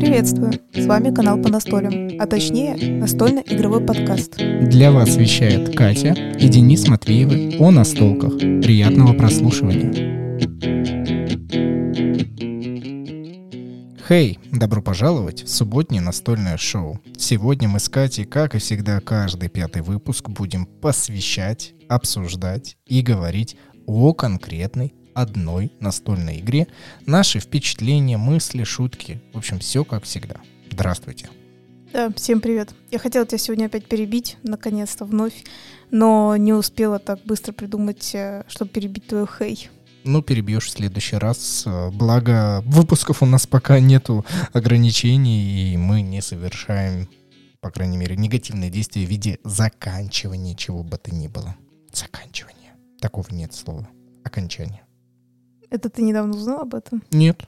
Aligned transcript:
Приветствую! 0.00 0.52
С 0.72 0.86
вами 0.86 1.12
канал 1.12 1.42
по 1.42 1.48
настолям, 1.48 2.10
а 2.20 2.26
точнее 2.28 2.76
настольно-игровой 3.00 3.84
подкаст. 3.84 4.36
Для 4.36 4.92
вас 4.92 5.16
вещает 5.16 5.74
Катя 5.74 6.12
и 6.12 6.48
Денис 6.48 6.86
Матвеевы 6.86 7.56
о 7.58 7.72
настолках. 7.72 8.38
Приятного 8.38 9.12
прослушивания. 9.14 9.92
Хей, 14.06 14.38
hey, 14.40 14.56
добро 14.56 14.82
пожаловать 14.82 15.42
в 15.42 15.48
субботнее 15.48 16.00
настольное 16.00 16.58
шоу. 16.58 17.00
Сегодня 17.18 17.68
мы 17.68 17.80
с 17.80 17.88
Катей, 17.88 18.24
как 18.24 18.54
и 18.54 18.58
всегда, 18.58 19.00
каждый 19.00 19.48
пятый 19.48 19.82
выпуск 19.82 20.28
будем 20.28 20.64
посвящать, 20.66 21.74
обсуждать 21.88 22.76
и 22.86 23.02
говорить 23.02 23.56
о 23.86 24.14
конкретной 24.14 24.94
одной 25.20 25.72
настольной 25.80 26.40
игре, 26.40 26.66
наши 27.06 27.40
впечатления, 27.40 28.16
мысли, 28.16 28.64
шутки. 28.64 29.20
В 29.32 29.38
общем, 29.38 29.58
все 29.58 29.84
как 29.84 30.04
всегда. 30.04 30.36
Здравствуйте. 30.70 31.28
Да, 31.92 32.10
всем 32.14 32.40
привет. 32.40 32.70
Я 32.92 33.00
хотела 33.00 33.26
тебя 33.26 33.38
сегодня 33.38 33.66
опять 33.66 33.88
перебить, 33.88 34.36
наконец-то, 34.44 35.04
вновь, 35.04 35.44
но 35.90 36.36
не 36.36 36.52
успела 36.52 37.00
так 37.00 37.18
быстро 37.24 37.52
придумать, 37.52 38.14
э, 38.14 38.44
чтобы 38.48 38.70
перебить 38.70 39.08
твою 39.08 39.26
хей. 39.26 39.68
Ну, 40.04 40.22
перебьешь 40.22 40.66
в 40.66 40.70
следующий 40.70 41.16
раз. 41.16 41.66
Благо, 41.92 42.62
выпусков 42.64 43.22
у 43.22 43.26
нас 43.26 43.46
пока 43.46 43.80
нету 43.80 44.24
ограничений, 44.52 45.74
и 45.74 45.76
мы 45.76 46.00
не 46.00 46.22
совершаем, 46.22 47.08
по 47.60 47.70
крайней 47.70 47.98
мере, 47.98 48.16
негативные 48.16 48.70
действия 48.70 49.04
в 49.04 49.10
виде 49.10 49.38
заканчивания 49.44 50.54
чего 50.54 50.82
бы 50.82 50.96
то 50.96 51.14
ни 51.14 51.26
было. 51.26 51.56
Заканчивание. 51.92 52.72
Такого 53.00 53.26
нет 53.30 53.52
слова. 53.52 53.88
Окончание. 54.24 54.82
Это 55.70 55.88
ты 55.88 56.02
недавно 56.02 56.36
узнал 56.36 56.60
об 56.62 56.74
этом? 56.74 57.02
Нет. 57.10 57.42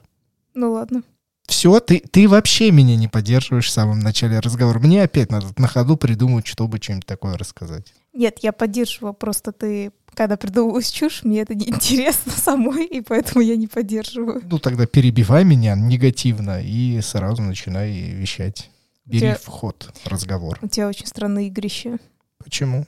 Ну 0.53 0.71
ладно. 0.71 1.03
Все, 1.45 1.79
ты, 1.81 1.99
ты 1.99 2.27
вообще 2.27 2.71
меня 2.71 2.95
не 2.95 3.09
поддерживаешь 3.09 3.67
в 3.67 3.71
самом 3.71 3.99
начале 3.99 4.39
разговора. 4.39 4.79
Мне 4.79 5.03
опять 5.03 5.29
надо 5.29 5.47
на 5.57 5.67
ходу 5.67 5.97
придумать, 5.97 6.47
чтобы 6.47 6.81
что-нибудь 6.81 7.05
такое 7.05 7.37
рассказать. 7.37 7.93
Нет, 8.13 8.39
я 8.41 8.53
поддерживаю, 8.53 9.13
просто 9.13 9.51
ты, 9.51 9.91
когда 10.13 10.37
придумываешь 10.37 10.87
чушь, 10.87 11.23
мне 11.23 11.41
это 11.41 11.53
неинтересно 11.53 12.31
самой, 12.35 12.85
и 12.85 13.01
поэтому 13.01 13.41
я 13.41 13.57
не 13.57 13.67
поддерживаю. 13.67 14.41
Ну 14.49 14.57
тогда 14.57 14.85
перебивай 14.85 15.43
меня 15.43 15.75
негативно 15.75 16.61
и 16.63 17.01
сразу 17.01 17.41
начинай 17.41 17.91
вещать. 17.91 18.69
Бери 19.05 19.19
тебя, 19.19 19.35
в 19.35 19.47
ход 19.47 19.91
разговор. 20.05 20.59
У 20.61 20.67
тебя 20.67 20.87
очень 20.87 21.07
странное 21.07 21.43
игрище. 21.43 21.97
Почему? 22.37 22.85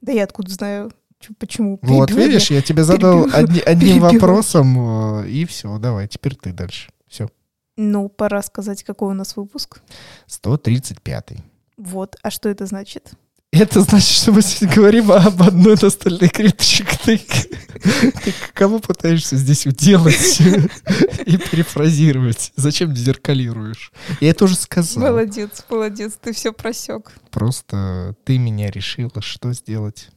Да 0.00 0.12
я 0.12 0.24
откуда 0.24 0.52
знаю, 0.52 0.92
почему. 1.38 1.78
Вот 1.82 2.10
видишь, 2.10 2.50
я 2.50 2.62
тебе 2.62 2.84
задал 2.84 3.28
одни, 3.32 3.60
одним 3.66 4.00
вопросом, 4.00 5.22
э, 5.22 5.28
и 5.28 5.44
все, 5.44 5.78
давай, 5.78 6.08
теперь 6.08 6.34
ты 6.34 6.52
дальше. 6.52 6.90
Все. 7.08 7.28
Ну, 7.76 8.08
пора 8.08 8.42
сказать, 8.42 8.82
какой 8.82 9.10
у 9.10 9.14
нас 9.14 9.36
выпуск. 9.36 9.80
135. 10.26 11.32
Вот, 11.76 12.16
а 12.22 12.30
что 12.30 12.48
это 12.48 12.66
значит? 12.66 13.12
Это 13.52 13.80
значит, 13.80 14.16
что 14.16 14.30
мы 14.30 14.42
сегодня 14.42 14.76
говорим 14.76 15.10
об 15.10 15.42
одной 15.42 15.76
настольной 15.80 16.28
игре. 16.28 16.50
Ты, 16.52 17.18
ты 17.18 18.34
кого 18.54 18.78
пытаешься 18.78 19.34
здесь 19.36 19.66
уделать 19.66 20.40
и 20.40 21.36
перефразировать? 21.36 22.52
Зачем 22.54 22.94
дезеркалируешь? 22.94 23.92
Я 24.20 24.30
это 24.30 24.44
уже 24.44 24.54
сказал. 24.54 25.02
Молодец, 25.02 25.64
молодец, 25.68 26.16
ты 26.20 26.32
все 26.32 26.52
просек. 26.52 27.12
Просто 27.30 28.14
ты 28.24 28.38
меня 28.38 28.70
решила, 28.70 29.20
что 29.20 29.52
сделать. 29.52 30.10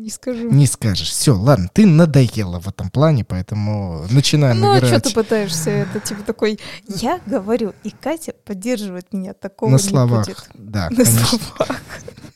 Не 0.00 0.08
скажу. 0.08 0.50
Не 0.50 0.66
скажешь. 0.66 1.10
Все, 1.10 1.36
ладно, 1.36 1.68
ты 1.70 1.84
надоела 1.84 2.58
в 2.58 2.68
этом 2.68 2.88
плане, 2.88 3.22
поэтому 3.22 4.06
начинаем 4.10 4.58
ну, 4.58 4.78
играть. 4.78 4.90
Ну, 4.90 4.96
а 4.96 4.98
что 4.98 5.08
ты 5.08 5.14
пытаешься? 5.14 5.70
Это 5.70 6.00
типа 6.00 6.22
такой, 6.22 6.58
я 6.88 7.20
говорю, 7.26 7.74
и 7.84 7.90
Катя 7.90 8.32
поддерживает 8.46 9.12
меня. 9.12 9.34
Такого 9.34 9.68
На 9.68 9.74
не 9.74 9.82
словах, 9.82 10.26
будет. 10.26 10.48
да, 10.54 10.88
На 10.88 10.96
конечно. 11.04 11.26
словах. 11.26 11.82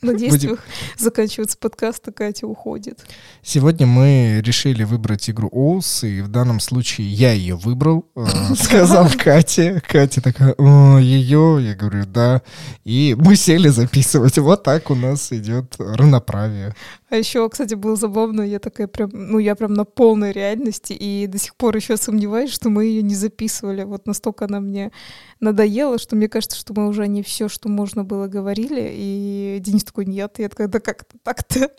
На 0.03 0.13
действиях 0.13 0.59
Будем... 0.59 1.03
заканчивается 1.03 1.57
подкаст, 1.57 2.07
и 2.07 2.11
Катя 2.11 2.45
уходит. 2.45 3.03
Сегодня 3.41 3.87
мы 3.87 4.41
решили 4.45 4.83
выбрать 4.83 5.27
игру 5.31 5.49
Оус, 5.51 6.03
и 6.03 6.21
в 6.21 6.27
данном 6.27 6.59
случае 6.59 7.07
я 7.07 7.33
ее 7.33 7.55
выбрал, 7.55 8.05
э, 8.15 8.25
сказал 8.55 9.09
Кате. 9.17 9.81
Катя 9.87 10.21
такая, 10.21 10.53
ее, 10.99 11.57
я 11.61 11.73
говорю, 11.73 12.05
да. 12.05 12.43
И 12.83 13.15
мы 13.17 13.35
сели 13.35 13.69
записывать. 13.69 14.37
Вот 14.37 14.61
так 14.61 14.91
у 14.91 14.95
нас 14.95 15.31
идет 15.31 15.73
равноправие. 15.79 16.75
А 17.15 17.17
еще, 17.17 17.47
кстати, 17.49 17.75
было 17.75 17.95
забавно, 17.95 18.41
я 18.41 18.59
такая 18.59 18.87
прям, 18.87 19.09
ну, 19.13 19.39
я 19.39 19.55
прям 19.55 19.73
на 19.73 19.85
полной 19.85 20.33
реальности, 20.33 20.91
и 20.91 21.27
до 21.27 21.37
сих 21.37 21.55
пор 21.55 21.73
еще 21.73 21.95
сомневаюсь, 21.95 22.51
что 22.51 22.69
мы 22.69 22.83
ее 22.83 23.01
не 23.03 23.15
записывали. 23.15 23.85
Вот 23.85 24.05
настолько 24.05 24.43
она 24.43 24.59
мне 24.59 24.91
надоела, 25.39 25.97
что 25.97 26.17
мне 26.17 26.27
кажется, 26.27 26.57
что 26.57 26.73
мы 26.75 26.89
уже 26.89 27.07
не 27.07 27.23
все, 27.23 27.47
что 27.47 27.69
можно 27.69 28.03
было, 28.03 28.27
говорили, 28.27 28.91
и 28.93 29.59
Денис 29.61 29.85
такой, 29.85 30.07
нет, 30.07 30.39
я 30.39 30.49
такая, 30.49 30.67
да 30.67 30.81
как-то 30.81 31.17
так-то. 31.23 31.71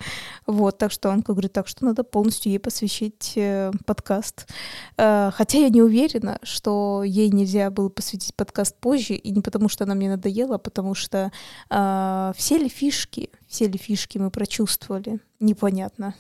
Вот, 0.47 0.79
так 0.79 0.91
что 0.91 1.11
Анка 1.11 1.33
говорит, 1.33 1.53
так 1.53 1.69
что 1.69 1.85
надо 1.85 2.03
полностью 2.03 2.53
ей 2.53 2.59
посвящить 2.59 3.33
э, 3.37 3.73
подкаст. 3.85 4.49
Э, 4.97 5.31
хотя 5.35 5.59
я 5.59 5.69
не 5.69 5.83
уверена, 5.83 6.39
что 6.45 7.03
ей 7.05 7.29
нельзя 7.31 7.71
было 7.71 7.91
посвятить 7.91 8.35
подкаст 8.35 8.77
позже, 8.81 9.15
и 9.15 9.31
не 9.33 9.43
потому, 9.43 9.69
что 9.69 9.85
она 9.85 9.95
мне 9.95 10.09
надоела, 10.09 10.55
а 10.55 10.59
потому 10.59 10.95
что 10.95 11.31
э, 11.69 12.33
все 12.37 12.57
ли 12.57 12.71
фишки, 12.71 13.29
все 13.49 13.69
ли 13.69 13.79
фишки 13.79 14.19
мы 14.19 14.31
прочувствовали, 14.31 15.21
непонятно. 15.41 16.15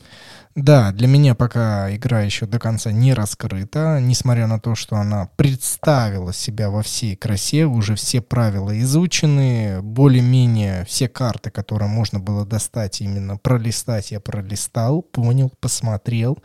Да, 0.54 0.92
для 0.92 1.06
меня 1.06 1.34
пока 1.34 1.94
игра 1.94 2.22
еще 2.22 2.46
до 2.46 2.58
конца 2.58 2.92
не 2.92 3.14
раскрыта, 3.14 3.98
несмотря 4.00 4.46
на 4.46 4.60
то, 4.60 4.74
что 4.74 4.96
она 4.96 5.28
представила 5.36 6.32
себя 6.32 6.70
во 6.70 6.82
всей 6.82 7.16
красе, 7.16 7.66
уже 7.66 7.94
все 7.94 8.20
правила 8.20 8.78
изучены, 8.80 9.82
более-менее 9.82 10.84
все 10.84 11.08
карты, 11.08 11.50
которые 11.50 11.88
можно 11.88 12.20
было 12.20 12.46
достать, 12.46 13.00
именно 13.00 13.36
пролистать, 13.36 14.12
я 14.12 14.20
пролистал, 14.20 15.02
понял, 15.02 15.52
посмотрел, 15.60 16.38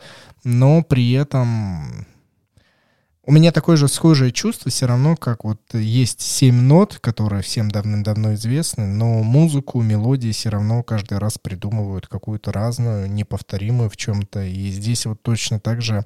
но 0.44 0.82
при 0.82 1.12
этом 1.12 2.06
у 3.24 3.30
меня 3.30 3.52
такое 3.52 3.76
же 3.76 3.86
схожее 3.86 4.32
чувство 4.32 4.70
все 4.70 4.86
равно, 4.86 5.14
как 5.14 5.44
вот 5.44 5.60
есть 5.72 6.20
семь 6.20 6.60
нот, 6.60 6.98
которые 7.00 7.42
всем 7.42 7.70
давным-давно 7.70 8.34
известны, 8.34 8.86
но 8.86 9.22
музыку, 9.22 9.80
мелодии 9.80 10.32
все 10.32 10.48
равно 10.48 10.82
каждый 10.82 11.18
раз 11.18 11.38
придумывают 11.38 12.08
какую-то 12.08 12.50
разную, 12.50 13.08
неповторимую 13.08 13.90
в 13.90 13.96
чем-то. 13.96 14.42
И 14.42 14.70
здесь 14.70 15.06
вот 15.06 15.22
точно 15.22 15.60
так 15.60 15.82
же 15.82 16.04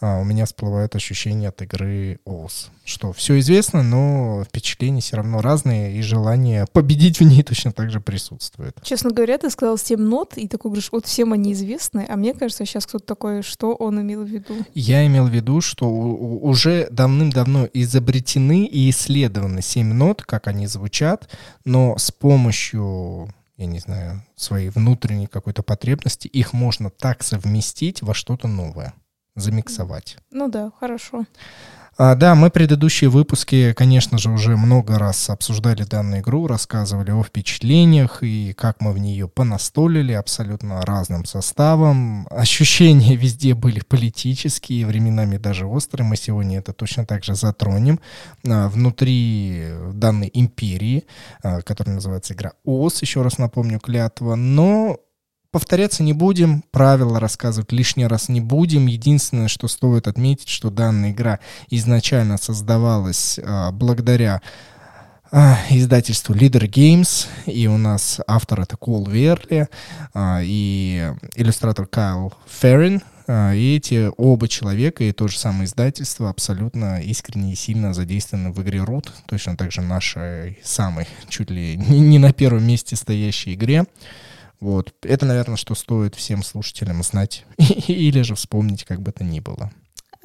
у 0.00 0.24
меня 0.24 0.44
всплывает 0.44 0.94
ощущение 0.94 1.48
от 1.48 1.60
игры 1.62 2.20
ОС. 2.24 2.70
Что 2.84 3.12
все 3.12 3.38
известно, 3.40 3.82
но 3.82 4.44
впечатления 4.44 5.00
все 5.00 5.16
равно 5.16 5.40
разные, 5.40 5.96
и 5.96 6.02
желание 6.02 6.66
победить 6.72 7.18
в 7.18 7.24
ней 7.24 7.42
точно 7.44 7.72
так 7.72 7.90
же 7.90 8.00
присутствует. 8.00 8.76
Честно 8.82 9.10
говоря, 9.10 9.38
ты 9.38 9.50
сказал 9.50 9.76
7 9.76 9.98
нот, 9.98 10.34
и 10.36 10.46
такой 10.46 10.70
говоришь, 10.70 10.90
вот 10.92 11.06
всем 11.06 11.32
они 11.32 11.52
известны, 11.52 12.06
а 12.08 12.16
мне 12.16 12.34
кажется, 12.34 12.64
сейчас 12.64 12.86
кто-то 12.86 13.04
такой, 13.04 13.42
что 13.42 13.74
он 13.74 14.00
имел 14.00 14.22
в 14.22 14.28
виду? 14.28 14.54
Я 14.74 15.06
имел 15.06 15.26
в 15.26 15.30
виду, 15.30 15.60
что 15.60 15.88
уже 15.88 16.88
давным-давно 16.90 17.68
изобретены 17.72 18.66
и 18.66 18.90
исследованы 18.90 19.62
7 19.62 19.92
нот, 19.92 20.22
как 20.22 20.46
они 20.46 20.66
звучат, 20.66 21.28
но 21.64 21.96
с 21.98 22.10
помощью 22.10 23.28
я 23.56 23.66
не 23.66 23.80
знаю, 23.80 24.22
своей 24.36 24.68
внутренней 24.68 25.26
какой-то 25.26 25.64
потребности, 25.64 26.28
их 26.28 26.52
можно 26.52 26.90
так 26.90 27.24
совместить 27.24 28.02
во 28.02 28.14
что-то 28.14 28.46
новое 28.46 28.94
замиксовать. 29.40 30.16
Ну 30.30 30.48
да, 30.48 30.70
хорошо. 30.78 31.24
А, 32.00 32.14
да, 32.14 32.36
мы 32.36 32.48
предыдущие 32.48 33.10
выпуски, 33.10 33.72
конечно 33.72 34.18
же, 34.18 34.30
уже 34.30 34.56
много 34.56 35.00
раз 35.00 35.28
обсуждали 35.30 35.82
данную 35.82 36.20
игру, 36.20 36.46
рассказывали 36.46 37.10
о 37.10 37.24
впечатлениях 37.24 38.22
и 38.22 38.52
как 38.52 38.80
мы 38.80 38.92
в 38.92 38.98
нее 38.98 39.26
понастолили 39.26 40.12
абсолютно 40.12 40.80
разным 40.82 41.24
составом. 41.24 42.28
Ощущения 42.30 43.16
везде 43.16 43.54
были 43.54 43.80
политические, 43.80 44.86
временами 44.86 45.38
даже 45.38 45.66
острые. 45.66 46.06
Мы 46.06 46.14
сегодня 46.16 46.58
это 46.58 46.72
точно 46.72 47.04
так 47.04 47.24
же 47.24 47.34
затронем. 47.34 47.98
А, 48.46 48.68
внутри 48.68 49.66
данной 49.92 50.30
империи, 50.32 51.04
а, 51.42 51.62
которая 51.62 51.96
называется 51.96 52.32
игра 52.32 52.52
ОС, 52.64 53.02
еще 53.02 53.22
раз 53.22 53.38
напомню, 53.38 53.80
клятва, 53.80 54.36
но 54.36 55.00
Повторяться 55.50 56.02
не 56.02 56.12
будем, 56.12 56.62
правила 56.72 57.18
рассказывать 57.18 57.72
лишний 57.72 58.06
раз 58.06 58.28
не 58.28 58.42
будем. 58.42 58.86
Единственное, 58.86 59.48
что 59.48 59.66
стоит 59.66 60.06
отметить, 60.06 60.50
что 60.50 60.68
данная 60.68 61.12
игра 61.12 61.40
изначально 61.70 62.36
создавалась 62.36 63.40
а, 63.42 63.72
благодаря 63.72 64.42
а, 65.30 65.58
издательству 65.70 66.34
Leader 66.34 66.68
Games, 66.68 67.26
и 67.46 67.66
у 67.66 67.78
нас 67.78 68.20
автор 68.26 68.60
это 68.60 68.76
Кол 68.76 69.06
Верли 69.06 69.68
а, 70.12 70.40
и 70.42 71.14
иллюстратор 71.34 71.86
Кайл 71.86 72.34
Феррин. 72.46 73.02
И 73.30 73.76
эти 73.76 74.10
оба 74.16 74.48
человека 74.48 75.04
и 75.04 75.12
то 75.12 75.28
же 75.28 75.38
самое 75.38 75.66
издательство 75.66 76.30
абсолютно 76.30 77.02
искренне 77.02 77.52
и 77.52 77.56
сильно 77.56 77.92
задействованы 77.92 78.52
в 78.52 78.62
игре 78.62 78.78
Root, 78.78 79.10
точно 79.26 79.54
так 79.54 79.70
же 79.70 79.82
нашей 79.82 80.58
самой, 80.64 81.06
чуть 81.28 81.50
ли 81.50 81.76
не 81.76 82.18
на 82.18 82.32
первом 82.32 82.66
месте 82.66 82.96
стоящей 82.96 83.52
игре. 83.52 83.84
Вот. 84.60 84.92
Это, 85.02 85.26
наверное, 85.26 85.56
что 85.56 85.74
стоит 85.74 86.14
всем 86.14 86.42
слушателям 86.42 87.02
знать 87.02 87.44
или 87.58 88.22
же 88.22 88.34
вспомнить, 88.34 88.84
как 88.84 89.00
бы 89.00 89.12
то 89.12 89.24
ни 89.24 89.40
было. 89.40 89.70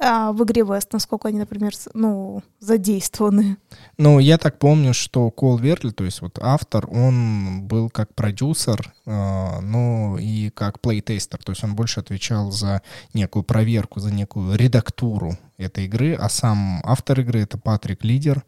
А 0.00 0.32
в 0.32 0.42
игре 0.42 0.62
West, 0.62 0.88
насколько 0.92 1.28
они, 1.28 1.38
например, 1.38 1.72
ну, 1.94 2.42
задействованы? 2.58 3.58
Ну, 3.96 4.18
я 4.18 4.38
так 4.38 4.58
помню, 4.58 4.92
что 4.92 5.30
Кол 5.30 5.56
Верли, 5.56 5.90
то 5.90 6.04
есть 6.04 6.20
вот 6.20 6.38
автор, 6.42 6.86
он 6.90 7.62
был 7.62 7.88
как 7.90 8.12
продюсер, 8.12 8.92
э, 9.06 9.60
ну 9.60 10.18
и 10.18 10.50
как 10.50 10.80
плейтестер, 10.80 11.38
то 11.42 11.52
есть 11.52 11.62
он 11.62 11.76
больше 11.76 12.00
отвечал 12.00 12.50
за 12.50 12.82
некую 13.14 13.44
проверку, 13.44 14.00
за 14.00 14.12
некую 14.12 14.56
редактуру 14.56 15.38
этой 15.58 15.84
игры, 15.84 16.14
а 16.14 16.28
сам 16.28 16.80
автор 16.84 17.20
игры— 17.20 17.40
это 17.42 17.56
Патрик 17.56 18.02
Лидер, 18.04 18.42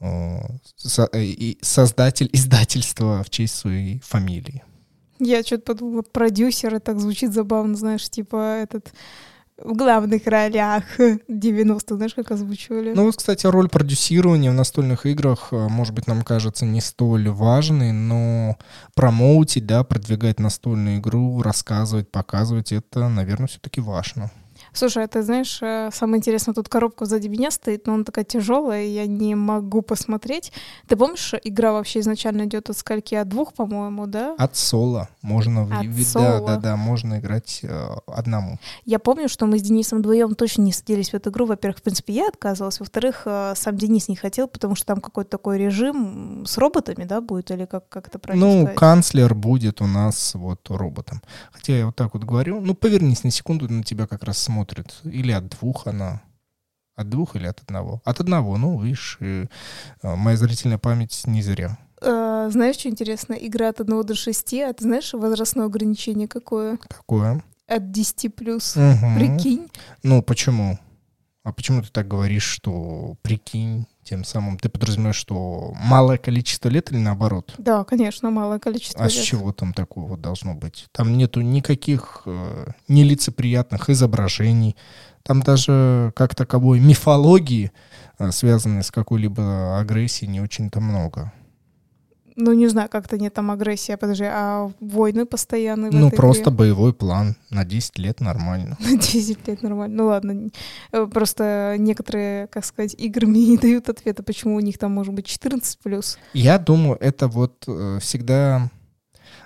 э, 0.00 0.40
со- 0.76 1.08
э, 1.12 1.54
создатель 1.62 2.28
издательства 2.32 3.22
в 3.22 3.30
честь 3.30 3.54
своей 3.54 4.00
фамилии. 4.00 4.64
Я 5.18 5.42
что-то 5.42 5.74
подумала, 5.74 6.02
продюсеры, 6.02 6.80
так 6.80 7.00
звучит 7.00 7.32
забавно, 7.32 7.74
знаешь, 7.74 8.08
типа 8.08 8.36
этот 8.62 8.92
в 9.58 9.72
главных 9.74 10.26
ролях 10.26 10.84
90 11.28 11.94
знаешь, 11.96 12.14
как 12.14 12.30
озвучивали? 12.30 12.92
Ну 12.94 13.04
вот, 13.04 13.16
кстати, 13.16 13.46
роль 13.46 13.68
продюсирования 13.68 14.50
в 14.50 14.54
настольных 14.54 15.06
играх, 15.06 15.48
э, 15.52 15.68
может 15.68 15.94
быть, 15.94 16.06
нам 16.06 16.22
кажется 16.22 16.66
не 16.66 16.80
столь 16.80 17.30
важной, 17.30 17.92
но 17.92 18.58
промоутить, 18.94 19.66
да, 19.66 19.82
продвигать 19.84 20.40
настольную 20.40 20.98
игру, 20.98 21.40
рассказывать, 21.42 22.10
показывать, 22.10 22.72
это, 22.72 23.08
наверное, 23.08 23.48
все-таки 23.48 23.80
важно. 23.80 24.30
Слушай, 24.76 25.04
а 25.04 25.08
ты 25.08 25.22
знаешь, 25.22 25.58
э, 25.62 25.88
самое 25.90 26.18
интересное, 26.18 26.54
тут 26.54 26.68
коробка 26.68 27.06
сзади 27.06 27.28
меня 27.28 27.50
стоит, 27.50 27.86
но 27.86 27.94
она 27.94 28.04
такая 28.04 28.26
тяжелая, 28.26 28.84
и 28.84 28.90
я 28.90 29.06
не 29.06 29.34
могу 29.34 29.80
посмотреть. 29.80 30.52
Ты 30.86 30.96
помнишь, 30.96 31.32
игра 31.44 31.72
вообще 31.72 32.00
изначально 32.00 32.44
идет 32.44 32.68
от 32.68 32.76
скольки? 32.76 33.14
От 33.14 33.26
двух, 33.26 33.54
по-моему, 33.54 34.06
да? 34.06 34.34
От 34.36 34.54
соло 34.54 35.08
можно, 35.22 35.64
в- 35.64 35.72
От 35.72 35.86
ви- 35.86 36.04
соло. 36.04 36.40
да, 36.40 36.40
да, 36.40 36.56
да, 36.58 36.76
можно 36.76 37.18
играть 37.18 37.60
э, 37.62 37.88
одному. 38.06 38.58
Я 38.84 38.98
помню, 38.98 39.30
что 39.30 39.46
мы 39.46 39.58
с 39.58 39.62
Денисом 39.62 40.00
вдвоем 40.00 40.34
точно 40.34 40.60
не 40.60 40.72
садились 40.72 41.08
в 41.08 41.14
эту 41.14 41.30
игру. 41.30 41.46
Во-первых, 41.46 41.78
в 41.78 41.82
принципе, 41.82 42.12
я 42.12 42.28
отказывалась. 42.28 42.78
Во-вторых, 42.78 43.22
э, 43.24 43.54
сам 43.56 43.78
Денис 43.78 44.08
не 44.08 44.16
хотел, 44.16 44.46
потому 44.46 44.74
что 44.74 44.84
там 44.84 45.00
какой-то 45.00 45.30
такой 45.30 45.56
режим 45.56 46.44
с 46.44 46.58
роботами, 46.58 47.04
да, 47.04 47.22
будет, 47.22 47.50
или 47.50 47.64
как, 47.64 47.88
как 47.88 48.08
это 48.08 48.18
правильно 48.18 48.46
ну, 48.46 48.60
сказать? 48.60 48.76
канцлер 48.78 49.34
будет 49.34 49.80
у 49.80 49.86
нас 49.86 50.34
вот 50.34 50.60
роботом. 50.68 51.22
Хотя 51.50 51.78
я 51.78 51.86
вот 51.86 51.96
так 51.96 52.12
вот 52.12 52.24
говорю, 52.24 52.60
ну, 52.60 52.74
повернись 52.74 53.24
на 53.24 53.30
секунду, 53.30 53.72
на 53.72 53.82
тебя 53.82 54.06
как 54.06 54.22
раз 54.22 54.36
смотрит. 54.36 54.65
Или 55.04 55.32
от 55.32 55.48
двух 55.48 55.86
она. 55.86 56.22
От 56.96 57.10
двух 57.10 57.36
или 57.36 57.46
от 57.46 57.60
одного? 57.60 58.00
От 58.04 58.20
одного, 58.20 58.56
ну, 58.56 58.80
видишь, 58.80 59.18
э, 59.20 59.46
моя 60.02 60.36
зрительная 60.36 60.78
память 60.78 61.22
не 61.26 61.42
зря. 61.42 61.78
Э, 62.00 62.48
знаешь, 62.50 62.76
что 62.76 62.88
интересно? 62.88 63.34
Игра 63.34 63.68
от 63.68 63.80
1 63.80 64.02
до 64.02 64.14
6, 64.14 64.54
а 64.54 64.72
ты 64.72 64.84
знаешь 64.84 65.12
возрастное 65.12 65.66
ограничение 65.66 66.28
какое? 66.28 66.78
Какое? 66.88 67.42
От 67.66 67.90
10 67.90 68.34
плюс. 68.34 68.76
Мгм. 68.76 69.16
Прикинь. 69.16 69.68
Ну, 70.02 70.22
почему? 70.22 70.78
А 71.42 71.52
почему 71.52 71.82
ты 71.82 71.88
так 71.90 72.08
говоришь, 72.08 72.44
что 72.44 73.16
прикинь, 73.22 73.86
тем 74.06 74.22
самым 74.24 74.56
ты 74.56 74.68
подразумеваешь, 74.68 75.16
что 75.16 75.72
малое 75.82 76.16
количество 76.16 76.68
лет 76.68 76.92
или 76.92 76.98
наоборот? 76.98 77.54
Да, 77.58 77.82
конечно, 77.84 78.30
малое 78.30 78.58
количество 78.60 79.04
А 79.04 79.10
с 79.10 79.14
лет. 79.16 79.24
чего 79.24 79.52
там 79.52 79.74
такого 79.74 80.06
вот 80.10 80.20
должно 80.20 80.54
быть? 80.54 80.86
Там 80.92 81.16
нету 81.18 81.40
никаких 81.40 82.22
э, 82.24 82.66
нелицеприятных 82.88 83.90
изображений. 83.90 84.76
Там 85.24 85.42
даже 85.42 86.12
как 86.14 86.36
таковой 86.36 86.78
мифологии, 86.78 87.72
э, 88.18 88.30
связанной 88.30 88.84
с 88.84 88.92
какой-либо 88.92 89.78
агрессией, 89.80 90.30
не 90.30 90.40
очень-то 90.40 90.80
много. 90.80 91.32
Ну, 92.36 92.52
не 92.52 92.68
знаю, 92.68 92.90
как-то 92.90 93.16
нет 93.16 93.32
там 93.32 93.50
агрессия, 93.50 93.96
подожди, 93.96 94.24
а 94.24 94.70
войны 94.80 95.24
постоянные 95.24 95.90
ну, 95.90 96.10
просто 96.10 96.50
игре? 96.50 96.56
боевой 96.58 96.92
план. 96.92 97.34
На 97.48 97.64
10 97.64 97.98
лет 97.98 98.20
нормально. 98.20 98.76
На 98.80 98.96
10 98.98 99.48
лет 99.48 99.62
нормально. 99.62 99.96
Ну 99.96 100.06
ладно. 100.06 100.50
э, 100.92 101.06
Просто 101.06 101.76
некоторые, 101.78 102.46
как 102.48 102.64
сказать, 102.64 102.94
игры 102.98 103.26
мне 103.26 103.46
не 103.46 103.56
дают 103.56 103.88
ответа, 103.88 104.22
почему 104.22 104.56
у 104.56 104.60
них 104.60 104.76
там 104.76 104.92
может 104.92 105.14
быть 105.14 105.26
14 105.26 105.78
плюс. 105.78 106.18
Я 106.34 106.58
думаю, 106.58 106.98
это 107.00 107.26
вот 107.28 107.64
э, 107.66 107.98
всегда 108.02 108.70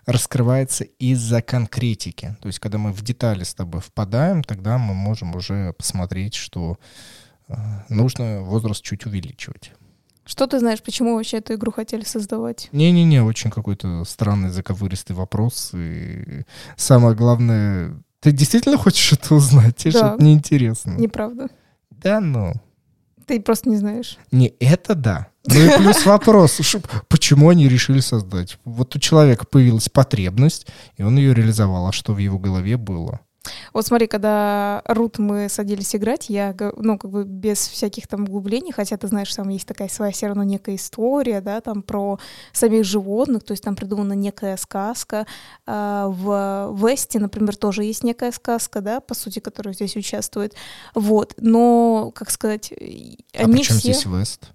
раскрывается 0.06 0.84
из-за 0.84 1.42
конкретики. 1.42 2.36
То 2.40 2.48
есть, 2.48 2.58
когда 2.58 2.78
мы 2.78 2.92
в 2.92 3.02
детали 3.02 3.44
с 3.44 3.54
тобой 3.54 3.80
впадаем, 3.80 4.42
тогда 4.42 4.78
мы 4.78 4.94
можем 4.94 5.36
уже 5.36 5.72
посмотреть, 5.74 6.34
что 6.34 6.76
э, 7.48 7.54
нужно 7.88 8.40
возраст 8.42 8.82
чуть 8.82 9.06
увеличивать. 9.06 9.72
Что 10.24 10.46
ты 10.46 10.58
знаешь, 10.60 10.82
почему 10.82 11.16
вообще 11.16 11.38
эту 11.38 11.54
игру 11.54 11.72
хотели 11.72 12.04
создавать? 12.04 12.68
Не-не-не, 12.72 13.22
очень 13.22 13.50
какой-то 13.50 14.04
странный 14.04 14.50
заковыристый 14.50 15.16
вопрос. 15.16 15.72
И 15.74 16.44
самое 16.76 17.16
главное, 17.16 17.94
ты 18.20 18.30
действительно 18.32 18.76
хочешь 18.76 19.12
это 19.12 19.34
узнать? 19.34 19.76
Тебе 19.76 19.92
же 19.92 19.98
Да. 20.00 20.14
это 20.14 20.24
неинтересно. 20.24 20.92
Неправда. 20.92 21.48
Да 21.90 22.20
ну. 22.20 22.52
Ты 23.26 23.40
просто 23.40 23.68
не 23.68 23.76
знаешь. 23.76 24.18
Не, 24.32 24.54
это 24.60 24.94
да. 24.94 25.28
Ну 25.46 25.54
и 25.54 25.78
плюс 25.78 26.04
вопрос, 26.04 26.60
почему 27.08 27.48
они 27.48 27.68
решили 27.68 28.00
создать? 28.00 28.58
Вот 28.64 28.94
у 28.96 28.98
человека 28.98 29.46
появилась 29.46 29.88
потребность, 29.88 30.66
и 30.96 31.02
он 31.02 31.16
ее 31.16 31.32
реализовал. 31.32 31.86
А 31.86 31.92
что 31.92 32.12
в 32.12 32.18
его 32.18 32.38
голове 32.38 32.76
было? 32.76 33.20
Вот 33.72 33.86
смотри, 33.86 34.06
когда 34.06 34.82
Рут 34.86 35.18
мы 35.18 35.48
садились 35.48 35.94
играть, 35.96 36.28
я, 36.28 36.54
ну, 36.76 36.98
как 36.98 37.10
бы 37.10 37.24
без 37.24 37.58
всяких 37.68 38.06
там 38.06 38.24
углублений, 38.24 38.72
хотя 38.72 38.96
ты 38.96 39.06
знаешь, 39.08 39.34
там 39.34 39.48
есть 39.48 39.66
такая 39.66 39.88
своя 39.88 40.12
все 40.12 40.26
равно 40.26 40.42
некая 40.42 40.76
история, 40.76 41.40
да, 41.40 41.60
там 41.60 41.82
про 41.82 42.18
самих 42.52 42.84
животных, 42.84 43.44
то 43.44 43.52
есть 43.52 43.64
там 43.64 43.76
придумана 43.76 44.12
некая 44.12 44.56
сказка. 44.56 45.26
А, 45.66 46.08
В 46.08 46.76
Весте, 46.76 47.18
например, 47.18 47.56
тоже 47.56 47.84
есть 47.84 48.04
некая 48.04 48.32
сказка, 48.32 48.80
да, 48.80 49.00
по 49.00 49.14
сути, 49.14 49.38
которая 49.38 49.74
здесь 49.74 49.96
участвует. 49.96 50.54
Вот, 50.94 51.34
но, 51.38 52.12
как 52.14 52.30
сказать, 52.30 52.72
а 52.72 53.44
они 53.44 53.52
при 53.54 53.62
чем 53.62 53.78
все, 53.78 53.92
здесь 53.92 54.04
Вест? 54.06 54.52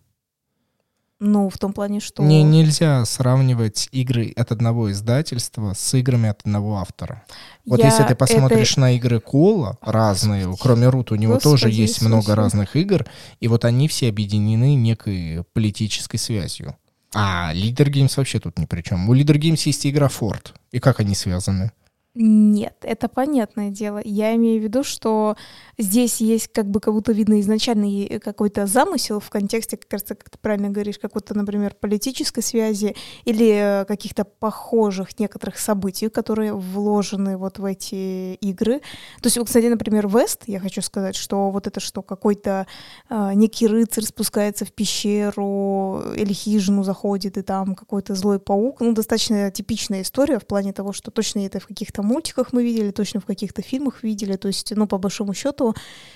Ну, 1.20 1.50
в 1.50 1.58
том 1.58 1.72
плане, 1.72 2.00
что... 2.02 2.24
Не, 2.24 2.44
нельзя 2.44 3.06
сравнивать 3.06 3.88
игры 3.92 4.34
от 4.36 4.52
одного 4.52 4.92
издательства 4.92 5.74
с 5.74 5.94
играми 5.94 6.30
от 6.30 6.42
одного 6.42 6.78
автора. 6.78 7.24
Вот 7.66 7.80
я 7.80 7.86
если 7.88 8.04
ты 8.04 8.10
это- 8.10 8.16
посмотришь 8.16 8.76
на 8.78 8.96
игры 8.96 9.20
Кола, 9.20 9.78
разные, 9.82 10.54
кроме 10.60 10.90
Рут, 10.90 11.12
у 11.12 11.16
него 11.16 11.38
тоже 11.40 11.68
Господи 11.68 11.82
есть 11.82 12.02
много 12.02 12.18
Иисусе. 12.18 12.34
разных 12.34 12.76
игр, 12.76 13.06
и 13.40 13.48
вот 13.48 13.64
они 13.66 13.88
все 13.88 14.10
объединены 14.10 14.76
некой 14.76 15.44
политической 15.54 16.18
связью. 16.18 16.76
А 17.14 17.54
Leader 17.54 17.90
Games 17.90 18.14
вообще 18.18 18.40
тут 18.40 18.60
ни 18.60 18.66
при 18.66 18.82
чем. 18.82 19.10
У 19.10 19.16
Leader 19.16 19.38
Games 19.38 19.62
есть 19.66 19.88
игра 19.88 20.08
Ford. 20.08 20.54
И 20.72 20.80
как 20.80 21.00
они 21.00 21.16
связаны? 21.16 21.72
Нет, 22.18 22.78
это 22.82 23.10
понятное 23.10 23.72
дело. 23.72 24.02
Я 24.04 24.36
имею 24.36 24.62
в 24.62 24.64
виду, 24.64 24.84
что 24.86 25.36
здесь 25.78 26.22
есть 26.22 26.48
как 26.50 26.70
бы 26.70 26.80
как 26.80 26.94
будто 26.94 27.12
видно 27.12 27.40
изначально 27.42 27.86
и 27.86 28.20
какой-то 28.20 28.66
замысел 28.66 29.20
в 29.20 29.30
контексте, 29.30 29.78
как 29.78 29.88
кажется, 29.88 30.16
как 30.16 30.30
ты 30.30 30.38
правильно 30.38 30.70
говоришь, 30.70 31.00
какой-то, 31.00 31.34
например, 31.34 31.76
политической 31.80 32.42
связи 32.42 32.96
или 33.26 33.82
э, 33.82 33.86
каких-то 33.86 34.26
похожих 34.26 35.20
некоторых 35.20 35.58
событий, 35.58 36.10
которые 36.10 36.54
вложены 36.54 37.38
вот 37.38 37.60
в 37.60 37.66
эти 37.66 38.36
игры. 38.36 38.80
То 39.22 39.28
есть, 39.28 39.40
кстати, 39.46 39.66
например, 39.68 40.08
Вест, 40.08 40.44
я 40.48 40.60
хочу 40.60 40.82
сказать, 40.82 41.16
что 41.16 41.50
вот 41.52 41.68
это 41.68 41.80
что, 41.80 42.02
какой-то 42.02 42.68
э, 43.10 43.32
некий 43.34 43.68
рыцарь 43.68 44.04
спускается 44.04 44.66
в 44.66 44.72
пещеру 44.72 46.04
или 46.16 46.34
хижину 46.34 46.84
заходит, 46.84 47.38
и 47.38 47.42
там 47.42 47.76
какой-то 47.76 48.16
злой 48.16 48.40
паук. 48.40 48.82
Ну, 48.82 48.94
достаточно 48.94 49.52
типичная 49.52 50.02
история 50.02 50.40
в 50.40 50.46
плане 50.46 50.74
того, 50.74 50.94
что 50.94 51.12
точно 51.12 51.46
это 51.46 51.60
в 51.60 51.68
каких-то 51.68 52.04
мультиках 52.04 52.54
мы 52.54 52.64
видели, 52.64 52.92
точно 52.92 53.20
в 53.20 53.26
каких-то 53.26 53.62
фильмах 53.62 54.04
видели. 54.04 54.36
То 54.36 54.48
есть, 54.48 54.72
ну, 54.76 54.88
по 54.88 54.98
большому 54.98 55.34
счету, 55.34 55.65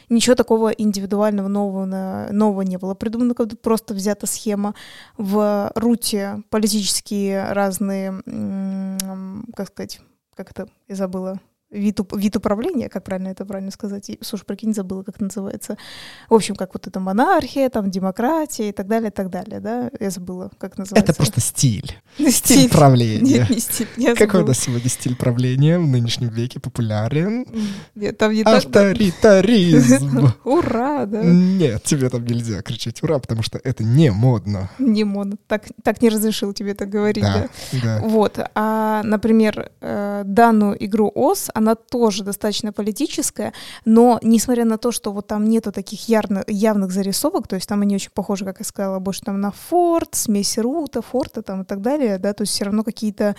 ничего 0.10 0.36
такого 0.36 0.70
индивидуального 0.70 1.48
нового, 1.48 1.86
нового 2.32 2.62
не 2.62 2.78
было 2.78 2.94
придумано, 2.94 3.34
как 3.34 3.60
просто 3.62 3.94
взята 3.94 4.28
схема. 4.28 4.76
В 5.18 5.72
Руте 5.76 6.44
политические 6.50 7.52
разные, 7.54 8.22
как 9.56 9.68
сказать, 9.68 10.02
как 10.36 10.52
это, 10.52 10.68
я 10.88 10.96
забыла, 10.96 11.40
вид, 11.72 12.00
вид 12.14 12.36
управления, 12.36 12.90
как 12.90 13.04
правильно 13.04 13.30
это 13.30 13.46
правильно 13.46 13.72
сказать. 13.72 14.10
И, 14.10 14.20
Слушай, 14.22 14.46
прикинь, 14.46 14.74
забыла, 14.74 15.04
как 15.04 15.20
называется. 15.20 15.78
В 16.30 16.34
общем, 16.34 16.56
как 16.56 16.74
вот 16.74 16.88
это 16.88 17.00
монархия, 17.00 17.70
там 17.70 17.92
демократия 17.92 18.70
и 18.70 18.72
так 18.72 18.88
далее, 18.88 19.10
и 19.10 19.14
так 19.14 19.30
далее, 19.30 19.60
да? 19.60 19.92
Я 20.00 20.10
забыла, 20.10 20.52
как 20.58 20.78
называется. 20.78 21.12
Это 21.12 21.16
просто 21.16 21.42
стиль. 21.42 21.98
стиль. 22.18 22.70
Правления. 22.70 23.40
Нет, 23.40 23.50
не 23.50 23.60
стиль. 23.60 23.88
Я 23.98 24.16
Какой 24.16 24.44
у 24.44 24.48
нас 24.48 24.60
сегодня 24.60 24.90
стиль 24.90 25.16
правления 25.16 25.80
в 25.80 25.88
нынешнем 25.88 26.30
веке 26.30 26.60
популярен? 26.60 27.46
Нет, 27.96 28.18
там 28.18 28.34
не. 28.34 28.44
Авторитаризм. 28.44 30.34
Ура, 30.44 31.06
да. 31.06 31.22
Нет, 31.24 31.84
тебе 31.84 32.10
там 32.10 32.26
нельзя 32.26 32.62
кричать 32.62 33.02
ура, 33.04 33.20
потому 33.20 33.44
что 33.44 33.60
это 33.64 33.84
не 33.84 34.12
модно. 34.12 34.70
Не 34.80 35.04
модно. 35.04 35.38
Так, 35.48 35.66
так 35.84 36.02
не 36.02 36.10
разрешил 36.10 36.54
тебе 36.54 36.72
это 36.72 36.86
говорить, 36.86 37.24
да? 37.24 37.50
Да, 37.72 37.80
да. 37.84 38.00
Вот. 38.02 38.40
А, 38.56 39.02
например, 39.04 39.72
э, 39.82 40.24
данную 40.26 40.84
игру 40.86 41.12
ОС, 41.14 41.50
она 41.60 41.76
тоже 41.76 42.24
достаточно 42.24 42.74
политическая, 42.74 43.54
но 43.86 44.20
несмотря 44.24 44.66
на 44.66 44.78
то, 44.78 44.92
что 44.92 45.12
вот 45.12 45.28
там 45.28 45.46
нету 45.46 45.72
таких 45.72 46.10
ярно, 46.10 46.44
явных 46.48 46.92
зарисовок, 46.92 47.48
то 47.48 47.56
есть 47.56 47.70
там 47.70 47.82
они 47.82 47.96
очень 47.96 48.12
похожи, 48.12 48.46
как 48.46 48.60
я 48.60 48.66
сказала, 48.66 49.00
больше 49.00 49.22
там 49.22 49.40
на 49.40 49.52
Форд, 49.52 50.16
смесь 50.16 50.58
Рута, 50.58 51.02
Форта 51.02 51.42
там 51.42 51.62
и 51.62 51.66
так 51.66 51.82
далее, 51.82 52.18
да, 52.18 52.34
то 52.34 52.44
есть 52.44 52.54
все 52.54 52.66
равно 52.66 52.84
какие-то 52.84 53.36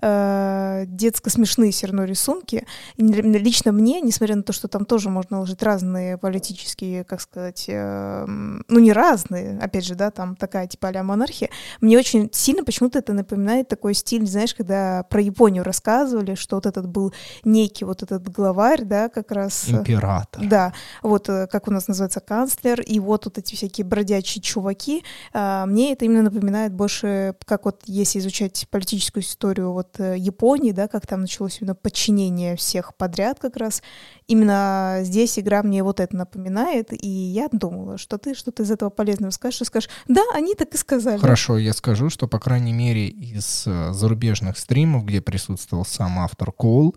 э, 0.00 0.84
детско-смешные 0.86 1.72
все 1.72 1.86
равно 1.86 2.04
рисунки. 2.04 2.66
И 2.96 3.02
лично 3.02 3.72
мне, 3.72 4.00
несмотря 4.00 4.36
на 4.36 4.42
то, 4.42 4.52
что 4.52 4.68
там 4.68 4.84
тоже 4.84 5.10
можно 5.10 5.40
ложить 5.40 5.62
разные 5.62 6.18
политические, 6.18 7.04
как 7.04 7.20
сказать, 7.20 7.64
э, 7.68 8.24
ну 8.26 8.78
не 8.78 8.92
разные, 8.92 9.58
опять 9.58 9.84
же, 9.84 9.94
да, 9.94 10.10
там 10.10 10.36
такая 10.36 10.66
типа 10.66 10.88
а 10.88 11.02
монархия, 11.02 11.50
мне 11.80 11.98
очень 11.98 12.30
сильно 12.32 12.64
почему-то 12.64 12.98
это 12.98 13.12
напоминает 13.12 13.68
такой 13.68 13.94
стиль, 13.94 14.26
знаешь, 14.26 14.54
когда 14.54 15.04
про 15.04 15.20
Японию 15.20 15.64
рассказывали, 15.64 16.34
что 16.34 16.56
вот 16.56 16.66
этот 16.66 16.88
был 16.88 17.12
некий 17.44 17.84
вот 17.84 18.02
этот 18.02 18.28
главарь, 18.28 18.84
да, 18.84 19.08
как 19.08 19.30
раз... 19.32 19.68
Э, 19.68 19.78
Император. 19.78 20.46
Да, 20.46 20.72
вот 21.02 21.28
э, 21.28 21.46
как 21.46 21.68
у 21.68 21.70
нас 21.70 21.88
называется 21.88 22.20
канцлер, 22.20 22.80
и 22.80 23.00
вот 23.00 23.24
вот 23.24 23.38
эти 23.38 23.54
всякие 23.54 23.84
бродячие 23.84 24.42
чуваки. 24.42 25.04
Э, 25.32 25.64
мне 25.66 25.92
это 25.92 26.04
именно 26.04 26.22
напоминает 26.22 26.72
больше, 26.72 27.34
как 27.44 27.64
вот 27.64 27.82
если 27.86 28.18
изучать 28.18 28.66
политическую 28.70 29.22
историю 29.22 29.72
вот 29.72 29.87
вот 29.88 30.00
э, 30.00 30.16
Японии, 30.18 30.72
да, 30.72 30.88
как 30.88 31.06
там 31.06 31.22
началось 31.22 31.58
именно 31.60 31.74
подчинение 31.74 32.56
всех 32.56 32.94
подряд 32.94 33.38
как 33.40 33.56
раз. 33.56 33.82
Именно 34.26 35.00
здесь 35.02 35.38
игра 35.38 35.62
мне 35.62 35.82
вот 35.82 36.00
это 36.00 36.16
напоминает, 36.16 36.88
и 36.92 37.08
я 37.08 37.48
думала, 37.50 37.98
что 37.98 38.18
ты 38.18 38.34
что-то 38.34 38.62
из 38.62 38.70
этого 38.70 38.90
полезного 38.90 39.30
скажешь, 39.30 39.62
и 39.62 39.64
скажешь, 39.64 39.90
да, 40.06 40.22
они 40.34 40.54
так 40.54 40.74
и 40.74 40.76
сказали. 40.76 41.18
Хорошо, 41.18 41.58
я 41.58 41.72
скажу, 41.72 42.10
что, 42.10 42.28
по 42.28 42.38
крайней 42.38 42.72
мере, 42.72 43.08
из 43.08 43.64
э, 43.66 43.92
зарубежных 43.92 44.58
стримов, 44.58 45.04
где 45.04 45.20
присутствовал 45.20 45.84
сам 45.84 46.18
автор 46.18 46.52
Кол, 46.52 46.96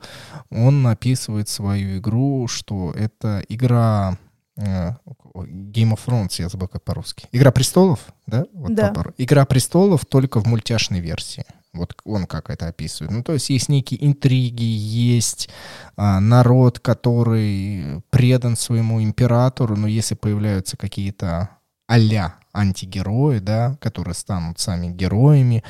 он 0.49 0.85
описывает 0.87 1.49
свою 1.49 1.97
игру, 1.97 2.47
что 2.47 2.93
это 2.95 3.43
игра 3.47 4.17
Game 4.61 5.93
of 5.93 5.99
Thrones, 6.05 6.35
я 6.39 6.49
забыл 6.49 6.67
как 6.67 6.83
по-русски. 6.83 7.27
Игра 7.31 7.51
престолов, 7.51 7.99
да? 8.27 8.45
Вот 8.53 8.75
да. 8.75 8.93
Игра 9.17 9.45
престолов 9.45 10.05
только 10.05 10.39
в 10.39 10.45
мультяшной 10.45 10.99
версии. 10.99 11.45
Вот 11.73 11.95
он 12.03 12.25
как 12.25 12.49
это 12.49 12.67
описывает. 12.67 13.11
Ну, 13.11 13.23
то 13.23 13.33
есть 13.33 13.49
есть 13.49 13.69
некие 13.69 14.05
интриги, 14.05 14.63
есть 14.63 15.49
а, 15.95 16.19
народ, 16.19 16.79
который 16.79 18.01
предан 18.09 18.57
своему 18.57 19.01
императору, 19.01 19.77
но 19.77 19.87
если 19.87 20.15
появляются 20.15 20.75
какие-то 20.75 21.49
а-ля 21.87 22.35
антигерои, 22.53 23.39
да, 23.39 23.77
которые 23.79 24.15
станут 24.15 24.59
сами 24.59 24.87
героями, 24.87 25.63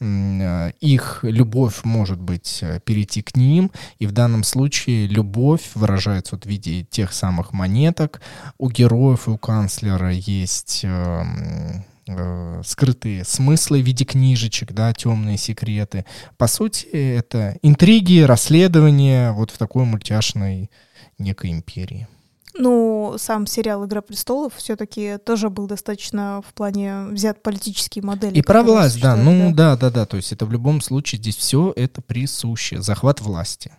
их 0.00 1.18
любовь 1.22 1.84
может 1.84 2.18
быть 2.20 2.60
э, 2.62 2.80
перейти 2.80 3.20
к 3.20 3.36
ним, 3.36 3.70
и 3.98 4.06
в 4.06 4.12
данном 4.12 4.44
случае 4.44 5.06
любовь 5.06 5.70
выражается 5.74 6.36
вот 6.36 6.44
в 6.44 6.48
виде 6.48 6.84
тех 6.84 7.12
самых 7.12 7.52
монеток. 7.52 8.22
У 8.56 8.70
героев 8.70 9.28
и 9.28 9.32
у 9.32 9.36
канцлера 9.36 10.10
есть 10.10 10.80
э, 10.84 11.82
скрытые 12.64 13.24
смыслы 13.24 13.82
в 13.82 13.86
виде 13.86 14.06
книжечек, 14.06 14.72
да, 14.72 14.94
темные 14.94 15.36
секреты. 15.36 16.06
По 16.38 16.46
сути, 16.46 16.86
это 16.86 17.58
интриги, 17.62 18.20
расследования 18.20 19.32
вот 19.32 19.50
в 19.50 19.58
такой 19.58 19.84
мультяшной 19.84 20.70
некой 21.18 21.50
империи. 21.50 22.08
Ну, 22.60 23.14
сам 23.18 23.46
сериал 23.46 23.86
«Игра 23.86 24.02
престолов» 24.02 24.54
все-таки 24.56 25.18
тоже 25.18 25.50
был 25.50 25.66
достаточно 25.66 26.42
в 26.46 26.52
плане 26.54 27.06
взят 27.06 27.42
политические 27.42 28.04
модели. 28.04 28.34
И 28.38 28.42
про 28.42 28.62
власть, 28.62 29.00
да. 29.00 29.16
Ну, 29.16 29.52
да. 29.54 29.76
да, 29.76 29.90
да. 29.90 30.06
То 30.06 30.16
есть 30.16 30.32
это 30.32 30.46
в 30.46 30.52
любом 30.52 30.80
случае 30.80 31.20
здесь 31.20 31.36
все 31.36 31.72
это 31.74 32.02
присуще. 32.02 32.82
Захват 32.82 33.20
власти. 33.20 33.72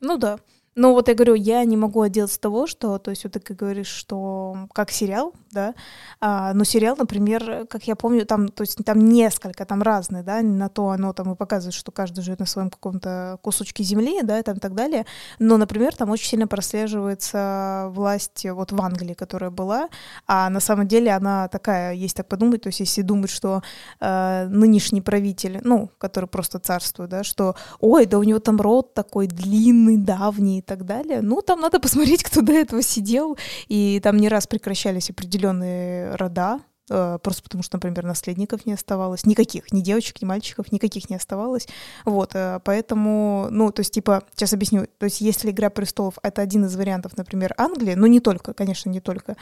Ну 0.00 0.16
да. 0.16 0.38
Ну 0.76 0.92
вот 0.92 1.08
я 1.08 1.14
говорю, 1.14 1.34
я 1.34 1.64
не 1.64 1.76
могу 1.76 2.00
отделаться 2.00 2.36
от 2.36 2.42
того, 2.42 2.66
что, 2.68 2.98
то 2.98 3.10
есть 3.10 3.24
вот 3.24 3.32
ты 3.32 3.54
говоришь, 3.54 3.88
что 3.88 4.68
как 4.72 4.92
сериал, 4.92 5.34
да, 5.50 5.74
а, 6.20 6.54
но 6.54 6.62
сериал, 6.62 6.94
например, 6.96 7.66
как 7.68 7.88
я 7.88 7.96
помню, 7.96 8.24
там, 8.24 8.48
то 8.48 8.62
есть 8.62 8.78
там 8.84 9.08
несколько, 9.08 9.64
там 9.64 9.82
разные, 9.82 10.22
да, 10.22 10.42
на 10.42 10.68
то 10.68 10.90
оно 10.90 11.12
там 11.12 11.32
и 11.32 11.34
показывает, 11.36 11.74
что 11.74 11.90
каждый 11.90 12.22
живет 12.22 12.38
на 12.38 12.46
своем 12.46 12.70
каком-то 12.70 13.40
кусочке 13.42 13.82
земли, 13.82 14.22
да, 14.22 14.38
и 14.38 14.44
там 14.44 14.58
и 14.58 14.60
так 14.60 14.74
далее, 14.76 15.06
но, 15.40 15.56
например, 15.56 15.96
там 15.96 16.10
очень 16.10 16.28
сильно 16.28 16.46
прослеживается 16.46 17.88
власть 17.90 18.46
вот 18.48 18.70
в 18.70 18.80
Англии, 18.80 19.14
которая 19.14 19.50
была, 19.50 19.88
а 20.28 20.48
на 20.50 20.60
самом 20.60 20.86
деле 20.86 21.10
она 21.10 21.48
такая, 21.48 21.94
есть 21.94 22.16
так 22.16 22.28
подумать, 22.28 22.62
то 22.62 22.68
есть 22.68 22.78
если 22.78 23.02
думать, 23.02 23.30
что 23.30 23.62
э, 23.98 24.46
нынешний 24.48 25.00
правитель, 25.00 25.58
ну, 25.64 25.90
который 25.98 26.26
просто 26.26 26.60
царствует, 26.60 27.10
да, 27.10 27.24
что, 27.24 27.56
ой, 27.80 28.06
да 28.06 28.20
у 28.20 28.22
него 28.22 28.38
там 28.38 28.60
род 28.60 28.94
такой 28.94 29.26
длинный, 29.26 29.96
давний, 29.96 30.59
и 30.60 30.62
так 30.62 30.84
далее. 30.84 31.20
Ну, 31.20 31.42
там 31.42 31.60
надо 31.60 31.80
посмотреть, 31.80 32.22
кто 32.22 32.42
до 32.42 32.52
этого 32.52 32.82
сидел, 32.82 33.36
и 33.68 34.00
там 34.02 34.16
не 34.16 34.28
раз 34.28 34.46
прекращались 34.46 35.10
определенные 35.10 36.14
рода, 36.14 36.60
просто 36.90 37.42
потому 37.42 37.62
что, 37.62 37.76
например, 37.76 38.04
наследников 38.04 38.66
не 38.66 38.72
оставалось, 38.72 39.24
никаких, 39.26 39.72
ни 39.72 39.80
девочек, 39.80 40.20
ни 40.22 40.26
мальчиков, 40.26 40.72
никаких 40.72 41.08
не 41.10 41.16
оставалось, 41.16 41.68
вот, 42.04 42.34
э, 42.34 42.60
поэтому, 42.64 43.48
ну, 43.50 43.70
то 43.70 43.80
есть, 43.80 43.92
типа, 43.92 44.24
сейчас 44.34 44.52
объясню, 44.52 44.86
то 44.98 45.04
есть, 45.04 45.20
если 45.20 45.50
«Игра 45.50 45.70
престолов»— 45.70 46.14
это 46.22 46.42
один 46.42 46.64
из 46.64 46.76
вариантов, 46.76 47.16
например, 47.16 47.54
Англии, 47.56 47.94
но 47.94 48.06
не 48.06 48.20
только, 48.20 48.54
конечно, 48.54 48.90
не 48.90 49.00
только, 49.00 49.36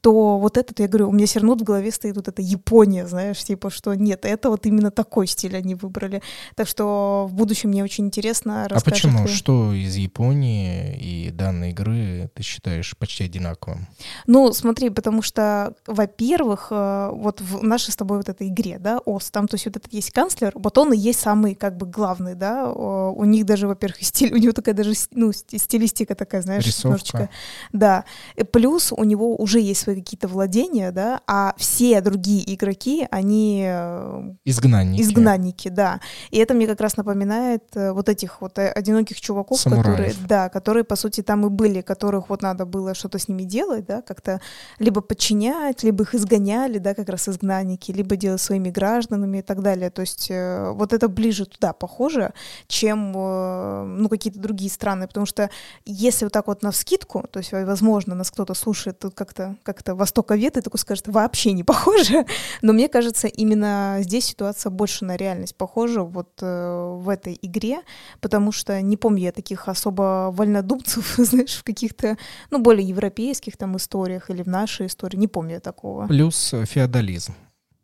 то 0.00 0.38
вот 0.38 0.56
этот, 0.56 0.80
я 0.80 0.88
говорю, 0.88 1.08
у 1.08 1.12
меня 1.12 1.26
все 1.26 1.40
равно 1.40 1.54
в 1.54 1.62
голове 1.62 1.90
стоит 1.90 2.16
вот 2.16 2.28
эта 2.28 2.42
Япония, 2.42 3.06
знаешь, 3.06 3.42
типа, 3.42 3.70
что 3.70 3.94
нет, 3.94 4.24
это 4.24 4.50
вот 4.50 4.66
именно 4.66 4.90
такой 4.90 5.26
стиль 5.26 5.56
они 5.56 5.74
выбрали, 5.74 6.22
так 6.54 6.68
что 6.68 7.26
в 7.28 7.34
будущем 7.34 7.70
мне 7.70 7.84
очень 7.84 8.06
интересно 8.06 8.66
А 8.66 8.80
почему? 8.80 9.26
Ты... 9.26 9.32
Что 9.32 9.72
из 9.72 9.96
Японии 9.96 10.96
и 10.96 11.30
данной 11.30 11.70
игры 11.70 12.30
ты 12.34 12.42
считаешь 12.42 12.96
почти 12.96 13.24
одинаковым? 13.24 13.86
Ну, 14.26 14.52
смотри, 14.52 14.90
потому 14.90 15.22
что, 15.22 15.74
во-первых, 15.86 16.68
э, 16.88 17.10
вот 17.14 17.40
в 17.40 17.62
нашей 17.62 17.92
с 17.92 17.96
тобой 17.96 18.18
вот 18.18 18.28
этой 18.28 18.48
игре, 18.48 18.78
да, 18.78 18.98
ОС, 19.04 19.30
там, 19.30 19.48
то 19.48 19.54
есть 19.54 19.66
вот 19.66 19.76
этот 19.76 19.92
есть 19.92 20.10
канцлер, 20.10 20.52
вот 20.54 20.78
он 20.78 20.92
и 20.92 20.96
есть 20.96 21.20
самый 21.20 21.54
как 21.54 21.76
бы 21.76 21.86
главный, 21.86 22.34
да, 22.34 22.70
у 22.70 23.24
них 23.24 23.46
даже, 23.46 23.68
во-первых, 23.68 23.98
стиль, 24.02 24.32
у 24.32 24.36
него 24.36 24.52
такая 24.52 24.74
даже, 24.74 24.92
ну, 25.12 25.32
стилистика 25.32 26.14
такая, 26.14 26.42
знаешь, 26.42 26.66
Рисовка. 26.66 26.88
немножечко, 26.88 27.30
да, 27.72 28.04
и 28.36 28.44
плюс 28.44 28.92
у 28.92 29.04
него 29.04 29.36
уже 29.36 29.60
есть 29.60 29.80
свои 29.80 29.96
какие-то 29.96 30.28
владения, 30.28 30.90
да, 30.92 31.20
а 31.26 31.54
все 31.56 32.00
другие 32.00 32.54
игроки, 32.54 33.06
они... 33.10 33.64
Э, 33.66 34.34
изгнанники. 34.44 35.02
Изгнанники, 35.02 35.68
да, 35.68 36.00
и 36.30 36.38
это 36.38 36.54
мне 36.54 36.66
как 36.66 36.80
раз 36.80 36.96
напоминает 36.96 37.64
э, 37.74 37.92
вот 37.92 38.08
этих 38.08 38.40
вот 38.40 38.58
одиноких 38.58 39.20
чуваков, 39.20 39.60
Самураев. 39.60 39.86
которые, 39.86 40.14
да, 40.28 40.48
которые, 40.48 40.84
по 40.84 40.96
сути, 40.96 41.22
там 41.22 41.46
и 41.46 41.50
были, 41.50 41.80
которых 41.80 42.30
вот 42.30 42.42
надо 42.42 42.64
было 42.64 42.94
что-то 42.94 43.18
с 43.18 43.28
ними 43.28 43.42
делать, 43.42 43.86
да, 43.86 44.02
как-то 44.02 44.40
либо 44.78 45.00
подчинять, 45.00 45.82
либо 45.82 46.04
их 46.04 46.14
изгоняли, 46.14 46.77
да, 46.82 46.94
как 46.94 47.08
раз 47.08 47.28
изгнанники, 47.28 47.92
либо 47.92 48.16
делать 48.16 48.40
своими 48.40 48.70
гражданами 48.70 49.38
и 49.38 49.42
так 49.42 49.62
далее. 49.62 49.90
То 49.90 50.02
есть 50.02 50.30
э, 50.30 50.70
вот 50.70 50.92
это 50.92 51.08
ближе 51.08 51.46
туда 51.46 51.72
похоже, 51.72 52.32
чем 52.66 53.12
э, 53.16 53.84
ну, 53.84 54.08
какие-то 54.08 54.38
другие 54.38 54.70
страны, 54.70 55.06
потому 55.06 55.26
что 55.26 55.50
если 55.84 56.24
вот 56.24 56.32
так 56.32 56.46
вот 56.46 56.62
на 56.62 56.70
вскидку, 56.70 57.24
то 57.30 57.38
есть, 57.38 57.52
возможно, 57.52 58.14
нас 58.14 58.30
кто-то 58.30 58.54
слушает 58.54 58.98
тут 58.98 59.14
как-то 59.14 59.56
как-то 59.62 59.94
востоковед 59.94 60.56
и 60.56 60.60
такой 60.60 60.78
скажет, 60.78 61.08
вообще 61.08 61.52
не 61.52 61.64
похоже, 61.64 62.26
но 62.62 62.72
мне 62.72 62.88
кажется, 62.88 63.26
именно 63.26 63.98
здесь 64.00 64.26
ситуация 64.26 64.70
больше 64.70 65.04
на 65.04 65.16
реальность 65.16 65.56
похожа 65.56 66.02
вот 66.02 66.28
э, 66.40 66.96
в 66.98 67.08
этой 67.08 67.38
игре, 67.40 67.80
потому 68.20 68.52
что 68.52 68.80
не 68.82 68.96
помню 68.96 69.24
я 69.24 69.32
таких 69.32 69.68
особо 69.68 70.30
вольнодумцев, 70.32 71.14
знаешь, 71.16 71.56
в 71.56 71.64
каких-то, 71.64 72.16
ну, 72.50 72.58
более 72.58 72.86
европейских 72.86 73.56
там 73.56 73.76
историях 73.76 74.30
или 74.30 74.42
в 74.42 74.48
нашей 74.48 74.86
истории, 74.86 75.16
не 75.16 75.28
помню 75.28 75.54
я 75.54 75.60
такого. 75.60 76.06
Плюс 76.06 76.54
феодализм. 76.64 77.34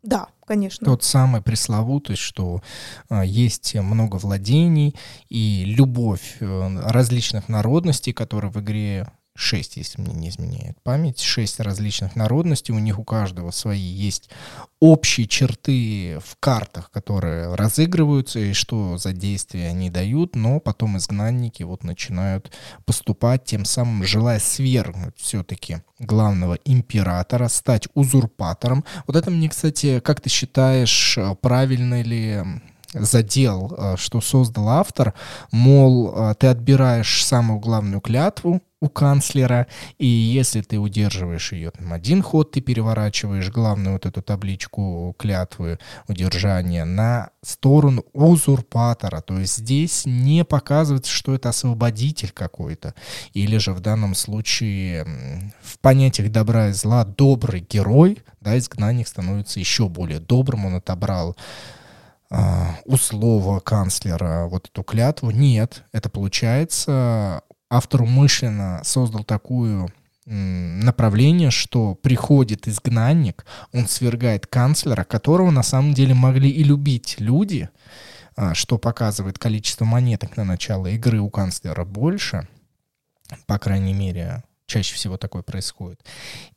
Да, 0.05 0.27
конечно. 0.45 0.85
Тот 0.85 1.03
самый 1.03 1.41
пресловутый, 1.41 2.15
что 2.15 2.61
а, 3.09 3.25
есть 3.25 3.73
много 3.75 4.17
владений 4.17 4.95
и 5.29 5.63
любовь 5.65 6.37
э, 6.39 6.79
различных 6.83 7.49
народностей, 7.49 8.13
которые 8.13 8.51
в 8.51 8.59
игре 8.61 9.07
шесть, 9.35 9.75
если 9.75 10.01
мне 10.01 10.13
не 10.13 10.29
изменяет 10.29 10.81
память, 10.81 11.19
шесть 11.19 11.59
различных 11.59 12.15
народностей, 12.15 12.73
у 12.73 12.79
них 12.79 12.99
у 12.99 13.03
каждого 13.03 13.51
свои 13.51 13.79
есть 13.79 14.29
общие 14.79 15.27
черты 15.27 16.19
в 16.25 16.37
картах, 16.39 16.89
которые 16.89 17.53
разыгрываются, 17.53 18.39
и 18.39 18.53
что 18.53 18.97
за 18.97 19.11
действия 19.11 19.67
они 19.67 19.89
дают, 19.89 20.35
но 20.35 20.59
потом 20.59 20.97
изгнанники 20.97 21.63
вот 21.63 21.83
начинают 21.83 22.51
поступать, 22.85 23.43
тем 23.43 23.65
самым 23.65 24.05
желая 24.05 24.39
свергнуть 24.39 25.17
все-таки 25.17 25.79
главного 25.99 26.57
императора, 26.63 27.49
стать 27.49 27.87
узурпатором. 27.93 28.85
Вот 29.05 29.17
это 29.17 29.31
мне, 29.31 29.49
кстати, 29.49 29.99
как 29.99 30.21
ты 30.21 30.29
считаешь, 30.29 31.19
правильно 31.41 32.01
ли 32.01 32.41
задел, 32.93 33.75
э, 33.77 33.95
что 33.97 34.21
создал 34.21 34.69
автор, 34.69 35.13
мол, 35.51 36.13
э, 36.15 36.35
ты 36.35 36.47
отбираешь 36.47 37.25
самую 37.25 37.59
главную 37.59 38.01
клятву, 38.01 38.61
у 38.85 38.89
канцлера, 38.89 39.67
и 39.97 40.05
если 40.05 40.61
ты 40.61 40.77
удерживаешь 40.77 41.51
ее 41.51 41.71
там 41.71 41.91
один 41.91 42.21
ход, 42.21 42.51
ты 42.51 42.61
переворачиваешь 42.61 43.49
главную 43.49 43.93
вот 43.93 44.05
эту 44.05 44.21
табличку 44.21 45.15
клятвы 45.17 45.79
удержания 46.07 46.85
на 46.85 47.31
сторону 47.41 48.05
узурпатора. 48.13 49.21
То 49.21 49.39
есть 49.39 49.57
здесь 49.57 50.03
не 50.05 50.45
показывается, 50.45 51.11
что 51.11 51.33
это 51.33 51.49
освободитель 51.49 52.31
какой-то. 52.31 52.93
Или 53.33 53.57
же 53.57 53.73
в 53.73 53.79
данном 53.79 54.13
случае 54.13 55.05
в 55.63 55.79
понятиях 55.79 56.31
добра 56.31 56.69
и 56.69 56.73
зла 56.73 57.03
добрый 57.05 57.65
герой, 57.67 58.19
да, 58.41 58.57
изгнанник 58.57 59.07
становится 59.07 59.59
еще 59.59 59.89
более 59.89 60.19
добрым, 60.19 60.65
он 60.65 60.75
отобрал 60.75 61.35
а, 62.29 62.75
у 62.85 62.97
слова 62.97 63.59
канцлера 63.59 64.47
вот 64.47 64.67
эту 64.67 64.83
клятву. 64.83 65.31
Нет, 65.31 65.83
это 65.91 66.09
получается 66.09 67.41
автор 67.75 68.03
умышленно 68.03 68.81
создал 68.83 69.23
такую 69.23 69.91
направление, 70.25 71.51
что 71.51 71.93
приходит 71.93 72.67
изгнанник, 72.67 73.45
он 73.73 73.87
свергает 73.87 74.47
канцлера, 74.47 75.03
которого 75.03 75.51
на 75.51 75.61
самом 75.61 75.93
деле 75.93 76.15
могли 76.15 76.49
и 76.49 76.63
любить 76.63 77.17
люди, 77.19 77.69
а, 78.35 78.55
что 78.55 78.79
показывает 78.79 79.37
количество 79.37 79.85
монеток 79.85 80.35
на 80.35 80.43
начало 80.43 80.87
игры 80.87 81.19
у 81.19 81.29
канцлера 81.29 81.85
больше, 81.85 82.47
по 83.45 83.59
крайней 83.59 83.93
мере, 83.93 84.43
чаще 84.65 84.95
всего 84.95 85.17
такое 85.17 85.43
происходит. 85.43 86.03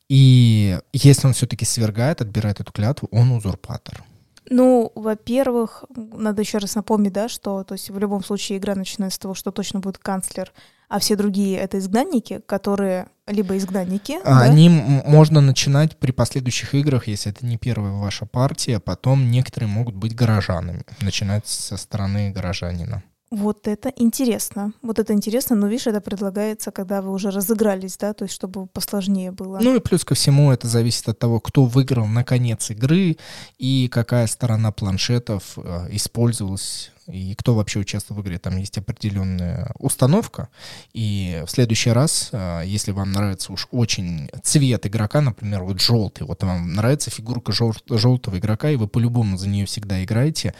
И 0.08 0.78
если 0.94 1.26
он 1.26 1.34
все-таки 1.34 1.66
свергает, 1.66 2.22
отбирает 2.22 2.60
эту 2.60 2.72
клятву, 2.72 3.08
он 3.12 3.30
узурпатор. 3.32 4.02
Ну, 4.50 4.92
во-первых, 4.94 5.84
надо 5.94 6.42
еще 6.42 6.58
раз 6.58 6.74
напомнить, 6.74 7.12
да, 7.12 7.28
что 7.28 7.64
то 7.64 7.74
есть 7.74 7.90
в 7.90 7.98
любом 7.98 8.24
случае 8.24 8.58
игра 8.58 8.74
начинается 8.74 9.16
с 9.16 9.18
того, 9.18 9.34
что 9.34 9.50
точно 9.50 9.80
будет 9.80 9.98
канцлер, 9.98 10.52
а 10.88 10.98
все 10.98 11.16
другие 11.16 11.58
это 11.58 11.78
изгнанники, 11.78 12.40
которые 12.46 13.08
либо 13.26 13.56
изгнанники. 13.56 14.18
А, 14.24 14.40
да? 14.40 14.40
Они 14.40 14.68
можно 14.68 15.40
начинать 15.40 15.98
при 15.98 16.12
последующих 16.12 16.74
играх, 16.74 17.08
если 17.08 17.30
это 17.30 17.44
не 17.44 17.58
первая 17.58 17.92
ваша 17.92 18.26
партия, 18.26 18.80
потом 18.80 19.30
некоторые 19.30 19.68
могут 19.68 19.94
быть 19.94 20.14
горожанами, 20.14 20.82
начинать 21.00 21.46
со 21.46 21.76
стороны 21.76 22.30
горожанина. 22.30 23.02
Вот 23.30 23.68
это 23.68 23.92
интересно. 23.96 24.72
Вот 24.80 24.98
это 24.98 25.12
интересно, 25.12 25.54
но 25.54 25.66
видишь, 25.66 25.86
это 25.86 26.00
предлагается, 26.00 26.70
когда 26.70 27.02
вы 27.02 27.12
уже 27.12 27.30
разыгрались, 27.30 27.96
да, 27.98 28.14
то 28.14 28.24
есть 28.24 28.34
чтобы 28.34 28.66
посложнее 28.66 29.32
было. 29.32 29.58
Ну 29.60 29.76
и 29.76 29.80
плюс 29.80 30.04
ко 30.04 30.14
всему 30.14 30.50
это 30.50 30.66
зависит 30.66 31.08
от 31.08 31.18
того, 31.18 31.38
кто 31.40 31.64
выиграл 31.64 32.06
на 32.06 32.24
конец 32.24 32.70
игры 32.70 33.16
и 33.58 33.88
какая 33.88 34.26
сторона 34.26 34.72
планшетов 34.72 35.58
э, 35.58 35.88
использовалась 35.90 36.90
и 37.08 37.34
кто 37.34 37.54
вообще 37.54 37.80
участвует 37.80 38.20
в 38.20 38.22
игре. 38.22 38.38
Там 38.38 38.56
есть 38.56 38.78
определенная 38.78 39.72
установка, 39.78 40.48
и 40.92 41.42
в 41.46 41.50
следующий 41.50 41.90
раз, 41.90 42.30
а, 42.32 42.62
если 42.62 42.92
вам 42.92 43.12
нравится 43.12 43.52
уж 43.52 43.68
очень 43.70 44.30
цвет 44.42 44.86
игрока, 44.86 45.20
например, 45.20 45.62
вот 45.62 45.80
желтый, 45.80 46.26
вот 46.26 46.42
вам 46.42 46.74
нравится 46.74 47.10
фигурка 47.10 47.52
жел 47.52 47.74
желтого 47.88 48.38
игрока, 48.38 48.70
и 48.70 48.76
вы 48.76 48.88
по-любому 48.88 49.36
за 49.36 49.48
нее 49.48 49.66
всегда 49.66 50.02
играете, 50.04 50.54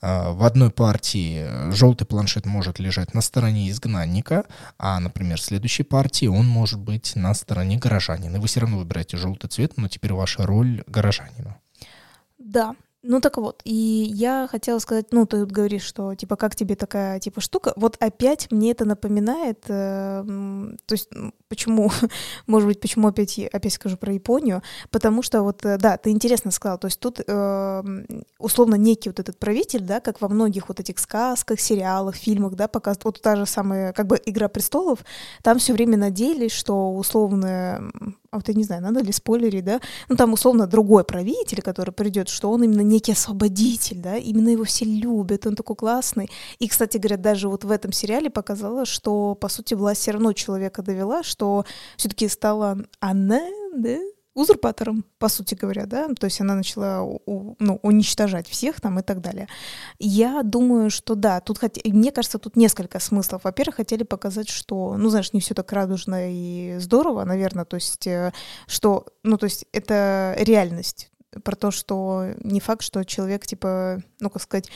а, 0.00 0.32
в 0.32 0.44
одной 0.44 0.70
партии 0.70 1.72
желтый 1.72 2.06
планшет 2.06 2.46
может 2.46 2.78
лежать 2.78 3.14
на 3.14 3.20
стороне 3.20 3.70
изгнанника, 3.70 4.44
а, 4.78 5.00
например, 5.00 5.38
в 5.38 5.42
следующей 5.42 5.82
партии 5.82 6.26
он 6.26 6.46
может 6.46 6.80
быть 6.80 7.16
на 7.16 7.34
стороне 7.34 7.78
горожанина. 7.78 8.40
Вы 8.40 8.46
все 8.46 8.60
равно 8.60 8.78
выбираете 8.78 9.16
желтый 9.16 9.48
цвет, 9.48 9.76
но 9.76 9.88
теперь 9.88 10.12
ваша 10.12 10.46
роль 10.46 10.84
горожанина. 10.86 11.56
Да, 12.38 12.74
ну 13.06 13.20
так 13.20 13.36
вот, 13.36 13.60
и 13.64 14.10
я 14.14 14.48
хотела 14.50 14.78
сказать, 14.78 15.06
ну 15.12 15.26
ты 15.26 15.44
говоришь, 15.44 15.82
что 15.82 16.14
типа 16.14 16.36
как 16.36 16.56
тебе 16.56 16.74
такая 16.74 17.20
типа 17.20 17.40
штука, 17.40 17.74
вот 17.76 17.96
опять 18.00 18.50
мне 18.50 18.70
это 18.70 18.84
напоминает, 18.86 19.64
э, 19.68 20.24
то 20.86 20.92
есть 20.92 21.10
почему, 21.48 21.90
может 22.46 22.66
быть, 22.66 22.80
почему 22.80 23.08
опять 23.08 23.38
опять 23.38 23.74
скажу 23.74 23.96
про 23.96 24.12
Японию, 24.12 24.62
потому 24.90 25.22
что 25.22 25.42
вот 25.42 25.64
э, 25.66 25.76
да, 25.76 25.98
ты 25.98 26.10
интересно 26.10 26.50
сказал, 26.50 26.78
то 26.78 26.86
есть 26.86 26.98
тут 26.98 27.20
э, 27.26 27.82
условно 28.38 28.76
некий 28.76 29.10
вот 29.10 29.20
этот 29.20 29.38
правитель, 29.38 29.82
да, 29.82 30.00
как 30.00 30.20
во 30.22 30.28
многих 30.28 30.68
вот 30.68 30.80
этих 30.80 30.98
сказках, 30.98 31.60
сериалах, 31.60 32.16
фильмах, 32.16 32.54
да, 32.54 32.68
показывают, 32.68 33.04
вот 33.04 33.20
та 33.20 33.36
же 33.36 33.44
самая 33.44 33.92
как 33.92 34.06
бы 34.06 34.20
Игра 34.24 34.48
престолов, 34.48 35.00
там 35.42 35.58
все 35.58 35.74
время 35.74 35.98
надеялись, 35.98 36.52
что 36.52 36.94
условно 36.94 37.92
а 38.34 38.38
вот 38.38 38.48
я 38.48 38.54
не 38.54 38.64
знаю, 38.64 38.82
надо 38.82 39.00
ли 39.00 39.12
спойлерить, 39.12 39.64
да, 39.64 39.80
ну 40.08 40.16
там 40.16 40.32
условно 40.32 40.66
другой 40.66 41.04
правитель, 41.04 41.62
который 41.62 41.92
придет, 41.92 42.28
что 42.28 42.50
он 42.50 42.64
именно 42.64 42.80
некий 42.80 43.12
освободитель, 43.12 43.98
да, 43.98 44.16
именно 44.16 44.48
его 44.48 44.64
все 44.64 44.84
любят, 44.84 45.46
он 45.46 45.54
такой 45.54 45.76
классный. 45.76 46.28
И, 46.58 46.66
кстати 46.66 46.96
говоря, 46.96 47.16
даже 47.16 47.48
вот 47.48 47.62
в 47.62 47.70
этом 47.70 47.92
сериале 47.92 48.30
показала, 48.30 48.86
что, 48.86 49.36
по 49.36 49.48
сути, 49.48 49.74
власть 49.74 50.00
все 50.00 50.10
равно 50.10 50.32
человека 50.32 50.82
довела, 50.82 51.22
что 51.22 51.64
все-таки 51.96 52.26
стала 52.26 52.76
она, 52.98 53.40
да, 53.76 53.98
узурпатором, 54.34 55.04
по 55.18 55.28
сути 55.28 55.54
говоря, 55.54 55.86
да, 55.86 56.08
то 56.18 56.24
есть 56.24 56.40
она 56.40 56.54
начала 56.54 56.98
ну, 57.26 57.78
уничтожать 57.82 58.48
всех 58.48 58.80
там 58.80 58.98
и 58.98 59.02
так 59.02 59.20
далее. 59.20 59.48
Я 59.98 60.42
думаю, 60.42 60.90
что 60.90 61.14
да, 61.14 61.40
тут 61.40 61.58
хот... 61.58 61.76
мне 61.84 62.10
кажется, 62.10 62.38
тут 62.38 62.56
несколько 62.56 62.98
смыслов. 62.98 63.44
Во-первых, 63.44 63.76
хотели 63.76 64.02
показать, 64.02 64.48
что, 64.48 64.96
ну, 64.96 65.08
знаешь, 65.08 65.32
не 65.32 65.40
все 65.40 65.54
так 65.54 65.72
радужно 65.72 66.32
и 66.32 66.78
здорово, 66.78 67.24
наверное, 67.24 67.64
то 67.64 67.76
есть, 67.76 68.06
э, 68.06 68.32
что, 68.66 69.06
ну, 69.22 69.38
то 69.38 69.44
есть 69.44 69.66
это 69.72 70.34
реальность 70.38 71.10
про 71.44 71.56
то, 71.56 71.70
что 71.70 72.26
не 72.42 72.60
факт, 72.60 72.82
что 72.82 73.04
человек, 73.04 73.46
типа, 73.46 74.02
ну, 74.20 74.30
как 74.30 74.42
сказать, 74.42 74.68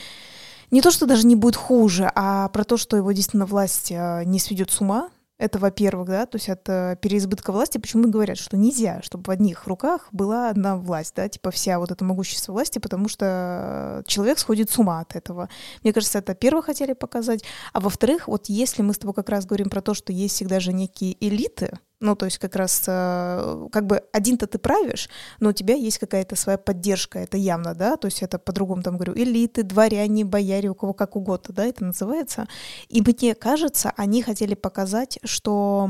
не 0.71 0.81
то, 0.81 0.91
что 0.91 1.05
даже 1.05 1.25
не 1.25 1.35
будет 1.35 1.55
хуже, 1.55 2.11
а 2.15 2.47
про 2.49 2.63
то, 2.63 2.77
что 2.77 2.95
его 2.95 3.11
действительно 3.11 3.45
власть 3.45 3.91
э, 3.91 4.23
не 4.25 4.39
сведет 4.39 4.71
с 4.71 4.81
ума, 4.81 5.09
это, 5.39 5.57
во-первых, 5.57 6.09
да, 6.09 6.25
то 6.25 6.35
есть 6.35 6.49
от 6.49 6.67
э, 6.67 6.97
переизбытка 7.01 7.53
власти, 7.53 7.77
почему 7.77 8.09
говорят, 8.09 8.37
что 8.37 8.57
нельзя, 8.57 9.01
чтобы 9.01 9.23
в 9.23 9.29
одних 9.29 9.65
руках 9.67 10.09
была 10.11 10.49
одна 10.49 10.75
власть, 10.75 11.15
да, 11.15 11.29
типа 11.29 11.49
вся 11.49 11.79
вот 11.79 11.91
это 11.91 12.03
могущество 12.03 12.51
власти, 12.51 12.77
потому 12.77 13.07
что 13.07 14.03
человек 14.05 14.37
сходит 14.37 14.69
с 14.69 14.77
ума 14.77 14.99
от 14.99 15.15
этого. 15.15 15.49
Мне 15.81 15.93
кажется, 15.93 16.19
это 16.19 16.35
первое 16.35 16.61
хотели 16.61 16.91
показать. 16.91 17.43
А 17.71 17.79
во-вторых, 17.79 18.27
вот 18.27 18.47
если 18.47 18.81
мы 18.81 18.93
с 18.93 18.99
тобой 18.99 19.13
как 19.13 19.29
раз 19.29 19.45
говорим 19.45 19.69
про 19.69 19.81
то, 19.81 19.93
что 19.93 20.11
есть 20.11 20.35
всегда 20.35 20.59
же 20.59 20.73
некие 20.73 21.15
элиты, 21.25 21.79
ну, 22.01 22.15
то 22.15 22.25
есть 22.25 22.37
как 22.37 22.55
раз 22.55 22.83
э, 22.87 23.67
как 23.71 23.85
бы 23.85 24.01
один-то 24.13 24.47
ты 24.47 24.57
правишь, 24.57 25.09
но 25.39 25.49
у 25.49 25.53
тебя 25.53 25.75
есть 25.75 25.97
какая-то 25.97 26.35
своя 26.37 26.57
поддержка, 26.57 27.19
это 27.19 27.35
явно, 27.35 27.75
да, 27.75 27.97
то 27.97 28.05
есть 28.05 28.23
это 28.23 28.39
по-другому 28.39 28.83
там 28.83 28.95
говорю, 28.95 29.13
элиты, 29.15 29.63
дворяне, 29.63 30.23
бояре, 30.23 30.69
у 30.69 30.75
кого 30.75 30.93
как 30.93 31.17
угодно, 31.17 31.53
да, 31.53 31.65
это 31.65 31.83
называется. 31.83 32.47
И 32.87 33.01
мне 33.01 33.35
кажется, 33.35 33.91
они 33.97 34.21
хотели 34.21 34.55
показать, 34.55 35.19
что, 35.25 35.89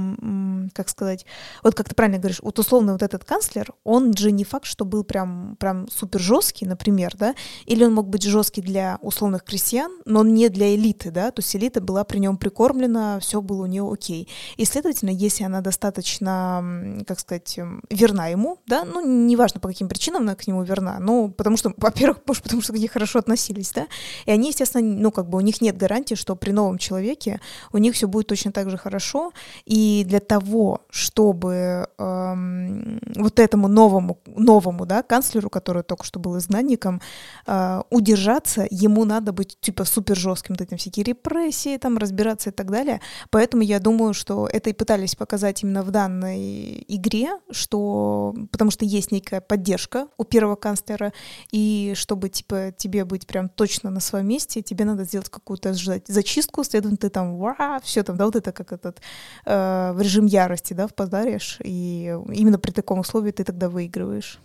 как 0.74 0.89
сказать, 0.89 1.26
вот 1.63 1.76
как 1.76 1.88
ты 1.89 1.95
правильно 1.95 2.17
говоришь, 2.17 2.39
вот 2.41 2.58
условно 2.58 2.93
вот 2.93 3.04
этот 3.04 3.24
канцлер, 3.24 3.72
он 3.84 4.15
же 4.17 4.32
не 4.32 4.43
факт, 4.43 4.65
что 4.65 4.86
был 4.86 5.04
прям, 5.04 5.58
прям 5.60 5.88
супер 5.89 6.19
жесткий, 6.19 6.65
например, 6.65 7.15
да, 7.17 7.36
или 7.65 7.84
он 7.84 7.93
мог 7.93 8.08
быть 8.08 8.24
жесткий 8.24 8.62
для 8.62 8.98
условных 9.02 9.43
крестьян, 9.43 9.91
но 10.06 10.24
не 10.24 10.50
для 10.50 10.74
элиты, 10.74 11.12
да, 11.12 11.30
то 11.30 11.41
есть 11.41 11.56
элита 11.56 11.82
была 11.82 12.04
при 12.04 12.17
нем 12.17 12.38
прикормлена, 12.38 13.19
все 13.19 13.41
было 13.41 13.63
у 13.63 13.67
нее 13.67 13.88
окей. 13.88 14.28
И, 14.58 14.65
следовательно, 14.65 15.12
если 15.12 15.43
она 15.43 15.62
достаточно 15.62 15.98
достаточно, 15.99 17.03
как 17.07 17.19
сказать, 17.19 17.57
эм, 17.57 17.81
верна 17.89 18.27
ему, 18.27 18.57
да, 18.67 18.85
ну, 18.85 19.05
неважно, 19.05 19.59
по 19.59 19.67
каким 19.67 19.88
причинам 19.88 20.21
она 20.21 20.35
к 20.35 20.47
нему 20.47 20.63
верна, 20.63 20.97
ну, 20.99 21.29
потому 21.29 21.57
что, 21.57 21.73
во-первых, 21.77 22.19
может, 22.27 22.43
потому 22.43 22.62
что 22.62 22.73
к 22.73 22.77
ней 22.77 22.88
хорошо 22.88 23.19
относились, 23.19 23.71
да, 23.71 23.88
и 24.25 24.31
они, 24.31 24.49
естественно, 24.49 24.83
ну, 24.83 25.12
как 25.12 25.27
бы 25.29 25.38
у 25.38 25.41
них 25.41 25.62
нет 25.62 25.77
гарантии, 25.77 26.15
что 26.15 26.35
при 26.35 26.51
новом 26.51 26.77
человеке 26.77 27.39
у 27.73 27.77
них 27.77 27.95
все 27.95 28.07
будет 28.07 28.27
точно 28.27 28.51
так 28.51 28.69
же 28.69 28.77
хорошо, 28.77 29.31
и 29.65 30.05
для 30.07 30.19
того, 30.19 30.81
чтобы 30.89 31.88
эм, 31.97 32.99
вот 33.15 33.39
этому 33.39 33.67
новому, 33.67 34.17
новому, 34.25 34.85
да, 34.85 35.03
канцлеру, 35.03 35.49
который 35.49 35.83
только 35.83 36.05
что 36.05 36.19
был 36.19 36.38
изгнанником, 36.38 37.01
э, 37.47 37.81
удержаться, 37.89 38.67
ему 38.71 39.05
надо 39.05 39.31
быть, 39.31 39.57
типа, 39.59 39.85
супер 39.85 40.15
жестким, 40.15 40.55
вот 40.55 40.62
этим 40.62 40.77
всякие 40.77 41.03
репрессии, 41.03 41.77
там, 41.77 41.97
разбираться 41.97 42.49
и 42.49 42.53
так 42.53 42.71
далее, 42.71 43.01
поэтому 43.29 43.63
я 43.63 43.79
думаю, 43.79 44.13
что 44.13 44.47
это 44.51 44.69
и 44.69 44.73
пытались 44.73 45.15
показать 45.15 45.63
именно 45.63 45.83
в 45.83 45.88
в 45.89 45.91
данной 45.91 46.86
игре, 46.88 47.30
что 47.49 48.36
потому 48.52 48.69
что 48.69 48.86
есть 48.86 49.12
некая 49.12 49.41
поддержка 49.41 50.08
у 50.17 50.23
первого 50.23 50.56
канцлера, 50.56 51.13
и 51.52 51.93
чтобы 51.95 52.30
типа 52.30 52.71
тебе 52.78 53.06
быть 53.06 53.25
прям 53.25 53.49
точно 53.49 53.89
на 53.89 53.99
своем 53.99 54.28
месте, 54.28 54.62
тебе 54.62 54.86
надо 54.86 55.04
сделать 55.04 55.30
какую-то 55.30 55.73
зачистку, 55.73 56.63
следовательно, 56.63 56.97
ты 56.97 57.10
там 57.10 57.38
ва, 57.38 57.80
все 57.84 58.04
там, 58.04 58.17
да, 58.17 58.25
вот 58.25 58.36
это 58.36 58.52
как 58.52 58.71
этот 58.71 59.02
э, 59.45 59.91
в 59.95 59.99
режим 59.99 60.28
ярости, 60.28 60.73
да, 60.73 60.88
впадаешь, 60.88 61.58
и 61.63 62.15
именно 62.34 62.60
при 62.60 62.71
таком 62.71 62.99
условии 62.99 63.32
ты 63.32 63.43
тогда 63.43 63.67
выигрываешь. 63.67 64.39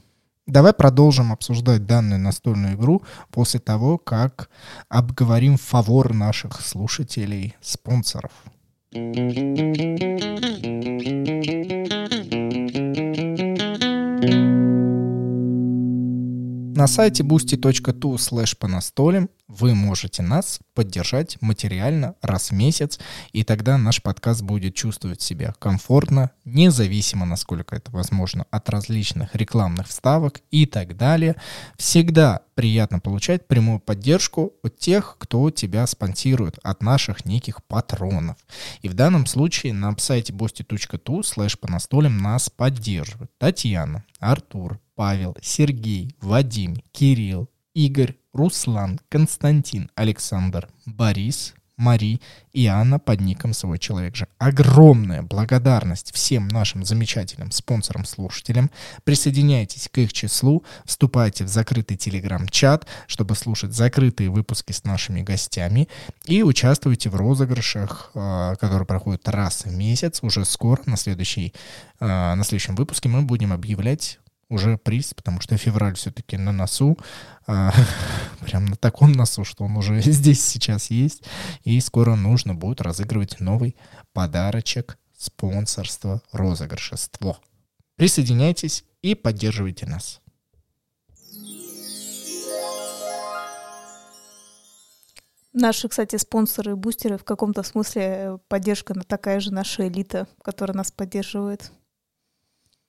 Давай 0.46 0.72
продолжим 0.72 1.30
обсуждать 1.30 1.86
данную 1.86 2.20
настольную 2.20 2.74
игру 2.74 3.02
после 3.30 3.60
того, 3.60 3.98
как 3.98 4.48
обговорим 4.88 5.58
фавор 5.58 6.14
наших 6.14 6.62
слушателей, 6.62 7.54
спонсоров. 7.60 8.32
Thank 8.94 9.26
you. 11.60 11.73
На 16.76 16.88
сайте 16.88 17.22
boosty.tu 17.22 18.16
slash 18.16 18.56
по 18.58 18.66
настолям 18.66 19.30
вы 19.46 19.76
можете 19.76 20.22
нас 20.24 20.58
поддержать 20.74 21.40
материально 21.40 22.16
раз 22.20 22.50
в 22.50 22.54
месяц, 22.54 22.98
и 23.30 23.44
тогда 23.44 23.78
наш 23.78 24.02
подкаст 24.02 24.42
будет 24.42 24.74
чувствовать 24.74 25.22
себя 25.22 25.54
комфортно, 25.60 26.32
независимо, 26.44 27.26
насколько 27.26 27.76
это 27.76 27.92
возможно, 27.92 28.46
от 28.50 28.68
различных 28.70 29.36
рекламных 29.36 29.86
вставок 29.86 30.40
и 30.50 30.66
так 30.66 30.96
далее. 30.96 31.36
Всегда 31.76 32.40
приятно 32.56 32.98
получать 32.98 33.46
прямую 33.46 33.78
поддержку 33.78 34.54
от 34.64 34.76
тех, 34.76 35.14
кто 35.20 35.50
тебя 35.50 35.86
спонсирует, 35.86 36.58
от 36.64 36.82
наших 36.82 37.24
неких 37.24 37.62
патронов. 37.62 38.36
И 38.82 38.88
в 38.88 38.94
данном 38.94 39.26
случае 39.26 39.74
на 39.74 39.96
сайте 39.96 40.32
boosty.tu 40.32 41.20
slash 41.20 41.56
по 41.56 41.70
настолям 41.70 42.18
нас 42.18 42.50
поддерживают 42.50 43.30
Татьяна, 43.38 44.02
Артур, 44.18 44.80
Павел, 44.94 45.36
Сергей, 45.42 46.14
Вадим, 46.20 46.76
Кирилл, 46.92 47.48
Игорь, 47.74 48.16
Руслан, 48.32 49.00
Константин, 49.08 49.90
Александр, 49.96 50.68
Борис, 50.86 51.54
Мари 51.76 52.20
и 52.52 52.66
Анна 52.66 53.00
под 53.00 53.20
ником 53.20 53.52
«Свой 53.52 53.78
человек 53.78 54.14
же». 54.14 54.28
Огромная 54.38 55.22
благодарность 55.22 56.14
всем 56.14 56.46
нашим 56.46 56.84
замечательным 56.84 57.50
спонсорам-слушателям. 57.50 58.70
Присоединяйтесь 59.02 59.88
к 59.90 59.98
их 59.98 60.12
числу, 60.12 60.64
вступайте 60.84 61.44
в 61.44 61.48
закрытый 61.48 61.96
телеграм-чат, 61.96 62.86
чтобы 63.08 63.34
слушать 63.34 63.72
закрытые 63.72 64.30
выпуски 64.30 64.72
с 64.72 64.84
нашими 64.84 65.22
гостями 65.22 65.88
и 66.26 66.42
участвуйте 66.42 67.10
в 67.10 67.16
розыгрышах, 67.16 68.12
а, 68.14 68.54
которые 68.56 68.86
проходят 68.86 69.28
раз 69.28 69.64
в 69.64 69.72
месяц. 69.72 70.20
Уже 70.22 70.44
скоро, 70.44 70.80
на, 70.86 70.96
следующий, 70.96 71.52
а, 71.98 72.36
на 72.36 72.44
следующем 72.44 72.76
выпуске 72.76 73.08
мы 73.08 73.22
будем 73.22 73.52
объявлять 73.52 74.20
уже 74.48 74.78
приз, 74.78 75.14
потому 75.14 75.40
что 75.40 75.56
февраль 75.56 75.94
все-таки 75.94 76.36
на 76.36 76.52
носу, 76.52 76.98
а, 77.46 77.72
прям 78.40 78.66
на 78.66 78.76
таком 78.76 79.12
носу, 79.12 79.44
что 79.44 79.64
он 79.64 79.76
уже 79.76 80.00
здесь 80.02 80.44
сейчас 80.44 80.90
есть, 80.90 81.22
и 81.64 81.80
скоро 81.80 82.14
нужно 82.14 82.54
будет 82.54 82.80
разыгрывать 82.80 83.40
новый 83.40 83.76
подарочек, 84.12 84.98
спонсорство, 85.16 86.22
розыгрышество. 86.32 87.38
Присоединяйтесь 87.96 88.84
и 89.02 89.14
поддерживайте 89.14 89.86
нас. 89.86 90.20
Наши, 95.56 95.88
кстати, 95.88 96.16
спонсоры 96.16 96.74
бустеры 96.74 97.16
в 97.16 97.22
каком-то 97.22 97.62
смысле 97.62 98.40
поддержка 98.48 98.92
такая 98.94 99.38
же 99.38 99.52
наша 99.52 99.86
элита, 99.86 100.26
которая 100.42 100.76
нас 100.76 100.90
поддерживает 100.90 101.70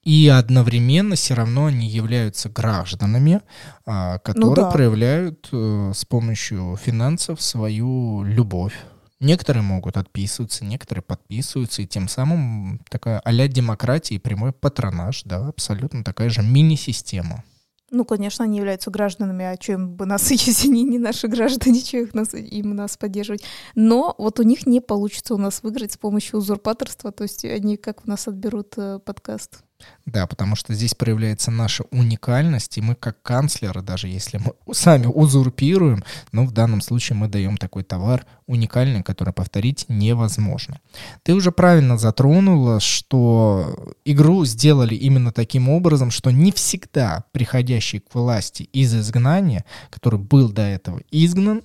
и 0.05 0.27
одновременно 0.27 1.15
все 1.15 1.33
равно 1.33 1.65
они 1.65 1.87
являются 1.87 2.47
гражданами, 2.47 3.41
а, 3.85 4.19
которые 4.19 4.49
ну, 4.49 4.55
да. 4.55 4.71
проявляют 4.71 5.49
э, 5.51 5.91
с 5.95 6.05
помощью 6.05 6.77
финансов 6.81 7.41
свою 7.41 8.23
любовь. 8.23 8.75
Некоторые 9.19 9.63
могут 9.63 9.97
отписываться, 9.97 10.63
некоторые 10.63 11.01
подписываются, 11.01 11.81
и 11.81 11.87
тем 11.87 12.07
самым 12.07 12.81
такая 12.89 13.19
а-ля 13.21 13.47
демократия 13.47 14.15
и 14.15 14.19
прямой 14.19 14.51
патронаж, 14.51 15.23
да, 15.23 15.47
абсолютно 15.47 16.03
такая 16.03 16.29
же 16.29 16.43
мини-система. 16.43 17.43
Ну, 17.89 18.05
конечно, 18.05 18.45
они 18.45 18.57
являются 18.57 18.91
гражданами, 18.91 19.45
а 19.45 19.57
чем 19.57 19.95
бы 19.95 20.05
нас, 20.05 20.29
если 20.31 20.67
они 20.67 20.83
не 20.83 20.99
наши 20.99 21.27
граждане, 21.27 21.79
что 21.79 21.97
их 21.97 22.13
нас, 22.13 22.35
им 22.35 22.75
нас 22.75 22.95
поддерживать. 22.95 23.43
Но 23.73 24.13
вот 24.19 24.39
у 24.39 24.43
них 24.43 24.67
не 24.67 24.81
получится 24.81 25.33
у 25.33 25.37
нас 25.37 25.63
выиграть 25.63 25.93
с 25.93 25.97
помощью 25.97 26.37
узурпаторства, 26.37 27.11
то 27.11 27.23
есть 27.23 27.43
они 27.43 27.77
как 27.77 28.05
у 28.05 28.09
нас 28.09 28.27
отберут 28.27 28.73
э, 28.77 28.99
подкаст. 28.99 29.64
Да, 30.05 30.27
потому 30.27 30.55
что 30.55 30.73
здесь 30.75 30.93
проявляется 30.93 31.49
наша 31.49 31.83
уникальность, 31.89 32.77
и 32.77 32.81
мы 32.81 32.93
как 32.93 33.21
канцлеры, 33.23 33.81
даже 33.81 34.07
если 34.07 34.37
мы 34.37 34.53
сами 34.73 35.07
узурпируем, 35.07 36.03
но 36.31 36.45
в 36.45 36.51
данном 36.51 36.81
случае 36.81 37.17
мы 37.17 37.27
даем 37.27 37.57
такой 37.57 37.83
товар 37.83 38.25
уникальный, 38.45 39.01
который 39.01 39.33
повторить 39.33 39.85
невозможно. 39.87 40.79
Ты 41.23 41.33
уже 41.33 41.51
правильно 41.51 41.97
затронула, 41.97 42.79
что 42.79 43.95
игру 44.05 44.45
сделали 44.45 44.93
именно 44.93 45.31
таким 45.31 45.69
образом, 45.69 46.11
что 46.11 46.29
не 46.29 46.51
всегда 46.51 47.23
приходящий 47.31 47.99
к 47.99 48.13
власти 48.13 48.63
из 48.73 48.93
изгнания, 48.93 49.65
который 49.89 50.19
был 50.19 50.51
до 50.51 50.61
этого 50.61 51.01
изгнан, 51.09 51.63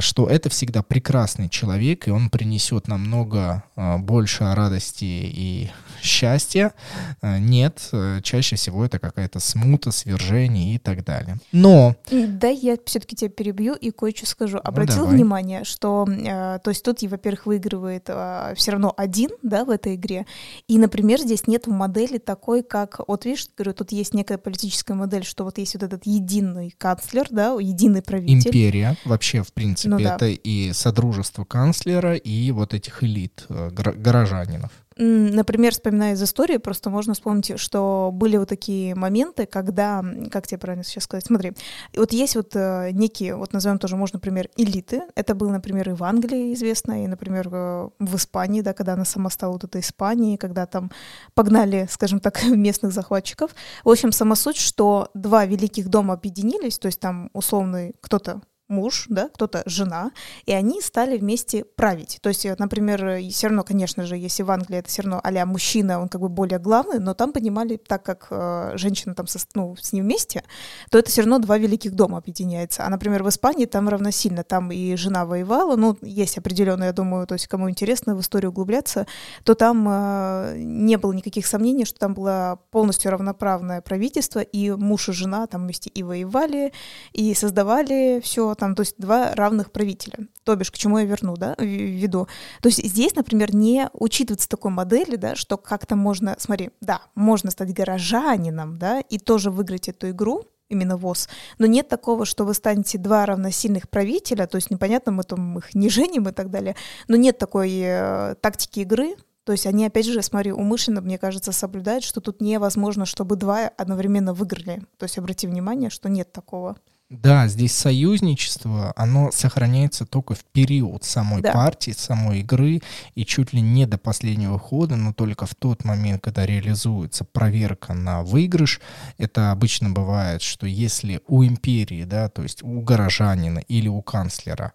что 0.00 0.26
это 0.26 0.48
всегда 0.48 0.82
прекрасный 0.82 1.48
человек, 1.48 2.08
и 2.08 2.10
он 2.10 2.30
принесет 2.30 2.88
намного 2.88 3.64
а, 3.76 3.98
больше 3.98 4.54
радости 4.54 5.04
и 5.04 5.70
счастья. 6.00 6.72
А, 7.20 7.38
нет, 7.38 7.88
э, 7.92 8.20
чаще 8.22 8.56
всего 8.56 8.84
это 8.84 8.98
какая-то 8.98 9.40
смута, 9.40 9.90
свержение 9.90 10.76
и 10.76 10.78
так 10.78 11.04
далее. 11.04 11.38
Но... 11.52 11.96
Да, 12.10 12.48
я 12.48 12.76
все-таки 12.86 13.16
тебя 13.16 13.30
перебью 13.30 13.74
и 13.74 13.90
кое-что 13.90 14.26
скажу. 14.26 14.58
Обратил 14.62 15.06
ну, 15.06 15.12
внимание, 15.12 15.64
что, 15.64 16.06
то 16.06 16.70
есть 16.70 16.84
тут, 16.84 17.02
во-первых, 17.02 17.46
выигрывает 17.46 18.04
все 18.04 18.70
равно 18.70 18.94
один, 18.96 19.30
да, 19.42 19.64
в 19.64 19.70
этой 19.70 19.96
игре, 19.96 20.26
и, 20.68 20.78
например, 20.78 21.20
здесь 21.20 21.46
нет 21.46 21.66
модели 21.66 22.18
такой, 22.18 22.62
как, 22.62 23.00
вот 23.06 23.24
видишь, 23.24 23.48
говорю, 23.56 23.74
тут 23.74 23.92
есть 23.92 24.14
некая 24.14 24.38
политическая 24.38 24.94
модель, 24.94 25.24
что 25.24 25.44
вот 25.44 25.58
есть 25.58 25.74
вот 25.74 25.82
этот 25.82 26.06
единый 26.06 26.74
канцлер, 26.78 27.26
да, 27.30 27.56
единый 27.60 28.02
правитель. 28.02 28.48
Империя 28.48 28.96
вообще, 29.04 29.42
в 29.42 29.52
принципе 29.52 29.73
принципе, 29.82 29.90
ну, 29.90 29.98
да. 29.98 30.16
это 30.16 30.26
и 30.26 30.72
содружество 30.72 31.44
канцлера, 31.44 32.14
и 32.14 32.50
вот 32.50 32.74
этих 32.74 33.02
элит, 33.02 33.44
э, 33.48 33.70
горожанинов. 33.70 34.70
Например, 34.96 35.72
вспоминая 35.72 36.14
из 36.14 36.22
истории, 36.22 36.58
просто 36.58 36.88
можно 36.88 37.14
вспомнить, 37.14 37.58
что 37.58 38.10
были 38.12 38.36
вот 38.36 38.48
такие 38.48 38.94
моменты, 38.94 39.44
когда, 39.44 40.04
как 40.30 40.46
тебе 40.46 40.58
правильно 40.58 40.84
сейчас 40.84 41.04
сказать, 41.04 41.26
смотри, 41.26 41.52
вот 41.96 42.12
есть 42.12 42.36
вот 42.36 42.54
э, 42.54 42.90
некие, 42.92 43.34
вот 43.34 43.52
назовем 43.52 43.80
тоже, 43.80 43.96
можно, 43.96 44.18
например, 44.18 44.50
элиты. 44.56 45.02
Это 45.16 45.34
было, 45.34 45.50
например, 45.50 45.90
и 45.90 45.94
в 45.94 46.04
Англии 46.04 46.54
известно, 46.54 47.02
и, 47.02 47.08
например, 47.08 47.48
э, 47.50 47.88
в 47.98 48.16
Испании, 48.16 48.60
да, 48.60 48.72
когда 48.72 48.92
она 48.92 49.04
сама 49.04 49.30
стала 49.30 49.52
вот 49.54 49.64
этой 49.64 49.80
Испанией, 49.80 50.36
когда 50.36 50.66
там 50.66 50.92
погнали, 51.34 51.88
скажем 51.90 52.20
так, 52.20 52.44
местных 52.48 52.92
захватчиков. 52.92 53.50
В 53.82 53.90
общем, 53.90 54.12
сама 54.12 54.36
суть, 54.36 54.58
что 54.58 55.10
два 55.14 55.44
великих 55.44 55.88
дома 55.88 56.14
объединились, 56.14 56.78
то 56.78 56.86
есть 56.86 57.00
там 57.00 57.30
условный 57.32 57.96
кто-то 58.00 58.42
муж, 58.68 59.06
да, 59.08 59.28
кто-то 59.28 59.62
жена, 59.66 60.12
и 60.46 60.52
они 60.52 60.80
стали 60.80 61.18
вместе 61.18 61.64
править. 61.64 62.18
То 62.22 62.30
есть, 62.30 62.46
например, 62.58 63.20
все 63.30 63.48
равно, 63.48 63.62
конечно 63.62 64.04
же, 64.06 64.16
если 64.16 64.42
в 64.42 64.50
Англии 64.50 64.78
это 64.78 64.88
все 64.88 65.02
равно 65.02 65.20
а 65.22 65.46
мужчина, 65.46 66.00
он 66.00 66.08
как 66.08 66.20
бы 66.20 66.28
более 66.28 66.58
главный, 66.58 66.98
но 66.98 67.14
там 67.14 67.32
понимали, 67.32 67.76
так 67.76 68.02
как 68.02 68.28
э, 68.30 68.72
женщина 68.76 69.14
там 69.14 69.26
со, 69.26 69.38
ну, 69.54 69.76
с 69.76 69.92
ним 69.92 70.04
вместе, 70.04 70.44
то 70.90 70.98
это 70.98 71.10
все 71.10 71.22
равно 71.22 71.38
два 71.38 71.58
великих 71.58 71.92
дома 71.92 72.18
объединяется. 72.18 72.84
А, 72.84 72.90
например, 72.90 73.22
в 73.22 73.28
Испании 73.28 73.66
там 73.66 73.88
равносильно, 73.88 74.44
там 74.44 74.70
и 74.70 74.96
жена 74.96 75.26
воевала, 75.26 75.76
ну, 75.76 75.96
есть 76.02 76.38
определенные, 76.38 76.88
я 76.88 76.92
думаю, 76.92 77.26
то 77.26 77.34
есть 77.34 77.46
кому 77.46 77.68
интересно 77.68 78.14
в 78.14 78.20
историю 78.20 78.50
углубляться, 78.50 79.06
то 79.44 79.54
там 79.54 79.86
э, 79.88 80.54
не 80.56 80.96
было 80.96 81.12
никаких 81.12 81.46
сомнений, 81.46 81.84
что 81.84 81.98
там 81.98 82.14
было 82.14 82.60
полностью 82.70 83.10
равноправное 83.10 83.80
правительство, 83.80 84.40
и 84.40 84.70
муж 84.70 85.08
и 85.08 85.12
жена 85.12 85.46
там 85.46 85.64
вместе 85.64 85.90
и 85.90 86.02
воевали, 86.02 86.72
и 87.12 87.34
создавали 87.34 88.20
все 88.22 88.53
там, 88.54 88.74
то 88.74 88.80
есть 88.80 88.96
два 88.98 89.34
равных 89.34 89.72
правителя. 89.72 90.26
То 90.44 90.56
бишь, 90.56 90.70
к 90.70 90.76
чему 90.76 90.98
я 90.98 91.04
верну, 91.04 91.36
да, 91.36 91.54
веду. 91.58 92.28
То 92.60 92.68
есть 92.68 92.84
здесь, 92.84 93.14
например, 93.14 93.54
не 93.54 93.88
учитывается 93.92 94.48
такой 94.48 94.70
модели, 94.70 95.16
да, 95.16 95.34
что 95.34 95.56
как-то 95.56 95.96
можно, 95.96 96.36
смотри, 96.38 96.70
да, 96.80 97.02
можно 97.14 97.50
стать 97.50 97.72
горожанином, 97.72 98.78
да, 98.78 99.00
и 99.00 99.18
тоже 99.18 99.50
выиграть 99.50 99.88
эту 99.88 100.10
игру, 100.10 100.44
именно 100.68 100.96
ВОЗ. 100.96 101.28
Но 101.58 101.66
нет 101.66 101.88
такого, 101.88 102.24
что 102.24 102.44
вы 102.44 102.54
станете 102.54 102.98
два 102.98 103.26
равносильных 103.26 103.88
правителя, 103.88 104.46
то 104.46 104.56
есть 104.56 104.70
непонятно, 104.70 105.12
мы 105.12 105.22
там 105.24 105.58
их 105.58 105.74
не 105.74 105.88
женим 105.88 106.28
и 106.28 106.32
так 106.32 106.50
далее, 106.50 106.74
но 107.08 107.16
нет 107.16 107.38
такой 107.38 107.70
э, 107.82 108.34
тактики 108.40 108.80
игры, 108.80 109.16
то 109.44 109.52
есть 109.52 109.66
они, 109.66 109.86
опять 109.86 110.06
же, 110.06 110.22
смотри, 110.22 110.52
умышленно, 110.52 111.02
мне 111.02 111.18
кажется, 111.18 111.52
соблюдают, 111.52 112.02
что 112.02 112.20
тут 112.22 112.40
невозможно, 112.40 113.04
чтобы 113.04 113.36
два 113.36 113.68
одновременно 113.68 114.32
выиграли. 114.32 114.82
То 114.96 115.04
есть 115.04 115.18
обрати 115.18 115.46
внимание, 115.46 115.90
что 115.90 116.08
нет 116.08 116.32
такого. 116.32 116.76
Да, 117.22 117.46
здесь 117.48 117.72
союзничество, 117.72 118.92
оно 118.96 119.30
сохраняется 119.30 120.04
только 120.04 120.34
в 120.34 120.44
период 120.44 121.04
самой 121.04 121.42
да. 121.42 121.52
партии, 121.52 121.92
самой 121.96 122.40
игры, 122.40 122.80
и 123.14 123.24
чуть 123.24 123.52
ли 123.52 123.60
не 123.60 123.86
до 123.86 123.98
последнего 123.98 124.58
хода, 124.58 124.96
но 124.96 125.12
только 125.12 125.46
в 125.46 125.54
тот 125.54 125.84
момент, 125.84 126.22
когда 126.22 126.44
реализуется 126.46 127.24
проверка 127.24 127.94
на 127.94 128.22
выигрыш. 128.22 128.80
Это 129.18 129.50
обычно 129.50 129.90
бывает, 129.90 130.42
что 130.42 130.66
если 130.66 131.20
у 131.28 131.44
империи, 131.44 132.04
да, 132.04 132.28
то 132.28 132.42
есть 132.42 132.62
у 132.62 132.80
горожанина 132.80 133.60
или 133.60 133.88
у 133.88 134.02
канцлера 134.02 134.72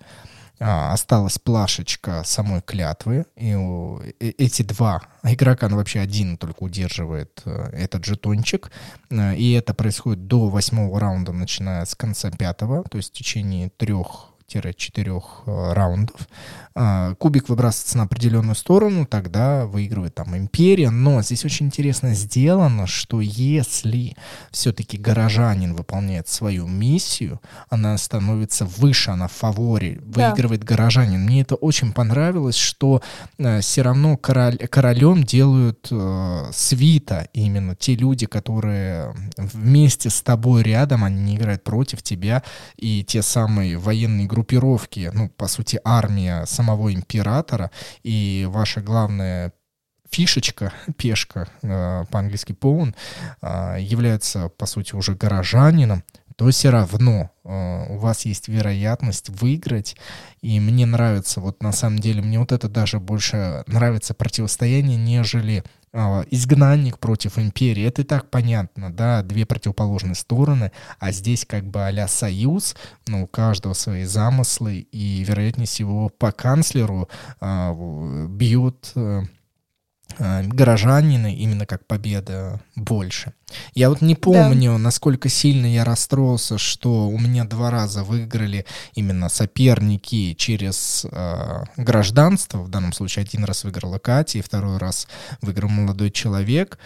а, 0.60 0.91
осталась 0.93 1.39
плашечка 1.39 2.24
самой 2.26 2.62
клятвы, 2.62 3.26
и 3.36 3.56
у, 3.56 4.00
э, 4.00 4.12
эти 4.19 4.62
два 4.62 5.02
игрока, 5.24 5.69
ну 5.69 5.78
вообще 5.78 6.00
один 6.00 6.38
только 6.38 6.63
удерживает 6.63 7.41
э, 7.45 7.69
этот 7.74 8.06
жетончик, 8.06 8.72
э, 9.10 9.36
и 9.36 9.54
это 9.54 9.74
происходит 9.74 10.28
до 10.28 10.50
восьмого 10.50 11.00
раунда, 11.00 11.32
начиная 11.32 11.86
с 11.86 11.95
конца 11.95 12.30
пятого, 12.32 12.84
то 12.84 12.98
есть 12.98 13.12
в 13.12 13.17
течение 13.17 13.69
трех 13.69 14.30
трех 14.50 15.43
э, 15.45 15.74
раундов. 15.74 16.28
А, 16.81 17.13
кубик 17.15 17.49
выбрасывается 17.49 17.97
на 17.97 18.03
определенную 18.05 18.55
сторону, 18.55 19.05
тогда 19.05 19.65
выигрывает 19.65 20.15
там 20.15 20.37
империя. 20.37 20.89
Но 20.89 21.21
здесь 21.21 21.43
очень 21.43 21.65
интересно 21.65 22.13
сделано, 22.13 22.87
что 22.87 23.19
если 23.19 24.15
все-таки 24.49 24.97
горожанин 24.97 25.73
выполняет 25.75 26.29
свою 26.29 26.67
миссию, 26.67 27.41
она 27.69 27.97
становится 27.97 28.63
выше, 28.63 29.11
она 29.11 29.27
в 29.27 29.33
фаворе, 29.33 29.99
выигрывает 30.05 30.61
да. 30.61 30.67
горожанин. 30.67 31.19
Мне 31.19 31.41
это 31.41 31.55
очень 31.55 31.91
понравилось, 31.91 32.55
что 32.55 33.01
э, 33.37 33.59
все 33.59 33.81
равно 33.81 34.15
король, 34.15 34.55
королем 34.55 35.25
делают 35.25 35.89
э, 35.91 36.49
свита, 36.53 37.27
именно 37.33 37.75
те 37.75 37.95
люди, 37.95 38.25
которые 38.25 39.13
вместе 39.35 40.09
с 40.09 40.21
тобой 40.21 40.63
рядом, 40.63 41.03
они 41.03 41.21
не 41.23 41.35
играют 41.35 41.65
против 41.65 42.03
тебя, 42.03 42.41
и 42.77 43.03
те 43.03 43.21
самые 43.21 43.77
военные 43.77 44.27
группировки, 44.27 45.11
ну, 45.13 45.27
по 45.27 45.49
сути, 45.49 45.81
армия 45.83 46.45
самого 46.69 46.93
императора, 46.93 47.71
и 48.03 48.47
ваша 48.49 48.82
главная 48.82 49.53
фишечка, 50.10 50.73
пешка, 50.97 51.47
э, 51.62 52.05
по-английски 52.12 52.53
pawn, 52.53 52.95
э, 53.41 53.77
является, 53.79 54.49
по 54.49 54.65
сути, 54.65 54.95
уже 54.95 55.15
горожанином, 55.15 56.03
то 56.36 56.49
все 56.49 56.69
равно 56.69 57.32
э, 57.43 57.86
у 57.89 57.97
вас 57.97 58.25
есть 58.25 58.47
вероятность 58.47 59.29
выиграть. 59.29 59.97
И 60.41 60.60
мне 60.60 60.86
нравится, 60.86 61.41
вот 61.41 61.62
на 61.62 61.71
самом 61.71 61.99
деле, 61.99 62.21
мне 62.21 62.39
вот 62.39 62.51
это 62.51 62.69
даже 62.69 62.99
больше 62.99 63.63
нравится 63.67 64.13
противостояние, 64.13 64.97
нежели 64.97 65.63
изгнанник 65.93 66.99
против 66.99 67.38
империи. 67.38 67.84
Это 67.84 68.02
и 68.02 68.06
так 68.06 68.30
понятно, 68.30 68.91
да, 68.91 69.23
две 69.23 69.45
противоположные 69.45 70.15
стороны, 70.15 70.71
а 70.99 71.12
здесь 71.12 71.45
как 71.45 71.65
бы 71.65 71.82
а 71.82 72.08
союз, 72.08 72.75
ну, 73.08 73.23
у 73.23 73.28
каждого 73.28 73.73
свои 73.73 74.04
замыслы, 74.04 74.88
и 74.91 75.23
вероятнее 75.23 75.67
всего 75.67 76.10
по 76.10 76.32
канцлеру 76.32 77.10
э, 77.41 78.28
бьют... 78.30 78.91
Э, 78.95 79.23
горожанина 80.19 81.34
именно 81.34 81.65
как 81.65 81.86
победа 81.86 82.62
больше. 82.75 83.34
Я 83.73 83.89
вот 83.89 84.01
не 84.01 84.15
помню, 84.15 84.73
да. 84.73 84.77
насколько 84.77 85.29
сильно 85.29 85.65
я 85.65 85.84
расстроился, 85.86 86.58
что 86.58 87.08
у 87.08 87.17
меня 87.17 87.45
два 87.45 87.71
раза 87.71 88.03
выиграли 88.03 88.65
именно 88.93 89.29
соперники 89.29 90.34
через 90.34 91.05
э, 91.10 91.63
гражданство. 91.77 92.60
В 92.60 92.69
данном 92.69 92.93
случае 92.93 93.23
один 93.23 93.43
раз 93.45 93.63
выиграла 93.63 93.97
Катя, 93.97 94.39
и 94.39 94.41
второй 94.41 94.77
раз 94.77 95.08
выиграл 95.41 95.69
молодой 95.69 96.12
человек. 96.12 96.77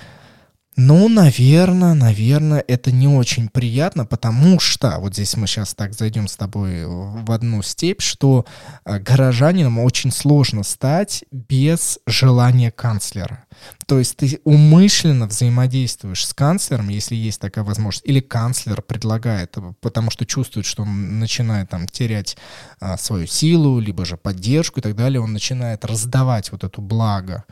Ну, 0.75 1.07
наверное, 1.07 1.93
наверное, 1.93 2.63
это 2.67 2.91
не 2.91 3.07
очень 3.07 3.47
приятно, 3.47 4.05
потому 4.05 4.59
что, 4.59 4.97
вот 4.99 5.13
здесь 5.13 5.37
мы 5.37 5.45
сейчас 5.45 5.75
так 5.75 5.93
зайдем 5.93 6.27
с 6.27 6.35
тобой 6.35 6.85
в 6.85 7.31
одну 7.31 7.61
степь, 7.61 8.01
что 8.01 8.45
э, 8.85 8.99
горожанином 8.99 9.77
очень 9.79 10.11
сложно 10.11 10.63
стать 10.63 11.23
без 11.31 11.99
желания 12.07 12.71
канцлера. 12.71 13.45
То 13.87 13.99
есть 13.99 14.17
ты 14.17 14.39
умышленно 14.43 15.27
взаимодействуешь 15.27 16.25
с 16.25 16.33
канцлером, 16.33 16.89
если 16.89 17.15
есть 17.15 17.39
такая 17.39 17.63
возможность, 17.63 18.05
или 18.05 18.19
канцлер 18.19 18.81
предлагает, 18.81 19.55
потому 19.81 20.09
что 20.09 20.25
чувствует, 20.25 20.65
что 20.65 20.83
он 20.83 21.19
начинает 21.19 21.69
там 21.69 21.87
терять 21.87 22.37
а, 22.79 22.97
свою 22.97 23.27
силу, 23.27 23.79
либо 23.79 24.05
же 24.05 24.17
поддержку 24.17 24.79
и 24.79 24.83
так 24.83 24.95
далее, 24.95 25.21
он 25.21 25.33
начинает 25.33 25.85
раздавать 25.85 26.51
вот 26.51 26.63
эту 26.63 26.81
благо 26.81 27.43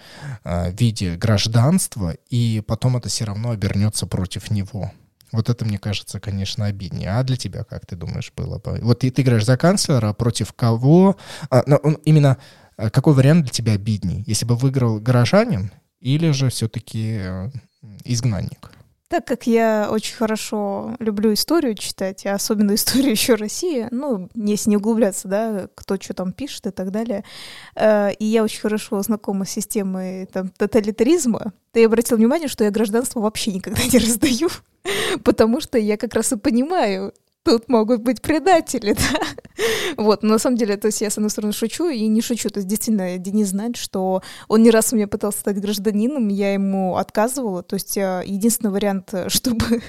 а, 0.44 0.70
в 0.70 0.80
виде 0.80 1.16
гражданства, 1.16 2.16
и 2.30 2.64
потом 2.66 2.98
это 2.98 3.10
все 3.10 3.26
равно 3.26 3.52
обернется 3.52 4.08
против 4.08 4.52
него. 4.52 4.92
Вот 5.32 5.50
это, 5.50 5.64
мне 5.64 5.78
кажется, 5.78 6.20
конечно, 6.20 6.66
обиднее. 6.66 7.12
А 7.12 7.24
для 7.24 7.38
тебя, 7.38 7.64
как 7.64 7.86
ты 7.86 7.96
думаешь, 7.96 8.34
было 8.36 8.60
бы? 8.60 8.80
Вот 8.82 9.00
ты, 9.00 9.10
ты 9.12 9.22
играешь 9.22 9.46
за 9.46 9.58
канцлера, 9.58 10.14
против 10.14 10.54
кого? 10.54 11.16
А, 11.50 11.64
ну, 11.66 11.78
именно 12.04 12.38
а, 12.78 12.90
какой 12.90 13.14
вариант 13.14 13.44
для 13.44 13.52
тебя 13.52 13.74
обидней? 13.74 14.24
Если 14.28 14.46
бы 14.46 14.56
выиграл 14.56 15.00
горожанин 15.00 15.72
или 16.02 16.32
же 16.32 16.50
все-таки 16.50 17.20
э, 17.22 17.50
изгнанник? 18.04 18.72
Так 19.12 19.28
как 19.28 19.46
я 19.46 19.90
очень 19.92 20.16
хорошо 20.16 20.96
люблю 21.00 21.34
историю 21.34 21.76
читать, 21.76 22.26
а 22.26 22.34
особенно 22.34 22.74
историю 22.76 23.12
еще 23.12 23.36
России, 23.36 23.88
ну, 23.92 24.30
если 24.36 24.70
не 24.70 24.78
углубляться, 24.78 25.28
да, 25.28 25.68
кто 25.76 25.98
что 26.00 26.14
там 26.14 26.32
пишет 26.32 26.68
и 26.68 26.72
так 26.72 26.92
далее, 26.92 27.26
э, 27.76 28.14
и 28.14 28.26
я 28.26 28.44
очень 28.44 28.62
хорошо 28.62 29.02
знакома 29.02 29.46
с 29.46 29.50
системой 29.50 30.28
там, 30.28 30.50
тоталитаризма, 30.50 31.52
то 31.74 31.80
я 31.80 31.88
обратила 31.88 32.18
внимание, 32.18 32.48
что 32.48 32.64
я 32.64 32.72
гражданство 32.72 33.20
вообще 33.20 33.52
никогда 33.52 33.84
не 33.92 34.00
раздаю, 34.00 34.50
потому 35.24 35.60
что 35.60 35.78
я 35.78 35.98
как 35.98 36.14
раз 36.14 36.32
и 36.32 36.38
понимаю, 36.38 37.14
тут 37.44 37.70
могут 37.70 38.02
быть 38.02 38.22
предатели, 38.22 38.94
да. 39.12 39.20
Вот, 39.98 40.24
но 40.24 40.30
на 40.30 40.40
самом 40.40 40.58
деле, 40.58 40.78
то 40.78 40.88
есть 40.88 41.02
я, 41.02 41.10
с 41.10 41.18
одной 41.18 41.30
стороны, 41.30 41.54
шучу 41.54 41.90
и 41.90 42.08
не 42.08 42.22
шучу. 42.22 42.50
То 42.50 42.60
есть 42.60 42.68
действительно, 42.68 43.18
Денис 43.18 43.50
знает, 43.50 43.76
что 43.78 44.22
он 44.48 44.64
не 44.64 44.72
раз 44.72 44.92
у 44.92 44.96
меня 44.96 45.08
пытался 45.08 45.40
стать 45.40 45.60
гражданином, 45.60 46.30
я 46.30 46.54
ему 46.54 46.96
отказывала. 46.98 47.62
То 47.64 47.76
есть 47.76 47.98
э, 47.98 48.24
единственный 48.26 48.72
вариант, 48.72 49.14
чтобы 49.28 49.82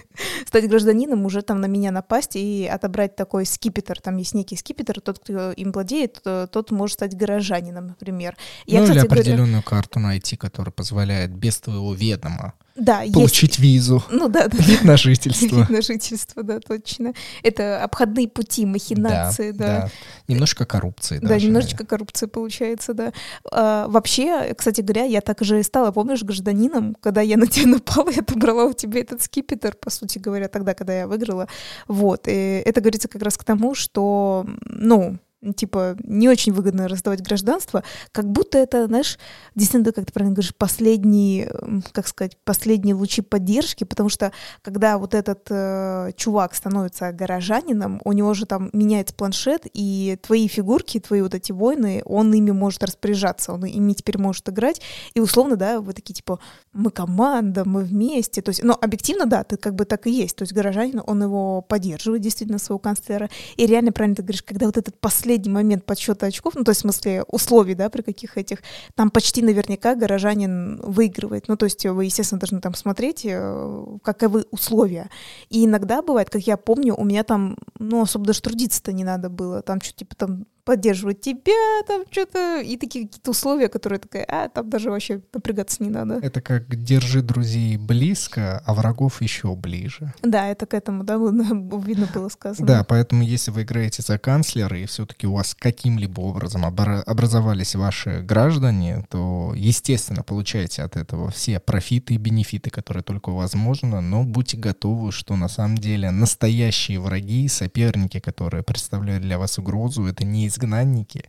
стать 0.46 0.68
гражданином, 0.68 1.24
уже 1.24 1.42
там 1.42 1.60
на 1.60 1.66
меня 1.66 1.90
напасть 1.90 2.36
и 2.36 2.66
отобрать 2.66 3.16
такой 3.16 3.46
скипетр. 3.46 4.00
Там 4.00 4.16
есть 4.16 4.34
некий 4.34 4.56
скипетр, 4.56 5.00
тот, 5.00 5.18
кто 5.18 5.52
им 5.52 5.72
владеет, 5.72 6.22
тот 6.22 6.70
может 6.70 6.94
стать 6.94 7.16
горожанином, 7.16 7.88
например. 7.88 8.36
Я, 8.66 8.80
ну, 8.80 8.86
кстати, 8.86 8.98
или 8.98 9.06
определенную 9.06 9.46
говорю... 9.46 9.62
карту 9.64 10.00
найти, 10.00 10.36
которая 10.36 10.72
позволяет 10.72 11.32
без 11.34 11.60
твоего 11.60 11.94
ведома 11.94 12.54
да, 12.74 13.02
получить 13.12 13.50
есть... 13.50 13.58
визу. 13.58 14.02
Ну 14.10 14.28
да, 14.28 14.48
да. 14.48 14.56
Вид 14.58 14.84
на 14.84 14.96
жительство. 14.96 15.56
Вид 15.56 15.70
на 15.70 15.82
жительство, 15.82 16.42
да, 16.42 16.58
точно. 16.58 17.12
Это 17.42 17.82
обходные 17.82 18.28
пути, 18.28 18.64
махинации, 18.66 19.50
да. 19.50 19.66
да. 19.66 19.80
да. 19.82 19.90
Немножко 20.28 20.64
коррупции. 20.64 21.18
Да, 21.18 21.28
даже. 21.28 21.46
немножечко 21.46 21.84
коррупции 21.84 22.26
получается, 22.26 22.94
да. 22.94 23.12
А, 23.50 23.86
вообще, 23.88 24.54
кстати 24.56 24.80
говоря, 24.80 25.04
я 25.04 25.20
так 25.20 25.42
же 25.42 25.60
и 25.60 25.62
стала, 25.62 25.90
помнишь, 25.92 26.22
гражданином, 26.22 26.96
когда 27.00 27.20
я 27.20 27.36
на 27.36 27.46
тебя 27.46 27.66
напала, 27.72 28.10
я 28.10 28.20
отобрала 28.20 28.64
у 28.64 28.72
тебя 28.72 29.00
этот 29.00 29.22
скипетр, 29.22 29.74
по 29.76 29.90
сути 29.90 30.18
говоря, 30.18 30.48
тогда, 30.48 30.74
когда 30.74 30.96
я 30.96 31.06
выиграла. 31.06 31.48
Вот. 31.88 32.26
И 32.26 32.62
это 32.64 32.80
говорится 32.80 33.08
как 33.08 33.22
раз 33.22 33.36
к 33.36 33.44
тому, 33.44 33.74
что, 33.74 34.46
ну, 34.64 35.18
типа, 35.56 35.96
не 36.04 36.28
очень 36.28 36.52
выгодно 36.52 36.86
раздавать 36.86 37.20
гражданство, 37.20 37.82
как 38.12 38.30
будто 38.30 38.58
это, 38.58 38.86
знаешь, 38.86 39.18
действительно, 39.56 39.92
как 39.92 40.06
ты 40.06 40.12
правильно 40.12 40.34
говоришь, 40.34 40.54
последние, 40.54 41.52
как 41.92 42.06
сказать, 42.06 42.36
последние 42.44 42.94
лучи 42.94 43.22
поддержки, 43.22 43.84
потому 43.84 44.08
что 44.08 44.32
когда 44.62 44.98
вот 44.98 45.14
этот 45.14 45.46
э, 45.50 46.12
чувак 46.16 46.54
становится 46.54 47.10
горожанином, 47.12 48.00
у 48.04 48.12
него 48.12 48.34
же 48.34 48.46
там 48.46 48.70
меняется 48.72 49.14
планшет, 49.14 49.66
и 49.72 50.16
твои 50.22 50.46
фигурки, 50.46 51.00
твои 51.00 51.22
вот 51.22 51.34
эти 51.34 51.50
войны, 51.50 52.02
он 52.04 52.32
ими 52.32 52.52
может 52.52 52.84
распоряжаться, 52.84 53.52
он 53.52 53.64
ими 53.64 53.94
теперь 53.94 54.18
может 54.18 54.48
играть, 54.48 54.80
и 55.14 55.20
условно, 55.20 55.56
да, 55.56 55.80
вы 55.80 55.92
такие, 55.92 56.14
типа, 56.14 56.38
мы 56.72 56.90
команда, 56.90 57.64
мы 57.64 57.82
вместе, 57.82 58.42
то 58.42 58.50
есть, 58.50 58.62
но 58.62 58.78
объективно, 58.80 59.26
да, 59.26 59.42
ты 59.42 59.56
как 59.56 59.74
бы 59.74 59.86
так 59.86 60.06
и 60.06 60.12
есть, 60.12 60.36
то 60.36 60.42
есть 60.42 60.52
горожанин, 60.52 61.02
он 61.04 61.22
его 61.22 61.62
поддерживает, 61.62 62.22
действительно, 62.22 62.58
своего 62.58 62.78
канцлера, 62.78 63.28
и 63.56 63.66
реально 63.66 63.90
правильно 63.90 64.16
ты 64.16 64.22
говоришь, 64.22 64.42
когда 64.42 64.66
вот 64.66 64.76
этот 64.76 65.00
последний 65.00 65.31
последний 65.32 65.52
момент 65.52 65.86
подсчета 65.86 66.26
очков, 66.26 66.54
ну, 66.56 66.64
то 66.64 66.72
есть 66.72 66.80
в 66.80 66.82
смысле 66.82 67.24
условий, 67.28 67.74
да, 67.74 67.88
при 67.88 68.02
каких 68.02 68.36
этих, 68.36 68.58
там 68.94 69.10
почти 69.10 69.40
наверняка 69.42 69.94
горожанин 69.94 70.78
выигрывает. 70.82 71.48
Ну, 71.48 71.56
то 71.56 71.64
есть 71.64 71.86
вы, 71.86 72.04
естественно, 72.04 72.38
должны 72.38 72.60
там 72.60 72.74
смотреть, 72.74 73.24
э, 73.24 73.86
каковы 74.02 74.44
условия. 74.50 75.08
И 75.48 75.64
иногда 75.64 76.02
бывает, 76.02 76.28
как 76.28 76.42
я 76.42 76.58
помню, 76.58 76.94
у 76.94 77.04
меня 77.04 77.24
там, 77.24 77.56
ну, 77.78 78.02
особо 78.02 78.26
даже 78.26 78.42
трудиться-то 78.42 78.92
не 78.92 79.04
надо 79.04 79.30
было. 79.30 79.62
Там 79.62 79.80
что, 79.80 79.94
типа, 79.94 80.14
там 80.16 80.44
поддерживать 80.64 81.20
тебя, 81.20 81.82
там 81.86 82.04
что-то, 82.10 82.60
и 82.60 82.76
такие 82.76 83.06
какие-то 83.06 83.32
условия, 83.32 83.68
которые 83.68 83.98
такая, 83.98 84.24
а, 84.28 84.48
там 84.48 84.70
даже 84.70 84.90
вообще 84.90 85.20
напрягаться 85.32 85.82
не 85.82 85.90
надо. 85.90 86.14
Это 86.22 86.40
как 86.40 86.74
держи 86.76 87.22
друзей 87.22 87.76
близко, 87.76 88.62
а 88.64 88.74
врагов 88.74 89.22
еще 89.22 89.54
ближе. 89.56 90.12
Да, 90.22 90.48
это 90.48 90.66
к 90.66 90.74
этому, 90.74 91.04
да, 91.04 91.16
видно 91.16 92.08
было 92.14 92.28
сказано. 92.28 92.66
Да, 92.66 92.84
поэтому 92.84 93.22
если 93.22 93.50
вы 93.50 93.62
играете 93.62 94.02
за 94.02 94.18
канцлера, 94.18 94.78
и 94.78 94.86
все-таки 94.86 95.26
у 95.26 95.34
вас 95.34 95.56
каким-либо 95.58 96.20
образом 96.20 96.64
образовались 96.64 97.74
ваши 97.74 98.20
граждане, 98.20 99.04
то, 99.10 99.52
естественно, 99.56 100.22
получаете 100.22 100.82
от 100.82 100.96
этого 100.96 101.30
все 101.30 101.58
профиты 101.58 102.14
и 102.14 102.18
бенефиты, 102.18 102.70
которые 102.70 103.02
только 103.02 103.30
возможно, 103.30 104.00
но 104.00 104.22
будьте 104.22 104.56
готовы, 104.56 105.10
что 105.10 105.34
на 105.36 105.48
самом 105.48 105.78
деле 105.78 106.10
настоящие 106.10 107.00
враги, 107.00 107.48
соперники, 107.48 108.20
которые 108.20 108.62
представляют 108.62 109.22
для 109.22 109.38
вас 109.38 109.58
угрозу, 109.58 110.06
это 110.06 110.24
не 110.24 110.51
изгнанники, 110.52 111.24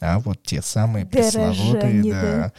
а 0.00 0.18
вот 0.18 0.42
те 0.42 0.62
самые 0.62 1.06
пресловутые 1.06 2.02
да, 2.12 2.52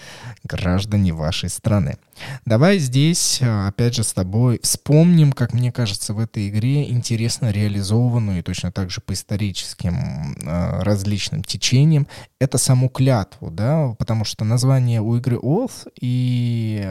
граждане 0.44 1.14
вашей 1.14 1.50
страны. 1.50 1.98
Давай 2.46 2.80
здесь, 2.80 3.40
а, 3.42 3.68
опять 3.70 3.96
же, 3.96 4.04
с 4.04 4.14
тобой 4.14 4.60
вспомним, 4.62 5.32
как 5.32 5.54
мне 5.54 5.72
кажется, 5.72 6.14
в 6.14 6.20
этой 6.20 6.50
игре 6.50 6.90
интересно 6.90 7.52
реализованную 7.52 8.40
и 8.40 8.42
точно 8.42 8.72
так 8.72 8.90
же 8.90 9.02
по 9.02 9.14
историческим 9.14 10.36
э, 10.42 10.82
различным 10.82 11.44
течениям, 11.44 12.08
это 12.40 12.58
саму 12.58 12.90
клятву, 12.90 13.52
да, 13.52 13.96
потому 14.00 14.24
что 14.24 14.46
название 14.46 15.02
у 15.02 15.18
игры 15.18 15.38
Oath, 15.38 15.92
и 16.00 16.90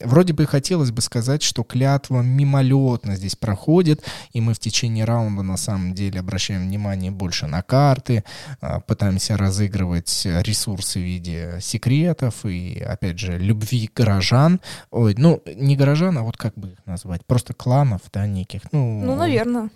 вроде 0.00 0.32
бы 0.32 0.46
хотелось 0.46 0.92
бы 0.92 1.00
сказать, 1.00 1.42
что 1.42 1.64
клятва 1.64 2.22
мимолетно 2.22 3.16
здесь 3.16 3.34
проходит, 3.34 4.04
и 4.32 4.40
мы 4.40 4.54
в 4.54 4.60
течение 4.60 5.04
раунда 5.04 5.42
на 5.42 5.56
самом 5.56 5.94
деле 5.94 6.20
обращаем 6.20 6.62
внимание 6.62 7.10
больше 7.10 7.46
на 7.46 7.62
карты, 7.62 8.22
э, 8.60 8.80
пытаемся 8.86 9.36
разыгрывать 9.36 10.26
ресурсы 10.26 11.00
в 11.00 11.02
виде 11.02 11.58
секретов 11.60 12.44
и, 12.44 12.78
опять 12.78 13.18
же, 13.18 13.38
любви 13.38 13.90
горожан, 13.94 14.60
Ой, 14.90 15.14
ну, 15.18 15.42
не 15.56 15.76
горожан, 15.76 16.18
а 16.18 16.22
вот 16.22 16.36
как 16.36 16.54
бы 16.54 16.68
их 16.68 16.86
назвать? 16.86 17.24
Просто 17.26 17.52
кланов, 17.52 18.02
да, 18.12 18.26
неких. 18.26 18.60
Ну, 18.70 19.02
ну 19.02 19.16
наверное. 19.16 19.70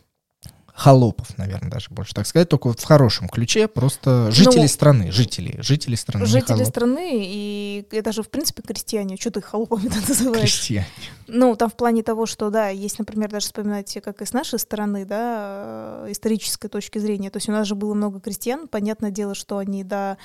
Холопов, 0.79 1.37
наверное, 1.37 1.73
даже 1.73 1.89
больше 1.91 2.15
так 2.15 2.25
сказать, 2.25 2.49
только 2.49 2.69
вот 2.69 2.79
в 2.79 2.85
хорошем 2.85 3.29
ключе, 3.29 3.67
просто 3.67 4.31
жители 4.31 4.61
ну, 4.61 4.69
страны, 4.69 5.11
жители, 5.11 5.61
жители 5.61 5.97
страны. 5.97 6.25
Жители 6.25 6.63
страны, 6.63 7.25
и 7.25 7.85
это 7.91 8.13
же, 8.13 8.23
в 8.23 8.31
принципе, 8.31 8.63
крестьяне. 8.63 9.17
Что 9.17 9.33
ты 9.33 9.43
холопами 9.43 9.89
называешь? 10.09 10.43
Крестьяне. 10.43 10.87
Ну, 11.27 11.57
там 11.57 11.69
в 11.69 11.75
плане 11.75 12.05
того, 12.05 12.27
что, 12.27 12.51
да, 12.51 12.69
есть, 12.69 13.01
например, 13.01 13.29
даже 13.29 13.47
вспоминать, 13.47 13.99
как 14.05 14.23
и 14.23 14.25
с 14.25 14.33
нашей 14.33 14.61
стороны, 14.61 15.05
да, 15.05 16.05
исторической 16.07 16.69
точки 16.69 17.01
зрения. 17.01 17.31
То 17.31 17.39
есть 17.39 17.49
у 17.49 17.53
нас 17.53 17.67
же 17.67 17.75
было 17.75 17.95
много 17.95 18.21
крестьян, 18.21 18.69
понятное 18.69 19.11
дело, 19.11 19.35
что 19.35 19.59
они 19.59 19.83
до 19.83 20.17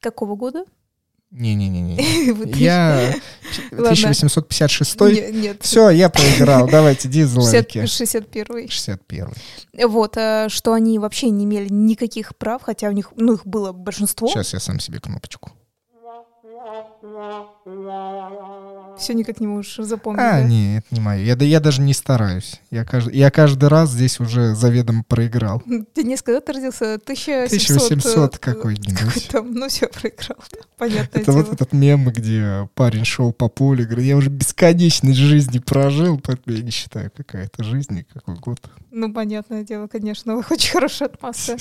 какого 0.00 0.36
года? 0.36 0.64
Не-не-не. 1.30 1.96
Я 2.58 3.14
1856. 3.72 5.00
Нет. 5.32 5.58
Все, 5.60 5.90
я 5.90 6.08
проиграл. 6.08 6.66
Давайте 6.68 7.08
дизлайки. 7.08 7.80
61. 7.80 8.68
61. 8.68 9.32
Вот, 9.84 10.16
э, 10.16 10.48
что 10.48 10.72
они 10.72 10.98
вообще 10.98 11.28
не 11.28 11.44
имели 11.44 11.68
никаких 11.68 12.34
прав, 12.36 12.62
хотя 12.62 12.88
у 12.88 12.92
них, 12.92 13.12
ну, 13.16 13.34
их 13.34 13.46
было 13.46 13.72
большинство. 13.72 14.28
Сейчас 14.28 14.54
я 14.54 14.60
сам 14.60 14.80
себе 14.80 15.00
кнопочку. 15.00 15.52
Все 19.08 19.14
никак 19.14 19.40
не 19.40 19.46
можешь 19.46 19.74
запомнить. 19.86 20.20
А, 20.20 20.32
да? 20.32 20.42
не, 20.42 20.76
это 20.76 20.86
не 20.90 21.00
мое. 21.00 21.22
Я, 21.22 21.34
я 21.34 21.60
даже 21.60 21.80
не 21.80 21.94
стараюсь. 21.94 22.60
Я, 22.70 22.84
кажд, 22.84 23.10
я 23.10 23.30
каждый 23.30 23.70
раз 23.70 23.88
здесь 23.88 24.20
уже 24.20 24.54
заведомо 24.54 25.02
проиграл. 25.02 25.62
Ты 25.94 26.02
не 26.02 26.18
сказал, 26.18 26.42
ты 26.42 26.52
родился 26.52 26.96
1700... 26.96 27.46
1800 27.46 28.34
э, 28.34 28.38
какой-нибудь. 28.38 28.98
Какой 28.98 29.22
там, 29.22 29.54
ну 29.54 29.66
все, 29.70 29.88
проиграл. 29.88 30.36
Да. 30.52 30.58
Понятно. 30.76 31.18
Это 31.18 31.32
вот 31.32 31.50
этот 31.50 31.72
мем, 31.72 32.10
где 32.10 32.68
парень 32.74 33.06
шел 33.06 33.32
по 33.32 33.48
полю, 33.48 33.86
говорит, 33.86 34.04
я 34.04 34.16
уже 34.18 34.28
бесконечность 34.28 35.18
жизни 35.18 35.58
прожил, 35.58 36.20
поэтому 36.22 36.54
я 36.54 36.62
не 36.62 36.70
считаю, 36.70 37.10
какая 37.16 37.46
это 37.46 37.64
жизнь 37.64 37.98
и 37.98 38.02
какой 38.02 38.36
год. 38.36 38.60
Ну, 38.90 39.12
понятное 39.12 39.64
дело, 39.64 39.86
конечно, 39.86 40.36
очень 40.50 40.72
хорошая 40.72 41.08
отмазка. 41.08 41.56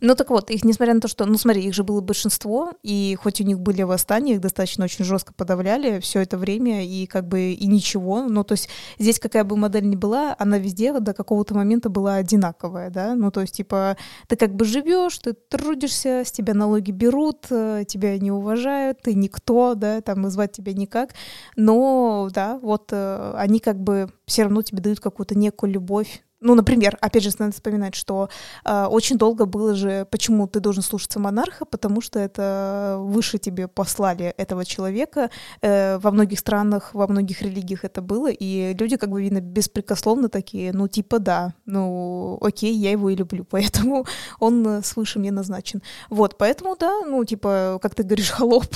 Ну 0.00 0.14
так 0.14 0.30
вот, 0.30 0.50
их, 0.50 0.64
несмотря 0.64 0.94
на 0.94 1.00
то, 1.00 1.08
что, 1.08 1.24
ну 1.24 1.38
смотри, 1.38 1.62
их 1.64 1.74
же 1.74 1.84
было 1.84 2.00
большинство, 2.00 2.72
и 2.82 3.16
хоть 3.20 3.40
у 3.40 3.44
них 3.44 3.60
были 3.60 3.82
восстания, 3.82 4.34
их 4.34 4.40
достаточно 4.40 4.84
очень 4.84 5.04
жестко 5.04 5.32
подавляли 5.32 6.00
все 6.00 6.20
это 6.20 6.36
время, 6.36 6.79
и 6.84 7.06
как 7.06 7.28
бы 7.28 7.52
и 7.52 7.66
ничего. 7.66 8.24
Ну, 8.24 8.44
то 8.44 8.52
есть 8.52 8.68
здесь 8.98 9.18
какая 9.18 9.44
бы 9.44 9.56
модель 9.56 9.88
ни 9.88 9.96
была, 9.96 10.34
она 10.38 10.58
везде 10.58 10.98
до 10.98 11.14
какого-то 11.14 11.54
момента 11.54 11.88
была 11.88 12.16
одинаковая, 12.16 12.90
да. 12.90 13.14
Ну, 13.14 13.30
то 13.30 13.40
есть, 13.40 13.54
типа, 13.54 13.96
ты 14.26 14.36
как 14.36 14.54
бы 14.54 14.64
живешь, 14.64 15.18
ты 15.18 15.32
трудишься, 15.32 16.22
с 16.24 16.32
тебя 16.32 16.54
налоги 16.54 16.90
берут, 16.90 17.46
э, 17.50 17.84
тебя 17.86 18.18
не 18.18 18.30
уважают, 18.30 19.02
ты 19.02 19.14
никто, 19.14 19.74
да, 19.74 20.00
там 20.00 20.28
звать 20.30 20.52
тебя 20.52 20.72
никак. 20.72 21.10
Но, 21.56 22.28
да, 22.32 22.58
вот 22.62 22.88
э, 22.92 23.34
они 23.36 23.60
как 23.60 23.80
бы 23.80 24.10
все 24.26 24.44
равно 24.44 24.62
тебе 24.62 24.80
дают 24.80 25.00
какую-то 25.00 25.36
некую 25.36 25.72
любовь 25.72 26.22
ну, 26.40 26.54
например, 26.54 26.96
опять 27.00 27.22
же, 27.22 27.30
надо 27.38 27.52
вспоминать, 27.52 27.94
что 27.94 28.28
э, 28.64 28.86
очень 28.86 29.18
долго 29.18 29.44
было 29.44 29.74
же, 29.74 30.06
почему 30.10 30.46
ты 30.46 30.60
должен 30.60 30.82
слушаться 30.82 31.20
монарха, 31.20 31.64
потому 31.64 32.00
что 32.00 32.18
это 32.18 32.96
выше 32.98 33.38
тебе 33.38 33.68
послали 33.68 34.34
этого 34.36 34.64
человека. 34.64 35.30
Э, 35.60 35.98
во 35.98 36.10
многих 36.10 36.38
странах, 36.38 36.94
во 36.94 37.06
многих 37.06 37.42
религиях 37.42 37.84
это 37.84 38.00
было, 38.00 38.30
и 38.30 38.74
люди 38.78 38.96
как 38.96 39.10
бы, 39.10 39.22
видно, 39.22 39.40
беспрекословно 39.40 40.28
такие, 40.28 40.72
ну, 40.72 40.88
типа, 40.88 41.18
да, 41.18 41.54
ну, 41.66 42.38
окей, 42.40 42.74
я 42.74 42.92
его 42.92 43.10
и 43.10 43.16
люблю, 43.16 43.44
поэтому 43.50 44.06
он 44.38 44.82
свыше 44.82 45.18
мне 45.18 45.32
назначен. 45.32 45.82
Вот, 46.08 46.38
поэтому, 46.38 46.76
да, 46.76 47.00
ну, 47.06 47.24
типа, 47.24 47.78
как 47.82 47.94
ты 47.94 48.02
говоришь, 48.02 48.30
холоп, 48.38 48.66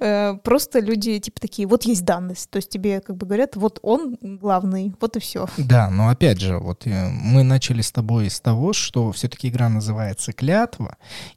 э, 0.00 0.34
просто 0.42 0.80
люди, 0.80 1.18
типа, 1.18 1.40
такие, 1.40 1.68
вот 1.68 1.84
есть 1.84 2.04
данность, 2.04 2.48
то 2.50 2.56
есть 2.56 2.70
тебе 2.70 3.00
как 3.00 3.16
бы 3.16 3.26
говорят, 3.26 3.56
вот 3.56 3.78
он 3.82 4.16
главный, 4.22 4.94
вот 5.00 5.16
и 5.16 5.20
все. 5.20 5.46
Да, 5.58 5.90
но 5.90 6.08
опять 6.08 6.40
же, 6.40 6.58
вот 6.58 6.77
вот 6.78 6.86
э, 6.86 7.08
мы 7.08 7.42
начали 7.42 7.82
с 7.82 7.90
тобой 7.90 8.30
с 8.30 8.40
того, 8.40 8.72
что 8.72 9.10
все-таки 9.12 9.48
игра 9.48 9.68
называется 9.68 10.32
«Клятва», 10.32 10.96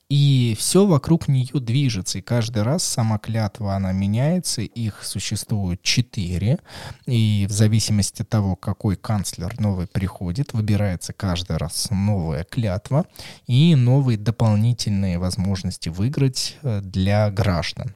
и 0.09 0.55
все 0.59 0.85
вокруг 0.85 1.27
нее 1.27 1.59
движется, 1.59 2.17
и 2.17 2.21
каждый 2.21 2.63
раз 2.63 2.83
сама 2.83 3.17
клятва, 3.17 3.75
она 3.75 3.93
меняется, 3.93 4.61
их 4.61 5.03
существует 5.03 5.81
четыре, 5.81 6.59
и 7.05 7.45
в 7.47 7.51
зависимости 7.53 8.21
от 8.21 8.29
того, 8.29 8.55
какой 8.55 8.97
канцлер 8.97 9.57
новый 9.59 9.87
приходит, 9.87 10.53
выбирается 10.53 11.13
каждый 11.13 11.57
раз 11.57 11.87
новая 11.91 12.43
клятва 12.43 13.05
и 13.47 13.75
новые 13.75 14.17
дополнительные 14.17 15.17
возможности 15.17 15.89
выиграть 15.89 16.57
э, 16.61 16.81
для 16.81 17.31
граждан. 17.31 17.95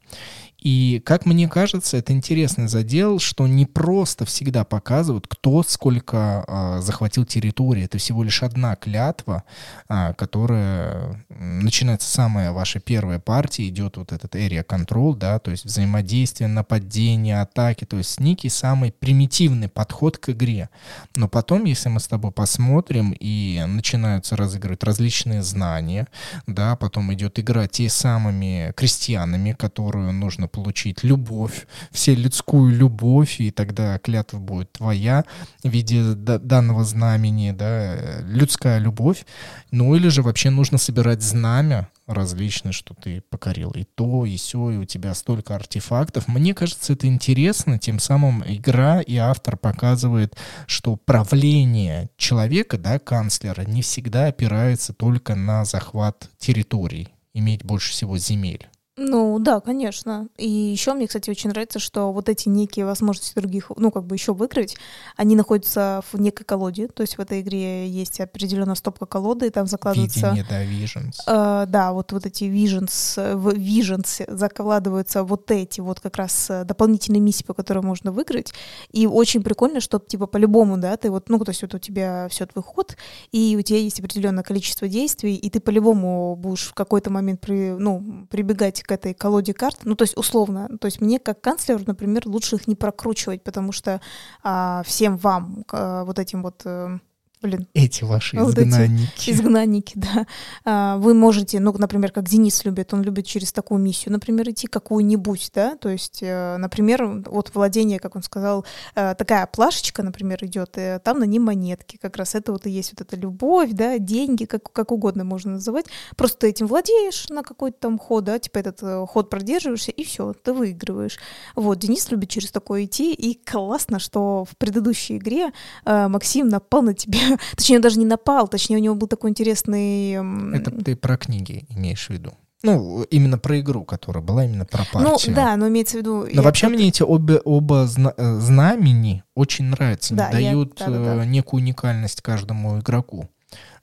И, 0.66 1.00
как 1.06 1.28
мне 1.28 1.48
кажется, 1.48 1.98
это 1.98 2.12
интересный 2.12 2.68
задел, 2.68 3.20
что 3.20 3.46
не 3.46 3.68
просто 3.68 4.26
всегда 4.26 4.64
показывают, 4.64 5.28
кто 5.28 5.62
сколько 5.62 6.44
э, 6.48 6.82
захватил 6.82 7.24
территории. 7.24 7.84
Это 7.84 8.00
всего 8.00 8.24
лишь 8.24 8.42
одна 8.42 8.76
клятва, 8.76 9.44
э, 9.88 10.16
которая 10.18 11.24
начинается 11.30 12.10
самая 12.10 12.52
ваша 12.52 12.80
первая 12.80 13.20
партия, 13.20 13.68
идет 13.68 13.98
вот 13.98 14.12
этот 14.12 14.34
area 14.34 14.66
control, 14.66 15.16
да, 15.16 15.38
то 15.38 15.52
есть 15.52 15.66
взаимодействие, 15.66 16.48
нападение, 16.48 17.42
атаки, 17.42 17.86
то 17.86 18.00
есть 18.00 18.20
некий 18.20 18.50
самый 18.50 18.92
примитивный 18.92 19.70
подход 19.70 20.18
к 20.18 20.30
игре. 20.30 20.70
Но 21.16 21.28
потом, 21.28 21.66
если 21.66 21.90
мы 21.90 22.00
с 22.00 22.08
тобой 22.08 22.32
посмотрим 22.32 23.16
и 23.20 23.64
начинаются 23.68 24.36
разыгрывать 24.36 24.84
различные 24.84 25.44
знания, 25.44 26.08
да, 26.48 26.76
потом 26.76 27.14
идет 27.14 27.38
игра 27.38 27.68
те 27.68 27.88
самыми 27.88 28.74
крестьянами, 28.76 29.52
которую 29.52 30.12
нужно 30.12 30.48
получить 30.56 31.04
любовь, 31.04 31.68
все 31.92 32.16
людскую 32.16 32.74
любовь, 32.74 33.42
и 33.42 33.52
тогда 33.52 34.00
клятва 34.00 34.40
будет 34.40 34.72
твоя 34.72 35.26
в 35.64 35.70
виде 35.70 36.14
данного 36.14 36.86
знамени, 36.86 37.52
да, 37.52 38.22
людская 38.22 38.80
любовь. 38.80 39.26
Ну 39.72 39.96
или 39.96 40.08
же 40.08 40.22
вообще 40.22 40.50
нужно 40.50 40.78
собирать 40.78 41.22
знамя 41.22 41.90
различные, 42.08 42.72
что 42.72 42.94
ты 42.94 43.22
покорил 43.30 43.72
и 43.72 43.84
то, 43.84 44.26
и 44.26 44.38
все, 44.38 44.70
и 44.70 44.78
у 44.78 44.86
тебя 44.86 45.14
столько 45.14 45.56
артефактов. 45.56 46.28
Мне 46.28 46.54
кажется, 46.54 46.94
это 46.94 47.08
интересно, 47.08 47.80
тем 47.80 48.00
самым 48.00 48.44
игра 48.46 49.02
и 49.02 49.18
автор 49.18 49.58
показывает, 49.58 50.38
что 50.68 50.96
правление 50.96 52.10
человека, 52.16 52.78
да, 52.78 52.98
канцлера, 53.00 53.64
не 53.64 53.82
всегда 53.82 54.28
опирается 54.28 54.94
только 54.94 55.36
на 55.36 55.66
захват 55.66 56.30
территорий, 56.38 57.10
иметь 57.34 57.66
больше 57.66 57.92
всего 57.92 58.18
земель. 58.18 58.68
Ну 58.98 59.40
да, 59.40 59.60
конечно. 59.60 60.30
И 60.38 60.50
еще 60.50 60.94
мне, 60.94 61.08
кстати, 61.08 61.30
очень 61.30 61.50
нравится, 61.50 61.80
что 61.80 62.14
вот 62.14 62.30
эти 62.30 62.48
некие 62.48 62.86
возможности 62.86 63.36
других, 63.36 63.70
ну 63.76 63.92
как 63.92 64.06
бы 64.06 64.16
еще 64.16 64.34
выиграть, 64.34 64.78
они 65.18 65.36
находятся 65.36 66.02
в 66.14 66.20
некой 66.20 66.46
колоде. 66.46 66.88
То 66.88 67.02
есть 67.02 67.18
в 67.18 67.20
этой 67.20 67.42
игре 67.42 67.90
есть 67.90 68.22
определенная 68.22 68.76
стопка 68.76 69.06
колоды, 69.06 69.48
и 69.48 69.50
там 69.50 69.68
закладывается... 69.68 70.32
Видение, 70.32 70.46
да, 70.50 70.64
visions. 70.64 71.16
Э, 71.28 71.66
да, 71.68 71.92
вот, 71.92 72.14
вот 72.14 72.26
эти 72.26 72.46
visions, 72.46 73.36
в 73.36 73.50
visions 73.50 74.24
закладываются 74.34 75.24
вот 75.24 75.52
эти 75.52 75.82
вот 75.82 76.00
как 76.00 76.16
раз 76.16 76.50
э, 76.50 76.64
дополнительные 76.64 77.20
миссии, 77.20 77.44
по 77.44 77.54
которым 77.54 77.86
можно 77.86 78.14
выиграть. 78.14 78.54
И 78.92 79.08
очень 79.08 79.44
прикольно, 79.44 79.82
что 79.82 80.00
типа 80.00 80.26
по-любому, 80.26 80.78
да, 80.78 80.96
ты 80.96 81.12
вот, 81.12 81.28
ну 81.28 81.38
то 81.40 81.50
есть 81.50 81.64
вот 81.64 81.74
у 81.74 81.80
тебя 81.80 82.30
все 82.30 82.46
твой 82.46 82.64
ход, 82.64 82.96
и 83.34 83.58
у 83.60 83.62
тебя 83.62 83.80
есть 83.80 84.00
определенное 84.00 84.44
количество 84.44 84.88
действий, 84.88 85.36
и 85.36 85.50
ты 85.50 85.60
по-любому 85.60 86.38
будешь 86.38 86.68
в 86.68 86.74
какой-то 86.74 87.10
момент 87.10 87.42
при, 87.42 87.72
ну, 87.72 88.26
прибегать 88.30 88.85
к 88.86 88.92
этой 88.92 89.14
колоде 89.14 89.54
карт, 89.54 89.80
ну, 89.84 89.96
то 89.96 90.04
есть 90.04 90.18
условно, 90.18 90.70
то 90.80 90.86
есть 90.86 91.02
мне 91.02 91.20
как 91.20 91.42
канцлеру, 91.42 91.84
например, 91.86 92.24
лучше 92.26 92.56
их 92.56 92.68
не 92.68 92.76
прокручивать, 92.76 93.44
потому 93.44 93.72
что 93.72 94.02
а, 94.44 94.84
всем 94.86 95.18
вам, 95.18 95.66
а, 95.72 96.04
вот 96.06 96.20
этим 96.20 96.44
вот... 96.44 96.62
А, 96.66 97.00
блин. 97.42 97.68
Эти 97.74 98.04
ваши 98.04 98.38
Вот 98.38 98.58
эти 98.58 98.68
изгнанники. 98.68 99.32
Изгнанники, 99.32 99.94
да. 99.96 100.28
А, 100.64 100.98
Вы 100.98 101.14
можете, 101.14 101.60
ну, 101.60 101.74
например, 101.74 102.12
как 102.12 102.28
Денис 102.28 102.64
любит, 102.66 102.94
он 102.94 103.04
любит 103.04 103.26
через 103.26 103.52
такую 103.52 103.80
миссию, 103.82 104.12
например, 104.12 104.50
идти 104.50 104.68
какую-нибудь, 104.68 105.52
да, 105.54 105.76
то 105.76 105.90
есть, 105.90 106.20
э, 106.22 106.58
например, 106.58 107.24
от 107.28 107.54
владения, 107.54 108.00
как 108.00 108.16
он 108.16 108.24
сказал, 108.24 108.66
э, 108.96 109.16
такая 109.16 109.46
плашечка, 109.48 110.04
например, 110.04 110.44
идет, 110.46 110.76
и 110.78 111.00
там 111.04 111.20
на 111.20 111.26
ней 111.26 111.40
монетки, 111.40 111.98
как 112.02 112.18
раз 112.18 112.36
это 112.36 112.52
вот 112.52 112.66
и 112.66 112.70
есть 112.70 112.94
вот 112.94 113.02
эта 113.02 113.16
любовь, 113.16 113.72
да, 113.72 113.98
деньги, 114.00 114.46
как, 114.46 114.72
как 114.72 114.92
угодно 114.92 115.24
можно 115.24 115.54
называть, 115.54 115.86
просто 116.16 116.40
ты 116.40 116.50
этим 116.50 116.68
владеешь 116.68 117.30
на 117.30 117.44
какой-то 117.44 117.78
там 117.80 117.98
ход, 117.98 118.24
да, 118.24 118.40
типа 118.40 118.60
этот 118.60 118.80
э, 118.82 119.06
ход 119.08 119.30
продерживаешься, 119.30 119.92
и 119.92 120.04
все, 120.04 120.34
ты 120.34 120.54
выигрываешь. 120.54 121.20
Вот, 121.56 121.80
Денис 121.80 122.10
любит 122.12 122.30
через 122.30 122.52
такое 122.52 122.86
идти, 122.86 123.14
и 123.14 123.40
классно, 123.44 124.00
что 124.00 124.46
в 124.46 124.58
предыдущей 124.58 125.18
игре 125.18 125.52
э, 125.86 126.08
Максим 126.08 126.50
напал 126.50 126.82
на 126.82 126.94
тебя, 126.94 127.20
точнее, 127.56 127.78
он 127.78 127.82
даже 127.82 128.00
не 128.00 128.06
напал, 128.06 128.48
точнее, 128.48 128.78
у 128.78 128.82
него 128.82 128.96
был 128.96 129.08
такой 129.08 129.30
интересный... 129.30 130.14
м, 130.14 130.54
Это 130.54 130.72
ты 130.72 130.96
про 130.96 131.18
книги 131.18 131.66
имеешь 131.70 132.08
в 132.08 132.10
виду? 132.12 132.34
Ну, 132.64 133.04
именно 133.12 133.38
про 133.38 133.60
игру, 133.60 133.84
которая 133.84 134.24
была 134.24 134.46
именно 134.46 134.66
про 134.66 134.86
ну, 134.94 135.12
партию. 135.12 135.36
да, 135.36 135.56
но 135.56 135.68
имеется 135.68 135.98
в 135.98 136.00
виду... 136.00 136.22
Но 136.24 136.28
я 136.28 136.42
вообще 136.42 136.68
мне 136.68 136.88
эти 136.88 137.04
обе, 137.04 137.38
оба 137.46 137.86
зна- 137.86 138.14
э, 138.18 138.40
знамени 138.40 139.24
очень 139.36 139.66
нравятся. 139.66 140.16
Да, 140.16 140.30
я- 140.30 140.52
дают 140.52 140.76
да-да-да. 140.80 141.24
э, 141.24 141.26
некую 141.28 141.62
уникальность 141.62 142.22
каждому 142.22 142.80
игроку. 142.80 143.30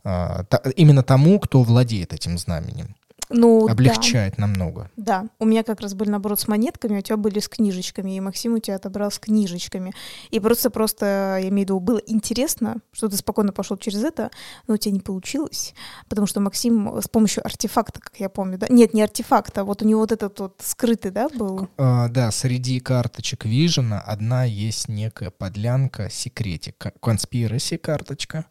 А, 0.05 0.42
та- 0.44 0.62
именно 0.74 1.05
тому, 1.05 1.38
кто 1.38 1.62
владеет 1.62 2.12
этим 2.12 2.37
знаменем. 2.38 2.96
Ну, 3.33 3.66
да. 3.66 3.73
Облегчает 3.73 4.38
намного. 4.38 4.90
Да, 4.97 5.27
у 5.38 5.45
меня 5.45 5.62
как 5.62 5.81
раз 5.81 5.95
были 5.95 6.11
наоборот 6.11 6.40
с 6.40 6.49
монетками, 6.49 6.98
у 6.98 7.02
тебя 7.02 7.17
были 7.17 7.40
с 7.40 7.48
книжечками, 7.48 8.17
и 8.17 8.21
Максим 8.21 8.54
у 8.54 8.59
тебя 8.59 8.77
отобрал 8.77 9.11
с 9.11 9.19
книжечками. 9.19 9.92
И 10.31 10.40
просто-просто, 10.40 11.38
я 11.40 11.48
имею 11.48 11.52
в 11.52 11.61
виду, 11.61 11.81
было 11.81 11.98
интересно, 12.06 12.77
что 12.92 13.09
ты 13.09 13.17
спокойно 13.17 13.52
пошел 13.52 13.77
через 13.77 14.02
это, 14.04 14.31
но 14.67 14.75
у 14.75 14.77
тебя 14.77 14.92
не 14.92 15.00
получилось, 15.00 15.75
потому 16.09 16.27
что 16.27 16.40
Максим 16.40 17.00
с 17.00 17.09
помощью 17.09 17.44
артефакта, 17.44 18.00
как 18.00 18.19
я 18.19 18.29
помню, 18.29 18.59
да? 18.59 18.67
Нет, 18.69 18.94
не 18.94 19.02
артефакта, 19.02 19.65
вот 19.65 19.83
у 19.83 19.85
него 19.87 20.00
вот 20.00 20.13
этот 20.13 20.38
вот 20.40 20.61
скрытый, 20.63 21.11
да, 21.11 21.29
был? 21.29 21.69
А, 21.77 22.09
да, 22.09 22.31
среди 22.31 22.81
карточек 22.81 23.46
Vision 23.46 23.98
одна 23.98 24.44
есть 24.44 24.88
некая 24.88 25.31
подлянка, 25.31 26.11
секретик, 26.11 26.87
конспираси 27.00 27.77
карточка, 27.77 28.44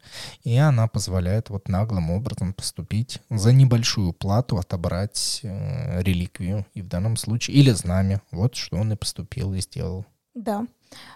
и 0.44 0.56
она 0.56 0.88
позволяет 0.88 1.50
вот 1.50 1.68
наглым 1.68 2.10
образом 2.10 2.52
поступить 2.54 3.20
за 3.30 3.52
небольшую 3.52 4.12
плату 4.12 4.58
отобрать 4.72 5.40
э, 5.42 6.02
реликвию, 6.02 6.64
и 6.72 6.80
в 6.80 6.88
данном 6.88 7.16
случае, 7.16 7.56
или 7.58 7.70
знамя. 7.70 8.22
Вот 8.30 8.54
что 8.54 8.76
он 8.78 8.92
и 8.92 8.96
поступил 8.96 9.52
и 9.52 9.60
сделал. 9.60 10.06
Да. 10.34 10.66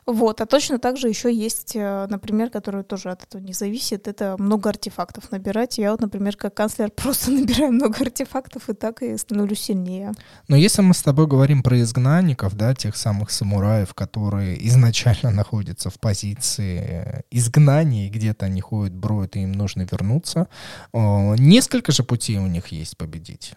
Вот, 0.06 0.40
а 0.40 0.46
точно 0.46 0.78
так 0.78 0.96
же 0.96 1.08
еще 1.08 1.32
есть, 1.34 1.74
э, 1.74 2.06
например, 2.08 2.50
который 2.50 2.84
тоже 2.84 3.10
от 3.10 3.24
этого 3.24 3.40
не 3.40 3.52
зависит, 3.52 4.08
это 4.08 4.36
много 4.38 4.70
артефактов 4.70 5.30
набирать. 5.32 5.78
Я 5.78 5.90
вот, 5.90 6.00
например, 6.00 6.36
как 6.36 6.54
канцлер 6.54 6.90
просто 6.96 7.30
набираю 7.30 7.72
много 7.72 8.00
артефактов 8.00 8.68
и 8.68 8.74
так 8.74 9.02
и 9.02 9.16
становлюсь 9.16 9.60
сильнее. 9.60 10.12
Но 10.48 10.56
если 10.56 10.82
мы 10.82 10.94
с 10.94 11.02
тобой 11.02 11.26
говорим 11.26 11.62
про 11.62 11.80
изгнанников, 11.80 12.54
да, 12.54 12.74
тех 12.74 12.96
самых 12.96 13.30
самураев, 13.30 13.94
которые 13.94 14.66
изначально 14.68 15.30
находятся 15.30 15.90
в 15.90 15.98
позиции 15.98 16.78
э, 16.78 17.22
изгнания, 17.30 18.10
где-то 18.10 18.46
они 18.46 18.60
ходят, 18.60 18.94
броют, 18.94 19.36
и 19.36 19.40
им 19.40 19.52
нужно 19.52 19.82
вернуться, 19.82 20.48
э, 20.92 21.34
несколько 21.38 21.92
же 21.92 22.02
путей 22.02 22.38
у 22.38 22.46
них 22.46 22.68
есть 22.68 22.96
победить. 22.96 23.54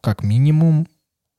Как 0.00 0.22
минимум 0.22 0.86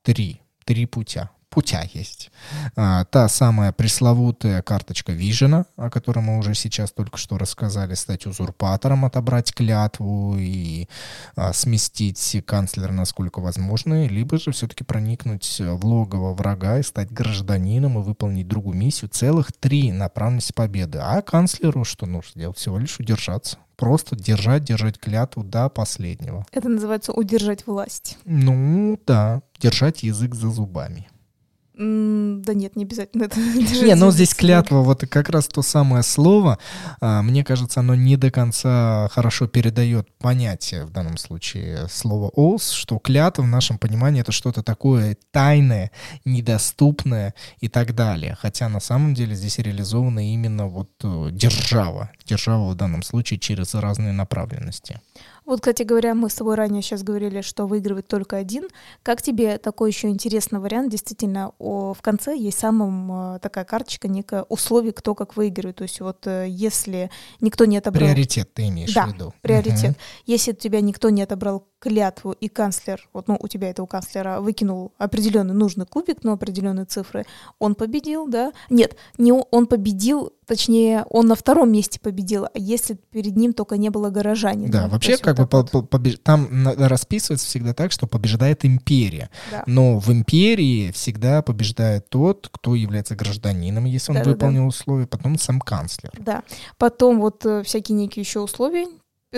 три. 0.02 0.40
Три 0.64 0.86
путя. 0.86 1.30
Путя 1.56 1.88
есть. 1.94 2.30
А, 2.76 3.06
та 3.06 3.30
самая 3.30 3.72
пресловутая 3.72 4.60
карточка 4.60 5.12
Вижена, 5.12 5.64
о 5.76 5.88
которой 5.88 6.18
мы 6.18 6.36
уже 6.36 6.54
сейчас 6.54 6.92
только 6.92 7.16
что 7.16 7.38
рассказали, 7.38 7.94
стать 7.94 8.26
узурпатором, 8.26 9.06
отобрать 9.06 9.54
клятву 9.54 10.36
и 10.38 10.86
а, 11.34 11.54
сместить 11.54 12.44
канцлера 12.44 12.92
насколько 12.92 13.40
возможно, 13.40 14.06
либо 14.06 14.38
же 14.38 14.50
все-таки 14.50 14.84
проникнуть 14.84 15.58
в 15.58 15.86
логово 15.86 16.34
врага 16.34 16.78
и 16.78 16.82
стать 16.82 17.10
гражданином 17.10 18.00
и 18.00 18.02
выполнить 18.02 18.46
другую 18.46 18.76
миссию. 18.76 19.08
Целых 19.08 19.50
три 19.54 19.92
направленности 19.92 20.52
победы. 20.52 20.98
А 20.98 21.22
канцлеру 21.22 21.84
что 21.84 22.04
нужно 22.04 22.38
делать? 22.38 22.58
Всего 22.58 22.78
лишь 22.78 23.00
удержаться. 23.00 23.56
Просто 23.76 24.14
держать, 24.14 24.64
держать 24.64 24.98
клятву 24.98 25.42
до 25.42 25.70
последнего. 25.70 26.44
Это 26.52 26.68
называется 26.68 27.12
удержать 27.12 27.66
власть. 27.66 28.18
Ну, 28.26 29.00
да, 29.06 29.40
держать 29.58 30.02
язык 30.02 30.34
за 30.34 30.50
зубами. 30.50 31.08
Да 31.78 32.54
нет, 32.54 32.74
не 32.74 32.84
обязательно 32.84 33.24
это. 33.24 33.38
Не, 33.40 33.94
ну 33.96 34.10
здесь 34.10 34.34
клятва, 34.34 34.78
вот 34.78 35.06
как 35.10 35.28
раз 35.28 35.46
то 35.46 35.60
самое 35.60 36.02
слово, 36.02 36.58
а, 37.02 37.20
мне 37.20 37.44
кажется, 37.44 37.80
оно 37.80 37.94
не 37.94 38.16
до 38.16 38.30
конца 38.30 39.08
хорошо 39.12 39.46
передает 39.46 40.08
понятие, 40.18 40.86
в 40.86 40.90
данном 40.90 41.18
случае, 41.18 41.86
слова 41.90 42.30
«ос», 42.34 42.70
что 42.70 42.98
клятва 42.98 43.42
в 43.42 43.48
нашем 43.48 43.76
понимании 43.76 44.22
это 44.22 44.32
что-то 44.32 44.62
такое 44.62 45.18
тайное, 45.32 45.90
недоступное 46.24 47.34
и 47.60 47.68
так 47.68 47.94
далее. 47.94 48.38
Хотя 48.40 48.70
на 48.70 48.80
самом 48.80 49.12
деле 49.12 49.34
здесь 49.34 49.58
реализована 49.58 50.32
именно 50.32 50.68
вот 50.68 50.88
э, 51.04 51.28
держава, 51.30 52.10
держава 52.24 52.70
в 52.70 52.74
данном 52.74 53.02
случае 53.02 53.38
через 53.38 53.74
разные 53.74 54.12
направленности. 54.12 55.02
Вот, 55.44 55.60
кстати 55.60 55.82
говоря, 55.82 56.14
мы 56.14 56.28
с 56.28 56.34
тобой 56.34 56.56
ранее 56.56 56.82
сейчас 56.82 57.02
говорили, 57.02 57.40
что 57.40 57.66
выигрывает 57.66 58.08
только 58.08 58.36
один. 58.36 58.64
Как 59.02 59.22
тебе 59.22 59.58
такой 59.58 59.90
еще 59.90 60.08
интересный 60.08 60.58
вариант? 60.58 60.90
Действительно, 60.90 61.52
о, 61.58 61.94
в 61.94 62.02
конце 62.02 62.36
есть 62.36 62.58
самая 62.58 63.38
такая 63.38 63.64
карточка, 63.64 64.08
некое 64.08 64.42
условие, 64.48 64.92
кто 64.92 65.14
как 65.14 65.36
выигрывает. 65.36 65.76
То 65.76 65.82
есть 65.82 66.00
вот 66.00 66.26
э, 66.26 66.46
если 66.48 67.10
никто 67.40 67.64
не 67.64 67.78
отобрал... 67.78 68.04
Приоритет 68.08 68.52
ты 68.54 68.68
имеешь 68.68 68.92
Да, 68.92 69.06
в 69.06 69.14
виду? 69.14 69.34
приоритет. 69.42 69.90
Мгм. 69.90 69.96
Если 70.26 70.52
у 70.52 70.54
тебя 70.54 70.80
никто 70.80 71.10
не 71.10 71.22
отобрал 71.22 71.66
клятву, 71.78 72.32
и 72.32 72.48
канцлер, 72.48 73.08
вот, 73.12 73.28
ну, 73.28 73.36
у 73.38 73.48
тебя 73.48 73.70
этого 73.70 73.86
канцлера 73.86 74.40
выкинул 74.40 74.92
определенный 74.98 75.54
нужный 75.54 75.86
кубик, 75.86 76.24
но 76.24 76.32
определенные 76.32 76.86
цифры, 76.86 77.26
он 77.58 77.74
победил, 77.74 78.26
да? 78.26 78.52
Нет, 78.70 78.96
не 79.18 79.32
он 79.32 79.66
победил, 79.66 80.32
точнее, 80.46 81.04
он 81.10 81.26
на 81.26 81.34
втором 81.34 81.70
месте 81.72 81.98
победил, 82.00 82.44
а 82.46 82.50
если 82.54 82.94
перед 82.94 83.36
ним 83.36 83.52
только 83.52 83.76
не 83.76 83.90
было 83.90 84.10
горожанина. 84.10 84.70
Да, 84.72 84.88
вообще, 84.88 85.16
как 85.18 85.38
вот 85.38 85.50
бы 85.50 85.64
по- 85.64 85.82
по- 85.82 85.98
побеж- 85.98 86.18
там 86.22 86.48
расписывается 86.76 87.46
всегда 87.46 87.74
так, 87.74 87.92
что 87.92 88.06
побеждает 88.06 88.64
империя. 88.64 89.30
да. 89.50 89.64
Но 89.66 89.98
в 89.98 90.10
империи 90.12 90.90
всегда 90.92 91.42
побеждает 91.42 92.08
тот, 92.08 92.48
кто 92.50 92.74
является 92.74 93.14
гражданином, 93.16 93.84
если 93.84 94.12
он 94.12 94.18
Да-да-да. 94.18 94.32
выполнил 94.32 94.66
условия, 94.66 95.06
потом 95.06 95.38
сам 95.38 95.60
канцлер. 95.60 96.12
Да. 96.18 96.42
Потом 96.78 97.20
вот 97.20 97.44
э, 97.44 97.62
всякие 97.62 97.96
некие 97.96 98.22
еще 98.22 98.40
условия 98.40 98.86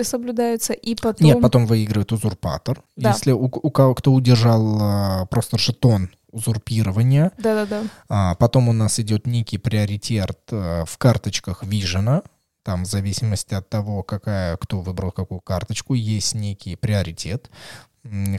э, 0.01 0.03
соблюдаются, 0.03 0.73
и 0.73 0.95
потом... 0.95 1.27
Нет, 1.27 1.41
потом 1.41 1.65
выигрывает 1.65 2.11
узурпатор. 2.11 2.81
Да. 2.95 3.11
Если 3.11 3.31
у, 3.31 3.45
у 3.45 3.71
кого 3.71 3.95
кто 3.95 4.13
удержал 4.13 4.77
а, 4.81 5.25
просто 5.25 5.57
жетон 5.57 6.09
узурпирования, 6.31 7.31
Да-да-да. 7.37 7.83
а, 8.07 8.35
потом 8.35 8.69
у 8.69 8.73
нас 8.73 8.99
идет 8.99 9.25
некий 9.25 9.57
приоритет 9.57 10.39
а, 10.51 10.85
в 10.85 10.97
карточках 10.97 11.63
Вижена. 11.63 12.23
Там 12.63 12.83
в 12.83 12.87
зависимости 12.87 13.53
от 13.53 13.69
того, 13.69 14.03
какая, 14.03 14.57
кто 14.57 14.81
выбрал 14.81 15.11
какую 15.11 15.39
карточку, 15.39 15.93
есть 15.93 16.35
некий 16.35 16.75
приоритет. 16.75 17.49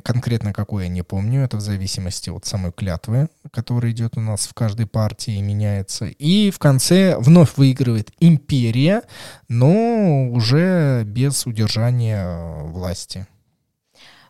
Конкретно 0.02 0.52
какой 0.52 0.84
я 0.84 0.88
не 0.88 1.02
помню, 1.02 1.42
это 1.42 1.58
в 1.58 1.60
зависимости 1.60 2.30
от 2.30 2.46
самой 2.46 2.72
клятвы, 2.72 3.28
которая 3.52 3.92
идет 3.92 4.16
у 4.16 4.20
нас 4.20 4.46
в 4.46 4.54
каждой 4.54 4.86
партии 4.86 5.34
и 5.36 5.42
меняется. 5.42 6.06
И 6.06 6.50
в 6.50 6.58
конце 6.58 7.18
вновь 7.18 7.56
выигрывает 7.56 8.10
империя, 8.20 9.02
но 9.48 10.28
уже 10.30 11.04
без 11.04 11.46
удержания 11.46 12.24
э, 12.24 12.62
власти. 12.68 13.26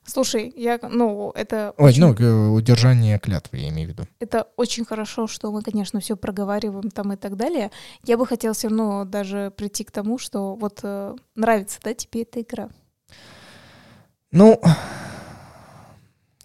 Слушай, 0.04 0.52
я, 0.56 0.80
ну, 0.82 1.30
это 1.36 1.72
Ой, 1.76 1.90
очень, 1.90 2.04
ну, 2.04 2.54
удержание 2.54 3.18
клятвы, 3.20 3.58
я 3.58 3.68
имею 3.68 3.88
в 3.88 3.92
виду. 3.92 4.08
это 4.18 4.48
очень 4.56 4.84
хорошо, 4.84 5.28
что 5.28 5.52
мы, 5.52 5.62
конечно, 5.62 6.00
все 6.00 6.16
проговариваем 6.16 6.90
там 6.90 7.12
и 7.12 7.16
так 7.16 7.36
далее. 7.36 7.70
Я 8.04 8.16
бы 8.16 8.26
хотела 8.26 8.52
все 8.52 8.68
равно 8.68 9.04
даже 9.04 9.52
прийти 9.56 9.84
к 9.84 9.92
тому, 9.92 10.18
что 10.18 10.56
вот 10.56 10.80
э, 10.82 11.14
нравится, 11.36 11.78
да, 11.84 11.94
тебе 11.94 12.22
эта 12.22 12.40
игра? 12.40 12.70
Ну, 14.32 14.60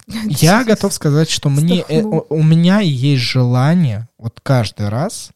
я 0.06 0.64
готов 0.64 0.92
сказать, 0.92 1.28
что 1.30 1.48
мне, 1.48 1.84
э, 1.88 2.02
у 2.02 2.24
у 2.28 2.42
меня 2.42 2.80
есть 2.80 3.22
желание 3.22 4.08
вот 4.18 4.40
каждый 4.42 4.88
раз, 4.88 5.30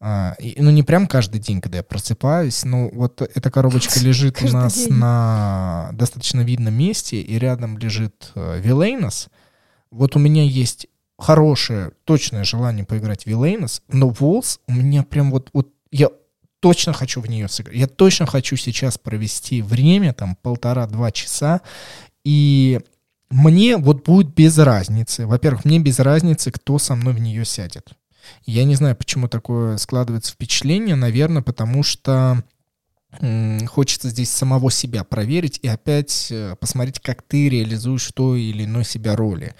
а, 0.00 0.34
и- 0.38 0.56
ну 0.60 0.70
не 0.70 0.82
прям 0.82 1.06
каждый 1.06 1.40
день, 1.40 1.60
когда 1.60 1.78
я 1.78 1.82
просыпаюсь, 1.82 2.64
но 2.64 2.88
вот 2.88 3.20
эта 3.20 3.50
коробочка 3.50 3.98
лежит 4.00 4.40
у 4.42 4.48
нас 4.48 4.76
день. 4.76 4.94
на 4.94 5.90
достаточно 5.92 6.40
видном 6.40 6.74
месте, 6.74 7.20
и 7.20 7.38
рядом 7.38 7.78
лежит 7.78 8.30
э, 8.34 8.60
Вилейнос. 8.60 9.28
Вот 9.90 10.16
у 10.16 10.18
меня 10.18 10.44
есть 10.44 10.86
хорошее, 11.18 11.90
точное 12.04 12.44
желание 12.44 12.84
поиграть 12.84 13.24
в 13.24 13.26
Вилейнос, 13.26 13.82
но 13.88 14.08
Волс 14.08 14.60
у 14.68 14.72
меня 14.72 15.02
прям 15.02 15.30
вот, 15.32 15.50
вот 15.52 15.68
я 15.90 16.10
точно 16.60 16.92
хочу 16.92 17.20
в 17.20 17.28
нее 17.28 17.48
сыграть. 17.48 17.76
Я 17.76 17.88
точно 17.88 18.26
хочу 18.26 18.56
сейчас 18.56 18.98
провести 18.98 19.62
время, 19.62 20.12
там, 20.12 20.36
полтора-два 20.36 21.10
часа, 21.10 21.60
и 22.24 22.80
мне 23.30 23.76
вот 23.76 24.04
будет 24.04 24.34
без 24.34 24.58
разницы. 24.58 25.26
Во-первых, 25.26 25.64
мне 25.64 25.78
без 25.78 25.98
разницы, 25.98 26.50
кто 26.50 26.78
со 26.78 26.94
мной 26.94 27.14
в 27.14 27.20
нее 27.20 27.44
сядет. 27.44 27.90
Я 28.44 28.64
не 28.64 28.74
знаю, 28.74 28.96
почему 28.96 29.28
такое 29.28 29.76
складывается 29.76 30.32
впечатление. 30.32 30.96
Наверное, 30.96 31.42
потому 31.42 31.82
что 31.82 32.42
хочется 33.66 34.10
здесь 34.10 34.30
самого 34.30 34.70
себя 34.70 35.02
проверить 35.02 35.58
и 35.62 35.68
опять 35.68 36.28
э, 36.30 36.56
посмотреть, 36.60 37.00
как 37.00 37.22
ты 37.22 37.48
реализуешь 37.48 38.10
той 38.14 38.42
или 38.42 38.64
иной 38.64 38.84
себя 38.84 39.16
роли. 39.16 39.54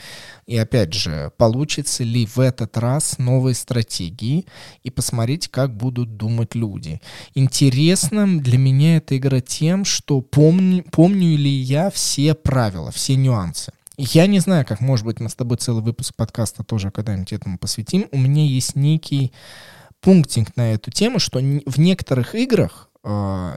И 0.47 0.57
опять 0.57 0.93
же, 0.93 1.33
получится 1.39 2.05
ли 2.05 2.27
в 2.27 2.39
этот 2.39 2.77
раз 2.77 3.19
новые 3.19 3.55
стратегии 3.55 4.45
и 4.83 4.91
посмотреть, 4.91 5.49
как 5.49 5.75
будут 5.75 6.17
думать 6.19 6.55
люди. 6.55 7.01
Интересным 7.35 8.41
для 8.41 8.59
меня 8.59 8.99
эта 8.99 9.17
игра 9.17 9.41
тем, 9.41 9.87
что 9.87 10.21
помню, 10.21 10.85
помню 10.93 11.37
ли 11.37 11.51
я 11.51 11.91
все 11.91 12.35
правила, 12.35 12.93
все 12.93 13.17
нюансы. 13.17 13.73
Я 13.97 14.27
не 14.27 14.41
знаю, 14.41 14.65
как, 14.67 14.81
может 14.81 15.07
быть, 15.07 15.21
мы 15.21 15.29
с 15.29 15.35
тобой 15.35 15.57
целый 15.57 15.83
выпуск 15.83 16.15
подкаста 16.15 16.65
тоже 16.65 16.91
когда-нибудь 16.91 17.33
этому 17.33 17.59
посвятим. 17.59 18.07
У 18.13 18.19
меня 18.19 18.45
есть 18.45 18.77
некий 18.77 19.33
пунктинг 20.01 20.57
на 20.57 20.75
эту 20.75 20.91
тему, 20.91 21.19
что 21.19 21.41
в 21.41 21.79
некоторых 21.79 22.35
играх 22.35 22.88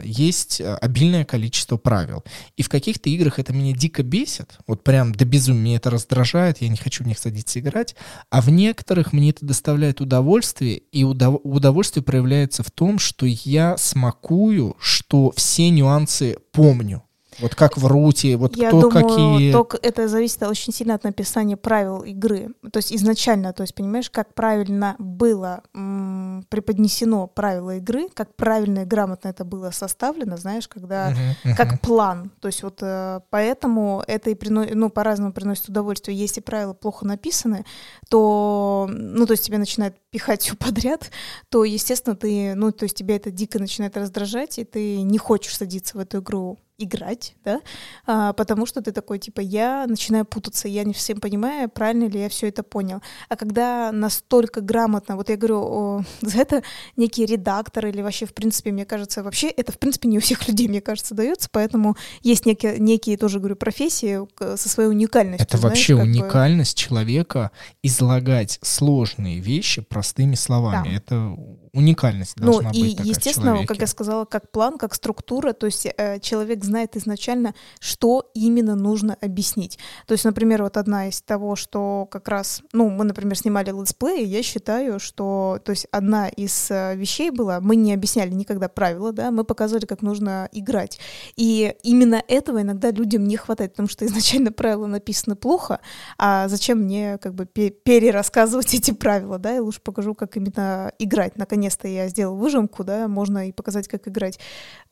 есть 0.04 0.62
э, 0.62 0.76
обильное 0.76 1.26
количество 1.26 1.78
правил. 1.78 2.24
И 2.58 2.64
в 2.64 2.70
каких-то 2.70 3.10
играх 3.10 3.40
это 3.40 3.54
меня 3.54 3.74
дико 3.74 4.04
бесит, 4.04 4.58
вот 4.68 4.84
прям 4.84 5.14
до 5.14 5.26
безумия 5.26 5.78
это 5.78 5.90
раздражает, 5.90 6.62
я 6.62 6.70
не 6.70 6.78
хочу 6.78 7.04
в 7.04 7.08
них 7.08 7.18
садиться 7.18 7.60
играть, 7.60 7.96
а 8.30 8.42
в 8.42 8.50
некоторых 8.50 9.14
мне 9.14 9.32
это 9.32 9.46
доставляет 9.46 10.00
удовольствие, 10.00 10.78
и 10.78 11.04
удов- 11.04 11.42
удовольствие 11.44 12.04
проявляется 12.04 12.64
в 12.64 12.72
том, 12.72 13.00
что 13.00 13.26
я 13.26 13.78
смакую, 13.78 14.76
что 14.80 15.32
все 15.36 15.70
нюансы 15.70 16.38
помню. 16.52 17.04
Вот 17.40 17.56
как 17.56 17.78
в 17.78 17.86
руте, 17.88 18.36
вот 18.38 18.56
Я 18.56 18.68
кто 18.70 18.82
думаю, 18.82 19.08
какие... 19.08 19.52
Только 19.52 19.78
это 19.82 20.08
зависит 20.08 20.44
очень 20.44 20.74
сильно 20.74 20.96
от 20.96 21.04
написания 21.04 21.58
правил 21.58 22.02
игры. 22.02 22.50
То 22.72 22.78
есть 22.78 22.94
изначально, 22.94 23.54
то 23.54 23.62
есть 23.62 23.74
понимаешь, 23.74 24.10
как 24.10 24.34
правильно 24.34 24.96
было 25.00 25.64
м- 25.74 26.46
преподнесено 26.50 27.28
правила 27.28 27.78
игры, 27.78 28.10
как 28.14 28.36
правильно 28.36 28.80
и 28.80 28.86
грамотно 28.86 29.30
это 29.30 29.46
было 29.46 29.72
составлено, 29.72 30.38
знаешь, 30.38 30.68
когда 30.68 31.12
uh-huh, 31.12 31.16
uh-huh. 31.46 31.56
как 31.56 31.80
план. 31.82 32.32
То 32.42 32.48
есть 32.48 32.64
вот 32.64 32.80
э, 32.82 33.22
поэтому 33.30 34.04
это 34.08 34.30
и 34.30 34.36
приносит, 34.36 34.76
ну 34.76 34.90
по-разному 34.90 35.34
приносит 35.34 35.70
удовольствие. 35.70 36.18
Если 36.18 36.42
правила 36.42 36.74
плохо 36.74 37.06
написаны, 37.06 37.66
то, 38.10 38.90
ну 38.92 39.26
то 39.26 39.32
есть 39.32 39.46
тебе 39.46 39.58
начинает 39.58 39.96
пихать 40.10 40.42
все 40.42 40.56
подряд, 40.56 41.12
то 41.50 41.64
естественно 41.64 42.16
ты, 42.16 42.56
ну 42.56 42.72
то 42.72 42.84
есть 42.84 42.98
тебя 42.98 43.16
это 43.16 43.32
дико 43.32 43.60
начинает 43.60 43.96
раздражать, 43.96 44.60
и 44.60 44.64
ты 44.64 45.02
не 45.02 45.18
хочешь 45.18 45.58
садиться 45.58 45.98
в 45.98 46.02
эту 46.02 46.20
игру 46.20 46.60
играть, 46.82 47.36
да, 47.44 47.62
а, 48.06 48.34
потому 48.34 48.66
что 48.66 48.82
ты 48.82 48.92
такой, 48.92 49.20
типа, 49.20 49.42
я 49.42 49.86
начинаю 49.88 50.26
путаться, 50.26 50.68
я 50.68 50.84
не 50.84 50.94
всем 50.94 51.20
понимаю, 51.20 51.70
правильно 51.70 52.06
ли 52.06 52.20
я 52.20 52.30
все 52.30 52.48
это 52.48 52.64
понял. 52.64 53.02
А 53.30 53.36
когда 53.36 53.92
настолько 53.92 54.62
грамотно, 54.62 55.16
вот 55.16 55.30
я 55.30 55.38
говорю, 55.38 55.60
о, 55.62 56.04
за 56.22 56.40
это 56.40 56.64
некий 56.98 57.26
редактор 57.26 57.88
или 57.88 58.02
вообще, 58.02 58.26
в 58.26 58.34
принципе, 58.34 58.72
мне 58.72 58.86
кажется, 58.86 59.24
вообще 59.24 59.48
это, 59.48 59.72
в 59.72 59.80
принципе, 59.80 60.08
не 60.08 60.18
у 60.18 60.22
всех 60.22 60.48
людей, 60.48 60.68
мне 60.68 60.82
кажется, 60.82 61.16
дается, 61.16 61.50
поэтому 61.52 61.96
есть 62.22 62.46
некие, 62.46 62.80
некие 62.80 63.18
тоже, 63.18 63.40
говорю, 63.40 63.56
профессии 63.56 64.28
со 64.56 64.70
своей 64.70 64.90
уникальностью. 64.90 65.46
Это 65.48 65.58
знаешь, 65.58 65.76
вообще 65.76 65.96
бы. 65.96 66.02
уникальность 66.04 66.78
человека 66.78 67.52
излагать 67.84 68.60
сложные 68.62 69.40
вещи 69.40 69.82
простыми 69.82 70.36
словами. 70.36 70.90
Да. 70.90 70.96
Это 70.96 71.38
уникальность 71.74 72.34
Ну 72.38 72.52
должна 72.52 72.72
и, 72.72 72.82
быть 72.82 72.98
такая 72.98 73.14
в 73.14 73.18
естественно, 73.18 73.66
как 73.66 73.80
я 73.80 73.88
сказала, 73.88 74.26
как 74.26 74.52
план, 74.52 74.78
как 74.78 74.94
структура, 74.94 75.54
то 75.54 75.66
есть 75.66 75.86
э, 75.86 76.20
человек 76.20 76.64
знает 76.64 76.98
изначально, 76.98 77.54
что 77.80 78.30
именно 78.34 78.76
нужно 78.76 79.18
объяснить. 79.22 79.80
То 80.06 80.14
есть, 80.14 80.26
например, 80.26 80.64
вот 80.64 80.78
одна 80.78 81.08
из 81.08 81.22
того, 81.22 81.56
что 81.56 82.08
как 82.12 82.28
раз, 82.28 82.62
ну, 82.74 82.90
мы, 82.90 83.06
например, 83.06 83.38
снимали 83.38 83.72
летсплей, 83.72 84.26
я 84.26 84.44
считаю, 84.44 85.00
что, 85.00 85.60
то 85.64 85.72
есть, 85.72 85.88
одна 85.92 86.28
из 86.28 86.70
э, 86.72 86.96
вещей 86.96 87.32
была, 87.32 87.62
мы 87.62 87.78
не 87.78 87.94
объясняли 87.94 88.34
никогда 88.34 88.68
правила, 88.68 89.14
да, 89.14 89.32
мы 89.32 89.46
показывали, 89.46 89.86
как 89.86 90.02
нужно 90.02 90.50
играть. 90.52 91.00
И 91.38 91.74
именно 91.84 92.22
этого 92.28 92.62
иногда 92.62 92.92
людям 92.92 93.24
не 93.24 93.38
хватает, 93.38 93.72
потому 93.72 93.88
что 93.88 94.06
изначально 94.12 94.52
правила 94.52 94.88
написаны 94.88 95.36
плохо, 95.38 95.80
а 96.18 96.50
зачем 96.50 96.80
мне 96.80 97.18
как 97.20 97.34
бы 97.34 97.46
пе- 97.46 97.70
перерассказывать 97.70 98.74
эти 98.74 98.92
правила, 98.92 99.40
да, 99.40 99.54
я 99.54 99.64
лучше 99.64 99.80
покажу, 99.80 100.16
как 100.16 100.36
именно 100.36 100.92
играть. 101.00 101.38
Наконец-то 101.62 101.88
я 101.88 102.08
сделал 102.08 102.36
выжимку, 102.38 102.84
да, 102.84 103.08
можно 103.08 103.48
и 103.48 103.52
показать, 103.52 103.88
как 103.88 104.08
играть. 104.08 104.40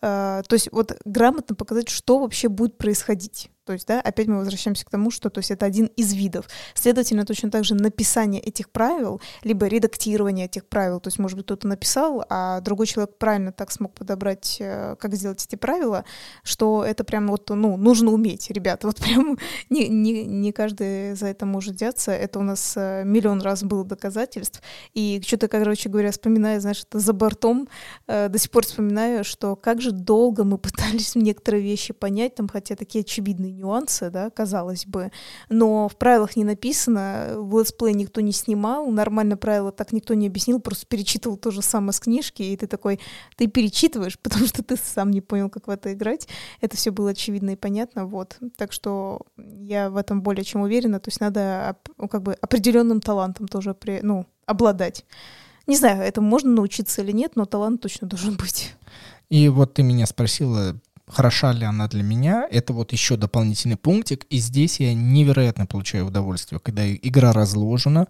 А, 0.02 0.44
то 0.44 0.54
есть 0.54 0.72
вот 0.72 0.96
грамотно 1.04 1.56
показать, 1.56 1.90
что 1.90 2.20
вообще 2.20 2.48
будет 2.48 2.78
происходить. 2.78 3.50
То 3.70 3.74
есть, 3.74 3.86
да, 3.86 4.02
опять 4.02 4.26
мы 4.26 4.40
возвращаемся 4.40 4.84
к 4.84 4.90
тому, 4.90 5.12
что 5.12 5.30
то 5.30 5.38
есть 5.38 5.52
это 5.52 5.64
один 5.64 5.92
из 5.96 6.12
видов. 6.12 6.48
Следовательно, 6.74 7.24
точно 7.24 7.52
так 7.52 7.64
же 7.64 7.76
написание 7.76 8.42
этих 8.42 8.72
правил, 8.72 9.22
либо 9.44 9.68
редактирование 9.68 10.48
этих 10.48 10.66
правил. 10.66 11.00
То 11.00 11.10
есть, 11.10 11.20
может 11.20 11.38
быть, 11.38 11.46
кто-то 11.46 11.68
написал, 11.68 12.26
а 12.30 12.62
другой 12.62 12.88
человек 12.88 13.20
правильно 13.20 13.52
так 13.52 13.70
смог 13.70 13.94
подобрать, 13.94 14.58
э, 14.60 14.96
как 15.00 15.14
сделать 15.14 15.46
эти 15.46 15.56
правила, 15.56 16.04
что 16.42 16.84
это 16.84 17.04
прям 17.04 17.28
вот, 17.28 17.48
ну, 17.52 17.78
нужно 17.78 18.10
уметь, 18.10 18.50
ребята. 18.50 18.88
Вот 18.90 18.98
прям 18.98 19.38
не, 19.70 19.88
не, 19.88 20.26
не 20.26 20.52
каждый 20.52 21.14
за 21.14 21.28
это 21.28 21.46
может 21.46 21.76
взяться. 21.76 22.12
Это 22.12 22.40
у 22.40 22.42
нас 22.42 22.74
э, 22.76 23.04
миллион 23.06 23.40
раз 23.44 23.62
было 23.62 23.86
доказательств. 23.86 24.64
И 24.96 25.22
что-то, 25.24 25.48
короче 25.48 25.90
говоря, 25.90 26.10
вспоминаю, 26.10 26.60
знаешь, 26.60 26.84
это 26.90 26.98
за 26.98 27.14
бортом, 27.14 27.68
э, 28.08 28.30
до 28.30 28.40
сих 28.40 28.50
пор 28.50 28.66
вспоминаю, 28.66 29.24
что 29.24 29.56
как 29.56 29.80
же 29.80 29.92
долго 29.92 30.44
мы 30.44 30.58
пытались 30.58 31.14
некоторые 31.14 31.62
вещи 31.62 31.94
понять, 31.94 32.34
там, 32.34 32.48
хотя 32.48 32.76
такие 32.76 33.02
очевидные 33.02 33.59
нюансы, 33.60 34.10
да, 34.10 34.30
казалось 34.30 34.86
бы, 34.86 35.12
но 35.50 35.88
в 35.88 35.96
правилах 35.98 36.36
не 36.36 36.44
написано, 36.44 37.36
в 37.38 37.60
летсплей 37.60 37.94
никто 37.94 38.22
не 38.22 38.32
снимал, 38.32 38.90
нормально 38.90 39.38
правила 39.38 39.72
так 39.72 39.92
никто 39.92 40.14
не 40.14 40.28
объяснил, 40.28 40.60
просто 40.60 40.86
перечитывал 40.86 41.38
то 41.38 41.52
же 41.52 41.62
самое 41.62 41.94
с 41.94 42.00
книжки, 42.00 42.42
и 42.42 42.56
ты 42.58 42.68
такой, 42.68 43.00
ты 43.36 43.48
перечитываешь, 43.48 44.18
потому 44.24 44.46
что 44.48 44.64
ты 44.64 44.78
сам 44.78 45.12
не 45.12 45.22
понял, 45.22 45.50
как 45.50 45.68
в 45.68 45.70
это 45.70 45.94
играть, 45.94 46.28
это 46.62 46.78
все 46.78 46.92
было 46.92 47.12
очевидно 47.12 47.52
и 47.52 47.56
понятно, 47.56 48.06
вот, 48.06 48.38
так 48.58 48.72
что 48.72 49.22
я 49.38 49.90
в 49.90 49.98
этом 49.98 50.22
более 50.22 50.44
чем 50.44 50.62
уверена, 50.62 51.00
то 51.00 51.10
есть 51.10 51.20
надо 51.20 51.76
ну, 51.98 52.08
как 52.08 52.24
бы 52.24 52.34
определенным 52.34 53.02
талантом 53.02 53.48
тоже, 53.48 53.74
при, 53.74 54.00
ну, 54.02 54.26
обладать. 54.46 55.06
Не 55.68 55.76
знаю, 55.76 56.02
этому 56.02 56.28
можно 56.28 56.52
научиться 56.52 57.04
или 57.04 57.12
нет, 57.12 57.36
но 57.36 57.46
талант 57.46 57.82
точно 57.82 58.08
должен 58.08 58.36
быть. 58.36 58.74
И 59.30 59.48
вот 59.50 59.76
ты 59.76 59.84
меня 59.84 60.08
спросила, 60.08 60.76
хороша 61.10 61.52
ли 61.52 61.66
она 61.66 61.88
для 61.88 62.04
меня, 62.04 62.48
это 62.50 62.74
вот 62.74 62.92
еще 62.92 63.18
дополнительный 63.18 63.78
пунктик, 63.78 64.26
и 64.30 64.38
здесь 64.38 64.80
я 64.80 64.94
невероятно 64.94 65.66
получаю 65.66 66.08
удовольствие, 66.08 66.60
когда 66.60 66.90
игра 66.90 67.34
разложена, 67.34 68.08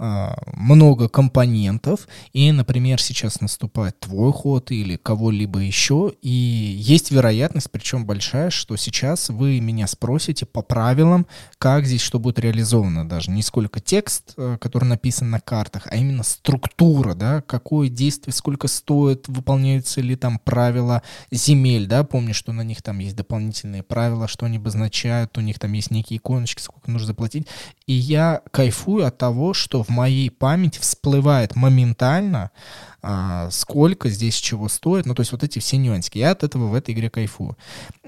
много 0.00 1.08
компонентов, 1.08 2.08
и, 2.32 2.50
например, 2.52 3.02
сейчас 3.02 3.42
наступает 3.42 4.00
твой 4.00 4.32
ход 4.32 4.70
или 4.70 4.96
кого-либо 4.96 5.58
еще, 5.58 6.14
и 6.22 6.30
есть 6.30 7.10
вероятность, 7.10 7.70
причем 7.70 8.06
большая, 8.06 8.48
что 8.48 8.76
сейчас 8.76 9.28
вы 9.28 9.60
меня 9.60 9.86
спросите 9.86 10.46
по 10.46 10.62
правилам, 10.62 11.26
как 11.58 11.84
здесь 11.84 12.00
что 12.00 12.18
будет 12.18 12.38
реализовано, 12.38 13.06
даже 13.06 13.30
не 13.30 13.42
сколько 13.42 13.80
текст, 13.80 14.32
э, 14.38 14.56
который 14.58 14.86
написан 14.86 15.30
на 15.30 15.40
картах, 15.40 15.86
а 15.90 15.96
именно 15.96 16.22
структура, 16.22 17.14
да, 17.14 17.42
какое 17.42 17.90
действие, 17.90 18.32
сколько 18.32 18.68
стоит, 18.68 19.28
выполняются 19.28 20.00
ли 20.00 20.16
там 20.16 20.38
правила 20.38 21.02
земель, 21.30 21.86
да, 21.86 22.04
помню, 22.04 22.32
что 22.32 22.52
на 22.52 22.62
них 22.62 22.80
там 22.80 23.00
есть 23.00 23.16
дополнительные 23.16 23.82
правила, 23.82 24.28
что 24.28 24.46
они 24.46 24.56
обозначают, 24.56 25.36
у 25.36 25.42
них 25.42 25.58
там 25.58 25.72
есть 25.74 25.90
некие 25.90 26.16
иконочки, 26.16 26.62
сколько 26.62 26.90
нужно 26.90 27.08
заплатить, 27.08 27.46
и 27.86 27.92
я 27.92 28.40
кайфую 28.50 29.04
от 29.04 29.18
того, 29.18 29.52
что 29.52 29.82
в 29.82 29.89
моей 29.90 30.30
памяти 30.30 30.78
всплывает 30.78 31.56
моментально, 31.56 32.50
а, 33.02 33.50
сколько 33.50 34.08
здесь 34.08 34.36
чего 34.36 34.68
стоит, 34.68 35.06
ну, 35.06 35.14
то 35.14 35.20
есть 35.20 35.32
вот 35.32 35.42
эти 35.42 35.58
все 35.58 35.76
нюансики. 35.76 36.18
Я 36.18 36.30
от 36.30 36.44
этого 36.44 36.66
в 36.66 36.74
этой 36.74 36.94
игре 36.94 37.10
кайфую. 37.10 37.56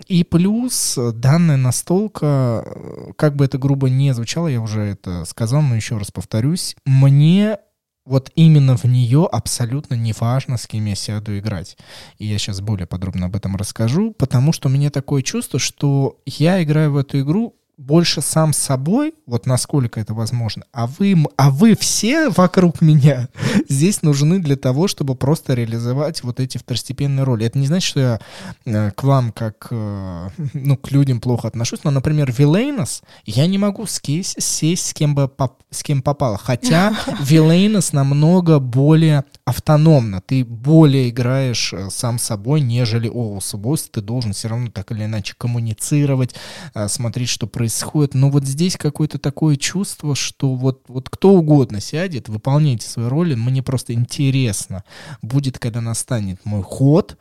И 0.07 0.25
плюс 0.25 0.99
данная 1.15 1.57
настолка, 1.57 2.63
э, 2.65 3.13
как 3.17 3.37
бы 3.37 3.45
это 3.45 3.59
грубо 3.59 3.89
не 3.89 4.15
звучало, 4.15 4.49
я 4.49 4.61
уже 4.61 4.81
это 4.83 5.25
сказал, 5.25 5.63
но 5.63 5.75
еще 5.77 5.99
раз 5.99 6.11
повторюсь, 6.11 6.77
мне 6.85 7.59
вот 8.05 8.31
именно 8.35 8.77
в 8.77 8.85
нее 8.85 9.29
абсолютно 9.31 9.95
не 9.95 10.13
важно, 10.13 10.57
с 10.57 10.67
кем 10.67 10.85
я 10.87 10.95
сяду 10.95 11.39
играть. 11.39 11.77
И 12.19 12.27
я 12.27 12.39
сейчас 12.39 12.61
более 12.61 12.87
подробно 12.87 13.27
об 13.27 13.37
этом 13.37 13.57
расскажу, 13.57 14.13
потому 14.13 14.53
что 14.53 14.69
у 14.69 14.73
меня 14.73 14.91
такое 14.91 15.23
чувство, 15.23 15.59
что 15.59 16.21
я 16.27 16.63
играю 16.63 16.93
в 16.93 16.97
эту 16.97 17.21
игру 17.21 17.57
больше 17.79 18.21
сам 18.21 18.53
с 18.53 18.59
собой, 18.59 19.15
вот 19.27 19.47
насколько 19.47 19.99
это 19.99 20.15
возможно, 20.15 20.65
а 20.73 20.87
вы, 20.87 21.17
а 21.37 21.51
вы 21.51 21.75
все 21.75 22.29
вокруг 22.29 22.81
меня 22.81 23.29
здесь 23.69 24.03
нужны 24.03 24.39
для 24.39 24.57
того, 24.57 24.89
чтобы 24.89 25.15
просто 25.15 25.55
реализовать 25.55 26.23
вот 26.23 26.39
эти 26.39 26.59
второстепенные 26.59 27.25
роли. 27.25 27.47
Это 27.47 27.59
не 27.59 27.67
значит, 27.67 27.89
что 27.89 28.01
я 28.01 28.21
э, 28.67 28.91
к 28.93 29.03
вам 29.03 29.33
как, 29.33 29.69
э, 29.71 30.29
ну, 30.53 30.77
к 30.77 30.91
людям 30.91 31.21
плохо 31.21 31.49
отношусь, 31.49 31.81
но, 31.85 31.91
например, 31.91 32.33
Вилейнос 32.33 33.03
я 33.25 33.47
не 33.47 33.59
могу 33.59 33.87
скесь- 33.87 34.37
сесть 34.39 34.89
с 34.89 34.95
кем, 34.95 35.15
бы 35.15 35.29
поп- 35.29 35.63
с 35.71 35.83
кем 35.83 36.03
попало, 36.03 36.39
хотя 36.39 36.95
Вилейнос 37.21 37.93
намного 37.93 38.59
более 38.59 39.25
автономно, 39.45 40.21
ты 40.21 40.45
более 40.45 41.09
играешь 41.09 41.73
э, 41.73 41.89
сам 41.91 42.19
собой, 42.19 42.61
нежели 42.61 43.09
Оус 43.09 43.55
Босс, 43.55 43.89
ты 43.91 44.01
должен 44.03 44.35
все 44.35 44.49
равно 44.49 44.71
так 44.71 44.93
или 44.93 45.05
иначе 45.05 45.35
коммуницировать, 45.37 46.35
э, 46.75 46.89
смотреть, 46.89 47.31
что 47.31 47.47
происходит, 47.47 47.62
происходит. 47.63 48.15
Но 48.15 48.29
вот 48.29 48.45
здесь 48.45 48.77
какое-то 48.77 49.21
такое 49.21 49.55
чувство, 49.55 50.17
что 50.17 50.57
вот, 50.57 50.83
вот 50.89 51.09
кто 51.09 51.35
угодно 51.35 51.81
сядет, 51.81 52.29
выполняйте 52.29 52.89
свои 52.89 53.07
роли. 53.07 53.37
Мне 53.37 53.63
просто 53.63 53.93
интересно 53.93 54.83
будет, 55.23 55.61
когда 55.61 55.81
настанет 55.81 56.45
мой 56.45 56.65
ход, 56.65 57.17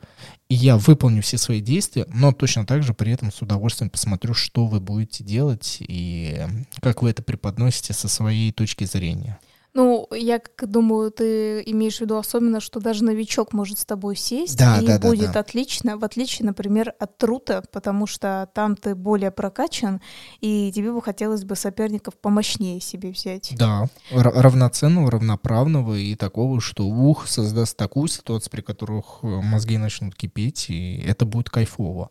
и 0.48 0.56
я 0.56 0.76
выполню 0.78 1.22
все 1.22 1.38
свои 1.38 1.60
действия, 1.60 2.06
но 2.12 2.32
точно 2.32 2.66
так 2.66 2.82
же 2.82 2.92
при 2.92 3.12
этом 3.12 3.30
с 3.30 3.40
удовольствием 3.40 3.88
посмотрю, 3.88 4.34
что 4.34 4.66
вы 4.66 4.80
будете 4.80 5.22
делать 5.22 5.76
и 5.78 6.44
как 6.80 7.02
вы 7.02 7.10
это 7.10 7.22
преподносите 7.22 7.92
со 7.92 8.08
своей 8.08 8.50
точки 8.50 8.82
зрения. 8.82 9.38
Ну, 9.74 10.06
я 10.14 10.38
как 10.38 10.68
думаю, 10.68 11.10
ты 11.10 11.62
имеешь 11.62 11.96
в 11.96 12.00
виду 12.02 12.16
особенно, 12.16 12.60
что 12.60 12.78
даже 12.78 13.04
новичок 13.04 13.54
может 13.54 13.78
с 13.78 13.86
тобой 13.86 14.16
сесть 14.16 14.58
да, 14.58 14.78
и 14.78 14.86
да, 14.86 14.98
будет 14.98 15.32
да, 15.32 15.40
отлично, 15.40 15.96
в 15.96 16.04
отличие, 16.04 16.44
например, 16.44 16.92
от 16.98 17.16
трута, 17.16 17.62
потому 17.72 18.06
что 18.06 18.50
там 18.54 18.76
ты 18.76 18.94
более 18.94 19.30
прокачан, 19.30 20.02
и 20.42 20.70
тебе 20.74 20.92
бы 20.92 21.00
хотелось 21.00 21.44
бы 21.44 21.56
соперников 21.56 22.14
помощнее 22.16 22.80
себе 22.80 23.12
взять. 23.12 23.54
Да, 23.56 23.86
равноценного, 24.10 25.10
равноправного 25.10 25.94
и 25.94 26.16
такого, 26.16 26.60
что 26.60 26.86
ух 26.86 27.26
создаст 27.26 27.74
такую 27.74 28.08
ситуацию, 28.08 28.50
при 28.50 28.60
которых 28.60 29.20
э, 29.22 29.26
мозги 29.26 29.78
начнут 29.78 30.14
кипеть, 30.14 30.68
и 30.68 31.02
это 31.06 31.24
будет 31.24 31.48
кайфово. 31.48 32.10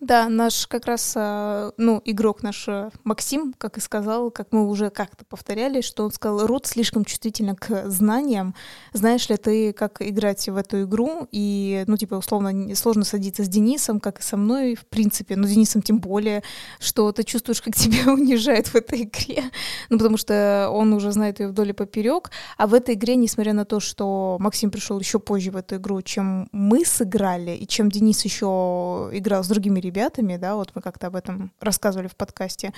Да, 0.00 0.28
наш 0.28 0.66
как 0.66 0.84
раз, 0.84 1.14
а, 1.16 1.72
ну, 1.78 2.02
игрок 2.04 2.42
наш 2.42 2.68
а, 2.68 2.90
Максим, 3.04 3.54
как 3.56 3.78
и 3.78 3.80
сказал, 3.80 4.30
как 4.30 4.48
мы 4.52 4.68
уже 4.68 4.90
как-то 4.90 5.24
повторяли, 5.24 5.80
что 5.80 6.04
он 6.04 6.10
сказал, 6.10 6.46
рот 6.46 6.66
слишком 6.66 7.06
чувствительно 7.06 7.56
к 7.56 7.88
знаниям. 7.88 8.54
Знаешь 8.92 9.26
ли 9.30 9.38
ты, 9.38 9.72
как 9.72 10.02
играть 10.02 10.46
в 10.50 10.56
эту 10.56 10.82
игру? 10.82 11.26
И, 11.32 11.82
ну, 11.86 11.96
типа, 11.96 12.16
условно, 12.16 12.74
сложно 12.74 13.04
садиться 13.04 13.42
с 13.42 13.48
Денисом, 13.48 13.98
как 13.98 14.20
и 14.20 14.22
со 14.22 14.36
мной, 14.36 14.74
в 14.74 14.84
принципе, 14.84 15.34
но 15.34 15.46
с 15.46 15.50
Денисом 15.50 15.80
тем 15.80 15.98
более, 15.98 16.42
что 16.78 17.10
ты 17.12 17.22
чувствуешь, 17.22 17.62
как 17.62 17.74
тебя 17.74 18.12
унижают 18.12 18.66
в 18.66 18.74
этой 18.74 19.04
игре. 19.04 19.44
Ну, 19.88 19.96
потому 19.96 20.18
что 20.18 20.68
он 20.74 20.92
уже 20.92 21.10
знает 21.10 21.40
ее 21.40 21.48
вдоль 21.48 21.70
и 21.70 21.72
поперек. 21.72 22.30
А 22.58 22.66
в 22.66 22.74
этой 22.74 22.96
игре, 22.96 23.16
несмотря 23.16 23.54
на 23.54 23.64
то, 23.64 23.80
что 23.80 24.36
Максим 24.40 24.70
пришел 24.70 25.00
еще 25.00 25.18
позже 25.20 25.50
в 25.50 25.56
эту 25.56 25.76
игру, 25.76 26.02
чем 26.02 26.50
мы 26.52 26.84
сыграли, 26.84 27.52
и 27.52 27.66
чем 27.66 27.90
Денис 27.90 28.22
еще 28.26 29.08
играл 29.12 29.42
с 29.42 29.48
другими 29.48 29.85
ребятами, 29.86 30.36
да, 30.36 30.54
вот 30.56 30.72
мы 30.74 30.82
как-то 30.82 31.06
об 31.06 31.16
этом 31.16 31.52
рассказывали 31.60 32.08
в 32.08 32.16
подкасте, 32.16 32.72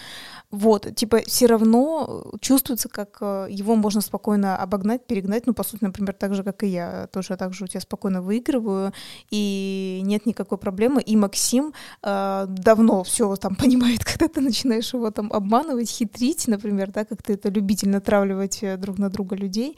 вот, 0.51 0.95
типа, 0.95 1.21
все 1.27 1.47
равно 1.47 2.33
чувствуется, 2.41 2.89
как 2.89 3.19
э, 3.21 3.47
его 3.51 3.75
можно 3.77 4.01
спокойно 4.01 4.57
обогнать, 4.57 5.07
перегнать, 5.07 5.47
ну, 5.47 5.55
по 5.55 5.65
сути, 5.65 5.85
например, 5.85 6.15
так 6.15 6.35
же, 6.35 6.43
как 6.43 6.63
и 6.63 6.69
я, 6.69 7.09
тоже 7.13 7.37
так 7.37 7.53
же 7.55 7.65
у 7.65 7.67
тебя 7.67 7.81
спокойно 7.81 8.23
выигрываю, 8.23 8.93
и 9.31 10.01
нет 10.05 10.27
никакой 10.27 10.59
проблемы, 10.59 11.03
и 11.03 11.17
Максим 11.17 11.73
э, 12.03 12.45
давно 12.49 13.05
все 13.05 13.37
там 13.37 13.57
понимает, 13.63 14.05
когда 14.05 14.29
ты 14.29 14.41
начинаешь 14.41 14.93
его 14.95 15.11
там 15.11 15.33
обманывать, 15.33 15.91
хитрить, 15.91 16.49
например, 16.49 16.91
да, 16.91 17.05
как 17.05 17.23
ты 17.23 17.35
это 17.35 17.49
любитель 17.49 17.89
натравливать 17.89 18.63
э, 18.63 18.77
друг 18.77 18.99
на 18.99 19.11
друга 19.11 19.37
людей, 19.37 19.77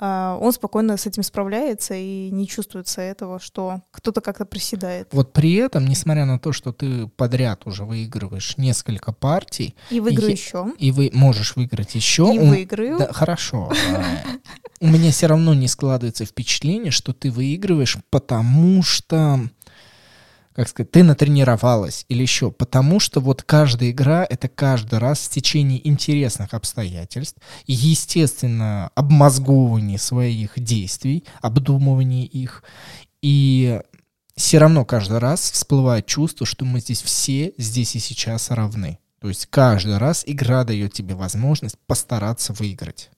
э, 0.00 0.38
он 0.40 0.52
спокойно 0.52 0.96
с 0.96 1.06
этим 1.06 1.22
справляется, 1.22 1.94
и 1.94 2.30
не 2.30 2.46
чувствуется 2.46 3.00
этого, 3.00 3.38
что 3.38 3.82
кто-то 3.90 4.20
как-то 4.20 4.44
приседает. 4.44 5.08
Вот 5.12 5.32
при 5.32 5.54
этом, 5.54 5.86
несмотря 5.86 6.24
на 6.24 6.38
то, 6.38 6.52
что 6.52 6.71
ты 6.72 7.06
подряд 7.06 7.66
уже 7.66 7.84
выигрываешь 7.84 8.56
несколько 8.58 9.12
партий, 9.12 9.74
И 9.90 10.00
выиграю 10.00 10.30
Е- 10.30 10.34
еще. 10.34 10.66
и 10.78 10.90
вы 10.90 11.10
можешь 11.12 11.56
выиграть 11.56 11.94
еще. 11.94 12.30
И 12.34 12.38
выиграю. 12.38 12.98
Да, 12.98 13.12
хорошо. 13.12 13.70
А, 13.94 14.04
У 14.80 14.88
меня 14.88 15.12
все 15.12 15.26
равно 15.28 15.54
не 15.54 15.68
складывается 15.68 16.24
впечатление, 16.24 16.90
что 16.90 17.12
ты 17.12 17.30
выигрываешь, 17.30 17.96
потому 18.10 18.82
что 18.82 19.40
как 20.54 20.68
сказать, 20.68 20.90
ты 20.90 21.02
натренировалась 21.02 22.04
или 22.10 22.20
еще, 22.20 22.50
потому 22.50 23.00
что 23.00 23.20
вот 23.20 23.42
каждая 23.42 23.90
игра— 23.90 24.26
это 24.28 24.48
каждый 24.48 24.98
раз 24.98 25.20
в 25.20 25.30
течение 25.30 25.86
интересных 25.88 26.52
обстоятельств, 26.52 27.38
и, 27.66 27.72
естественно, 27.72 28.90
обмозговывание 28.94 29.96
своих 29.98 30.52
действий, 30.60 31.24
обдумывание 31.40 32.26
их, 32.26 32.64
и 33.22 33.80
все 34.36 34.58
равно 34.58 34.84
каждый 34.84 35.18
раз 35.18 35.50
всплывает 35.50 36.06
чувство, 36.06 36.46
что 36.46 36.64
мы 36.64 36.80
здесь 36.80 37.02
все 37.02 37.52
здесь 37.58 37.96
и 37.96 37.98
сейчас 37.98 38.50
равны. 38.50 38.98
То 39.20 39.28
есть 39.28 39.46
каждый 39.46 39.98
раз 39.98 40.24
игра 40.26 40.64
дает 40.64 40.92
тебе 40.92 41.14
возможность 41.14 41.78
постараться 41.86 42.52
выиграть. 42.52 43.10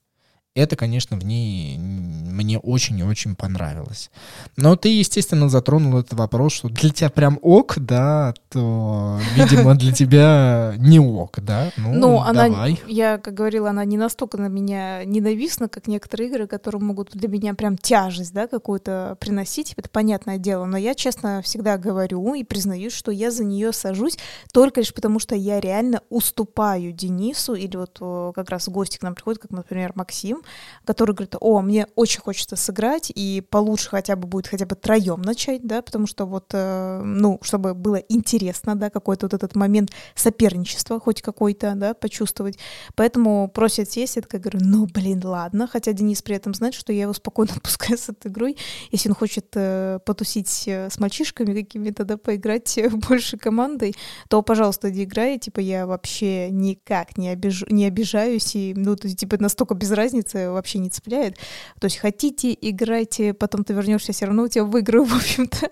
Это, 0.57 0.77
конечно, 0.77 1.17
в 1.17 1.25
ней 1.25 1.77
мне 1.79 2.61
очень 2.61 2.97
и 3.01 3.03
очень 3.03 3.35
понравилось. 3.35 4.09
Но 4.57 4.77
ты, 4.77 4.89
естественно, 4.89 5.49
затронул 5.49 5.99
этот 5.99 6.13
вопрос, 6.15 6.53
что 6.53 6.69
для 6.69 6.91
тебя 6.91 7.11
прям 7.11 7.41
ок, 7.43 7.75
да, 7.79 8.35
то, 8.51 9.19
видимо, 9.35 9.75
для 9.75 9.91
тебя 9.93 10.75
не 10.77 11.01
ок, 11.01 11.41
да? 11.43 11.73
Ну, 11.77 11.93
Ну, 11.95 12.21
она, 12.21 12.49
давай. 12.49 12.81
я, 12.87 13.19
как 13.19 13.35
говорила, 13.35 13.71
она 13.71 13.85
не 13.85 13.97
настолько 13.97 14.37
на 14.37 14.47
меня 14.47 15.05
ненавистна, 15.05 15.69
как 15.69 15.89
некоторые 15.89 16.29
игры, 16.31 16.47
которые 16.47 16.81
могут 16.83 17.11
для 17.15 17.29
меня 17.29 17.55
прям 17.55 17.77
тяжесть, 17.77 18.33
да, 18.33 18.47
какую-то 18.47 19.17
приносить, 19.19 19.75
это 19.77 19.89
понятное 19.89 20.39
дело, 20.39 20.67
но 20.67 20.77
я, 20.77 20.95
честно, 20.95 21.43
всегда 21.43 21.79
говорю 21.79 22.33
и 22.35 22.45
признаюсь, 22.45 22.93
что 22.93 23.11
я 23.11 23.33
за 23.33 23.43
нее 23.43 23.73
сажусь 23.73 24.19
только 24.53 24.83
лишь 24.83 24.95
потому, 24.95 25.19
что 25.19 25.35
я 25.35 25.59
реально 25.59 26.01
уступаю 26.11 26.93
Денису, 26.93 27.55
или 27.55 27.77
вот 27.77 28.35
как 28.37 28.51
раз 28.51 28.69
гости 28.69 28.99
к 28.99 29.03
нам 29.03 29.17
приходит, 29.17 29.43
как, 29.43 29.51
например, 29.51 29.91
Максим, 29.97 30.43
который 30.85 31.15
говорит, 31.15 31.37
о, 31.41 31.61
мне 31.61 31.87
очень 31.95 32.21
хочется 32.21 32.57
сыграть, 32.57 33.11
и 33.15 33.43
получше 33.51 33.91
хотя 33.91 34.17
бы 34.17 34.27
будет 34.27 34.47
хотя 34.47 34.67
бы 34.67 34.75
троем 34.75 35.23
начать, 35.23 35.67
да, 35.67 35.83
потому 35.83 36.07
что 36.07 36.27
вот, 36.27 36.47
э, 36.53 37.03
ну, 37.05 37.39
чтобы 37.43 37.75
было 37.75 37.97
интересно, 37.97 38.77
да, 38.77 38.91
какой-то 38.91 39.27
вот 39.27 39.35
этот 39.35 39.57
момент 39.57 39.91
соперничества 40.15 41.01
хоть 41.01 41.23
какой-то, 41.23 41.75
да, 41.75 41.95
почувствовать. 41.95 42.59
Поэтому 42.95 43.49
просят 43.49 43.91
сесть, 43.91 44.17
я 44.17 44.23
такая 44.23 44.41
говорю, 44.41 44.61
ну, 44.63 44.87
блин, 44.87 45.21
ладно, 45.25 45.67
хотя 45.67 45.93
Денис 45.93 46.23
при 46.23 46.37
этом 46.37 46.55
знает, 46.55 46.75
что 46.75 46.93
я 46.93 47.03
его 47.03 47.13
спокойно 47.13 47.53
отпускаю 47.57 47.99
с 47.99 48.09
этой 48.09 48.31
игрой. 48.31 48.57
Если 48.91 49.09
он 49.09 49.15
хочет 49.15 49.47
э, 49.55 49.99
потусить 50.05 50.65
э, 50.67 50.91
с 50.91 50.99
мальчишками 50.99 51.55
какими-то, 51.55 52.05
да, 52.05 52.17
поиграть 52.17 52.79
больше 53.09 53.37
командой, 53.37 53.95
то, 54.29 54.43
пожалуйста, 54.43 54.91
иди 54.91 55.05
играй, 55.05 55.39
типа, 55.39 55.61
я 55.61 55.87
вообще 55.87 56.51
никак 56.51 57.17
не, 57.17 57.29
обиж... 57.29 57.65
не 57.69 57.87
обижаюсь, 57.87 58.55
и, 58.55 58.75
ну, 58.77 58.97
то 58.97 59.07
есть, 59.07 59.21
типа, 59.21 59.37
настолько 59.41 59.75
без 59.75 59.91
разницы 59.91 60.34
вообще 60.35 60.79
не 60.79 60.91
цепляет. 60.91 61.37
То 61.81 61.87
есть 61.87 61.99
хотите, 61.99 62.57
играйте, 62.61 63.35
потом 63.35 63.65
ты 63.65 63.73
вернешься, 63.73 64.13
все 64.13 64.27
равно 64.27 64.45
у 64.45 64.49
тебя 64.49 64.65
выиграю, 64.65 65.05
в 65.05 65.15
общем-то. 65.15 65.71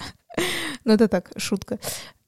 Ну, 0.85 0.93
это 0.93 1.09
так, 1.09 1.31
шутка. 1.37 1.79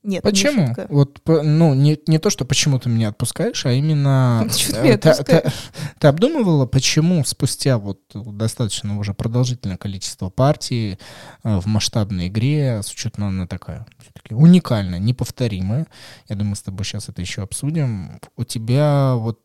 Нет, 0.05 0.22
не 0.22 0.30
Почему? 0.30 0.66
шутка. 0.66 0.87
Вот, 0.91 1.22
ну, 1.26 1.72
не, 1.72 1.99
не 2.07 2.18
то, 2.18 2.28
что 2.28 2.45
почему 2.45 2.78
ты 2.78 2.91
меня 2.91 3.09
отпускаешь, 3.09 3.64
а 3.64 3.72
именно... 3.72 4.47
Чё 4.55 4.72
ты 4.72 4.78
э, 4.89 4.99
ты, 4.99 5.24
ты- 5.24 5.53
ты 5.99 6.07
обдумывала, 6.07 6.66
почему 6.66 7.24
спустя 7.24 7.78
вот 7.78 8.01
достаточно 8.12 8.99
уже 8.99 9.14
продолжительное 9.14 9.78
количество 9.78 10.28
партий 10.28 10.99
э, 11.43 11.57
в 11.59 11.64
масштабной 11.64 12.28
игре, 12.28 12.82
с 12.82 12.93
учетом 12.93 13.24
она 13.24 13.47
такая 13.47 13.87
все-таки 13.99 14.35
уникальная, 14.35 14.99
неповторимая, 14.99 15.87
я 16.28 16.37
думаю, 16.37 16.57
с 16.57 16.62
тобой 16.62 16.85
сейчас 16.85 17.09
это 17.09 17.22
еще 17.22 17.41
обсудим, 17.41 18.20
у 18.37 18.45
тебя 18.45 19.14
вот 19.14 19.41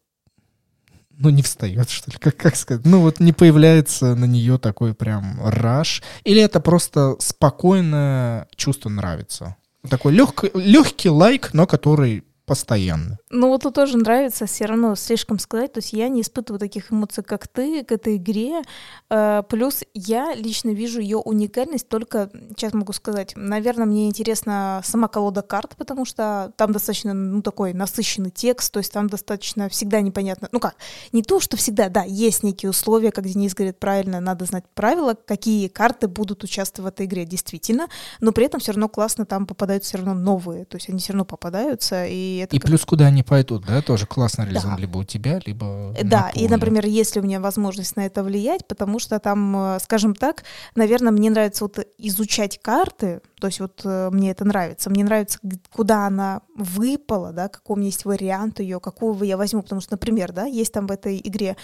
ну, 1.20 1.30
не 1.30 1.42
встает, 1.42 1.90
что 1.90 2.10
ли, 2.12 2.18
как, 2.18 2.38
как 2.38 2.56
сказать? 2.56 2.86
Ну, 2.86 3.02
вот 3.02 3.20
не 3.20 3.34
появляется 3.34 4.16
на 4.16 4.26
нее 4.26 4.58
такой 4.58 4.94
прям 4.94 5.40
раш. 5.44 6.02
Или 6.24 6.42
это 6.42 6.62
просто 6.62 7.18
спокойное 7.20 8.48
чувство 8.56 8.90
нравится? 8.90 9.58
Такой 9.90 10.14
легкий, 10.14 10.50
легкий 10.54 11.10
лайк, 11.10 11.50
но 11.54 11.68
который 11.68 12.24
постоянно. 12.46 13.20
Ну 13.32 13.50
вот 13.50 13.62
тут 13.62 13.76
тоже 13.76 13.96
нравится 13.96 14.48
все 14.48 14.66
равно 14.66 14.96
слишком 14.96 15.38
сказать, 15.38 15.72
то 15.74 15.78
есть 15.80 15.94
я 15.94 16.10
не 16.10 16.22
испытываю 16.22 16.60
таких 16.60 16.92
эмоций, 16.92 17.24
как 17.24 17.48
ты, 17.48 17.84
к 17.84 17.92
этой 17.92 18.16
игре. 18.16 18.64
Э, 19.12 19.44
Плюс 19.48 19.84
я 19.94 20.34
лично 20.34 20.70
вижу 20.72 21.00
ее 21.00 21.18
уникальность 21.18 21.88
только, 21.88 22.32
сейчас 22.58 22.74
могу 22.74 22.92
сказать, 22.92 23.34
наверное, 23.36 23.86
мне 23.86 24.08
интересна 24.08 24.82
сама 24.84 25.08
колода 25.08 25.44
карт, 25.44 25.76
потому 25.78 26.06
что 26.06 26.52
там 26.58 26.72
достаточно, 26.72 27.14
ну, 27.14 27.44
такой 27.44 27.74
насыщенный 27.74 28.32
текст, 28.32 28.74
то 28.74 28.80
есть 28.80 28.92
там 28.92 29.08
достаточно 29.08 29.70
всегда 29.70 30.02
непонятно, 30.02 30.50
ну 30.52 30.60
как, 30.60 30.76
не 31.12 31.22
то, 31.22 31.40
что 31.40 31.56
всегда, 31.56 31.90
да, 31.90 32.04
есть 32.04 32.42
некие 32.42 32.72
условия, 32.72 33.12
как 33.12 33.26
Денис 33.26 33.54
говорит 33.54 33.78
правильно, 33.78 34.20
надо 34.20 34.46
знать 34.46 34.64
правила, 34.74 35.14
какие 35.14 35.68
карты 35.68 36.08
будут 36.08 36.44
участвовать 36.44 36.94
в 36.94 36.96
этой 36.96 37.06
игре, 37.06 37.26
действительно, 37.26 37.90
но 38.22 38.32
при 38.32 38.46
этом 38.46 38.60
все 38.60 38.72
равно 38.72 38.90
классно 38.90 39.28
там 39.28 39.46
попадаются 39.46 39.90
все 39.90 39.98
равно 39.98 40.16
новые, 40.16 40.66
то 40.66 40.78
есть 40.78 40.90
они 40.90 40.98
все 40.98 41.14
равно 41.14 41.26
попадаются, 41.26 42.06
и 42.08 42.38
это 42.38 42.56
И 42.56 42.60
как- 42.60 42.68
плюс 42.68 42.86
куда 42.86 43.06
они 43.06 43.19
пойдут, 43.24 43.66
да, 43.66 43.82
тоже 43.82 44.06
классно 44.06 44.44
реализован 44.44 44.76
Да. 44.76 44.82
либо 44.82 44.98
у 44.98 45.04
тебя, 45.04 45.40
либо 45.46 45.94
Э, 45.96 46.04
на 46.04 46.10
Да, 46.10 46.30
и, 46.34 46.48
например, 46.48 46.86
если 46.86 47.20
у 47.20 47.24
меня 47.24 47.40
возможность 47.40 47.96
на 47.96 48.06
это 48.06 48.24
влиять, 48.24 48.68
потому 48.68 49.00
что 49.00 49.20
там, 49.20 49.76
э, 49.76 49.80
скажем 49.82 50.16
так, 50.16 50.44
наверное, 50.76 51.12
мне 51.12 51.30
нравится 51.30 51.64
вот 51.66 51.80
изучать 51.98 52.60
карты, 52.62 53.22
То 53.40 53.48
есть 53.48 53.60
вот 53.60 53.82
э, 53.84 54.10
мне 54.12 54.32
это 54.32 54.46
нравится. 54.46 54.90
Мне 54.90 55.04
нравится, 55.04 55.40
куда 55.72 56.08
она 56.08 56.42
выпала, 56.56 57.32
да, 57.32 57.48
какой 57.48 57.76
у 57.76 57.78
меня 57.78 57.88
есть 57.88 58.06
вариант 58.06 58.60
ее, 58.60 58.80
какого 58.80 59.24
я 59.24 59.38
возьму. 59.38 59.62
Потому 59.62 59.82
что, 59.82 59.94
например, 59.94 60.32
да, 60.32 60.46
есть 60.46 60.74
там 60.74 60.88
в 60.88 60.92
этой 60.92 61.20
игре 61.24 61.56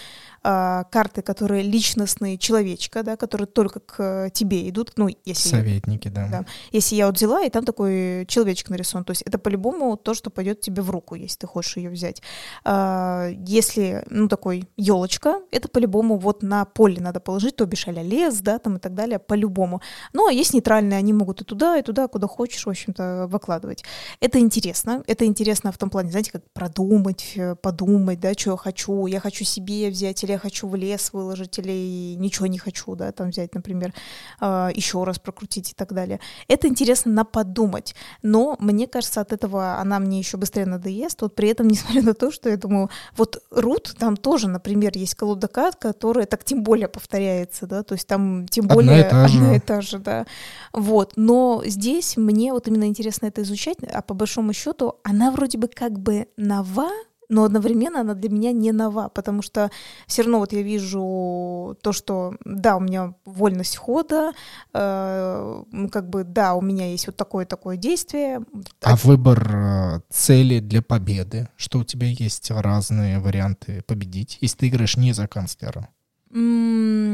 э, 0.44 0.82
карты, 0.90 1.22
которые 1.22 1.62
личностные 1.62 2.38
человечка, 2.38 3.02
да, 3.02 3.16
которые 3.16 3.46
только 3.46 3.80
к 3.80 4.30
тебе 4.32 4.68
идут. 4.68 4.92
Ну, 4.96 5.08
если 5.24 5.48
Советники, 5.48 6.08
да. 6.08 6.28
да. 6.28 6.44
Если 6.72 6.96
я 6.96 7.06
вот 7.06 7.16
взяла, 7.16 7.42
и 7.42 7.50
там 7.50 7.64
такой 7.64 8.24
человечек 8.28 8.70
нарисован. 8.70 9.04
То 9.04 9.10
есть 9.10 9.22
это 9.22 9.38
по-любому 9.38 9.96
то, 9.96 10.14
что 10.14 10.30
пойдет 10.30 10.60
тебе 10.60 10.82
в 10.82 10.90
руку, 10.90 11.14
если 11.14 11.38
ты 11.38 11.46
хочешь 11.46 11.76
ее 11.76 11.90
взять. 11.90 12.22
Э, 12.64 13.32
если, 13.46 14.04
ну, 14.08 14.28
такой 14.28 14.68
елочка, 14.76 15.40
это 15.50 15.68
по-любому 15.68 16.18
вот 16.18 16.42
на 16.42 16.64
поле 16.64 17.00
надо 17.00 17.20
положить, 17.20 17.56
то 17.56 17.66
бишь 17.66 17.86
а 17.88 17.92
лес, 17.92 18.40
да, 18.40 18.58
там 18.58 18.76
и 18.76 18.78
так 18.78 18.94
далее, 18.94 19.18
по-любому. 19.18 19.80
Ну, 20.12 20.26
а 20.28 20.32
есть 20.32 20.54
нейтральные, 20.54 20.98
они 20.98 21.12
могут 21.12 21.42
и 21.42 21.44
туда, 21.44 21.65
и 21.74 21.82
туда, 21.82 22.06
куда 22.06 22.28
хочешь, 22.28 22.64
в 22.64 22.70
общем-то, 22.70 23.26
выкладывать. 23.28 23.84
Это 24.20 24.38
интересно. 24.38 25.02
Это 25.06 25.24
интересно 25.24 25.72
в 25.72 25.78
том 25.78 25.90
плане, 25.90 26.10
знаете, 26.10 26.30
как 26.32 26.42
продумать, 26.52 27.32
э, 27.36 27.56
подумать, 27.56 28.20
да, 28.20 28.32
что 28.34 28.52
я 28.52 28.56
хочу. 28.56 29.06
Я 29.06 29.20
хочу 29.20 29.44
себе 29.44 29.90
взять, 29.90 30.22
или 30.22 30.32
я 30.32 30.38
хочу 30.38 30.68
в 30.68 30.74
лес 30.76 31.12
выложить, 31.12 31.58
или 31.58 32.14
ничего 32.16 32.46
не 32.46 32.58
хочу, 32.58 32.94
да, 32.94 33.10
там 33.12 33.30
взять, 33.30 33.54
например, 33.54 33.92
а, 34.40 34.70
еще 34.74 35.04
раз 35.04 35.18
прокрутить 35.18 35.72
и 35.72 35.74
так 35.74 35.92
далее. 35.92 36.20
Это 36.48 36.68
интересно 36.68 37.12
на 37.12 37.24
подумать. 37.24 37.94
Но 38.22 38.56
мне 38.60 38.86
кажется, 38.86 39.20
от 39.20 39.32
этого 39.32 39.78
она 39.78 39.98
мне 39.98 40.18
еще 40.18 40.36
быстрее 40.36 40.66
надоест. 40.66 41.22
Вот 41.22 41.34
при 41.34 41.48
этом, 41.48 41.68
несмотря 41.68 42.02
на 42.02 42.14
то, 42.14 42.30
что 42.30 42.48
я 42.48 42.56
думаю, 42.56 42.90
вот 43.16 43.42
Рут, 43.50 43.94
там 43.98 44.16
тоже, 44.16 44.48
например, 44.48 44.92
есть 44.94 45.14
колода 45.14 45.48
карт, 45.48 45.76
которая 45.76 46.26
так 46.26 46.44
тем 46.44 46.62
более 46.62 46.88
повторяется, 46.88 47.66
да, 47.66 47.82
то 47.82 47.94
есть 47.94 48.06
там 48.06 48.46
тем 48.48 48.66
более 48.66 49.04
одна 49.04 49.06
и 49.06 49.10
та 49.10 49.28
же, 49.28 49.38
одна 49.38 49.56
и 49.56 49.60
та 49.60 49.80
же 49.80 49.98
да. 49.98 50.26
Вот, 50.72 51.12
но 51.16 51.55
здесь 51.64 52.16
мне 52.16 52.52
вот 52.52 52.68
именно 52.68 52.84
интересно 52.84 53.26
это 53.26 53.42
изучать, 53.42 53.78
а 53.82 54.02
по 54.02 54.14
большому 54.14 54.52
счету 54.52 54.96
она 55.04 55.30
вроде 55.30 55.58
бы 55.58 55.68
как 55.68 55.98
бы 55.98 56.28
нова, 56.36 56.90
но 57.28 57.44
одновременно 57.44 58.00
она 58.00 58.14
для 58.14 58.30
меня 58.30 58.52
не 58.52 58.72
нова, 58.72 59.08
потому 59.08 59.42
что 59.42 59.70
все 60.06 60.22
равно 60.22 60.38
вот 60.38 60.52
я 60.52 60.62
вижу 60.62 61.76
то, 61.82 61.92
что 61.92 62.34
да, 62.44 62.76
у 62.76 62.80
меня 62.80 63.14
вольность 63.24 63.76
хода, 63.76 64.32
э, 64.72 65.64
как 65.90 66.08
бы 66.08 66.24
да, 66.24 66.54
у 66.54 66.60
меня 66.60 66.90
есть 66.90 67.06
вот 67.06 67.16
такое-такое 67.16 67.76
действие. 67.76 68.40
А 68.82 68.96
выбор 68.96 69.50
э, 69.54 70.00
цели 70.10 70.60
для 70.60 70.82
победы, 70.82 71.48
что 71.56 71.80
у 71.80 71.84
тебя 71.84 72.06
есть 72.06 72.50
разные 72.50 73.18
варианты 73.18 73.82
победить, 73.86 74.38
если 74.40 74.58
ты 74.58 74.68
играешь 74.68 74.96
не 74.96 75.12
за 75.12 75.26
канцлера? 75.26 75.88
Mm, 76.32 77.05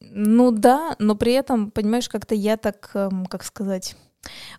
ну 0.00 0.50
да, 0.50 0.96
но 0.98 1.14
при 1.14 1.32
этом, 1.32 1.70
понимаешь, 1.70 2.08
как-то 2.08 2.34
я 2.34 2.56
так, 2.56 2.90
эм, 2.94 3.26
как 3.26 3.44
сказать 3.44 3.96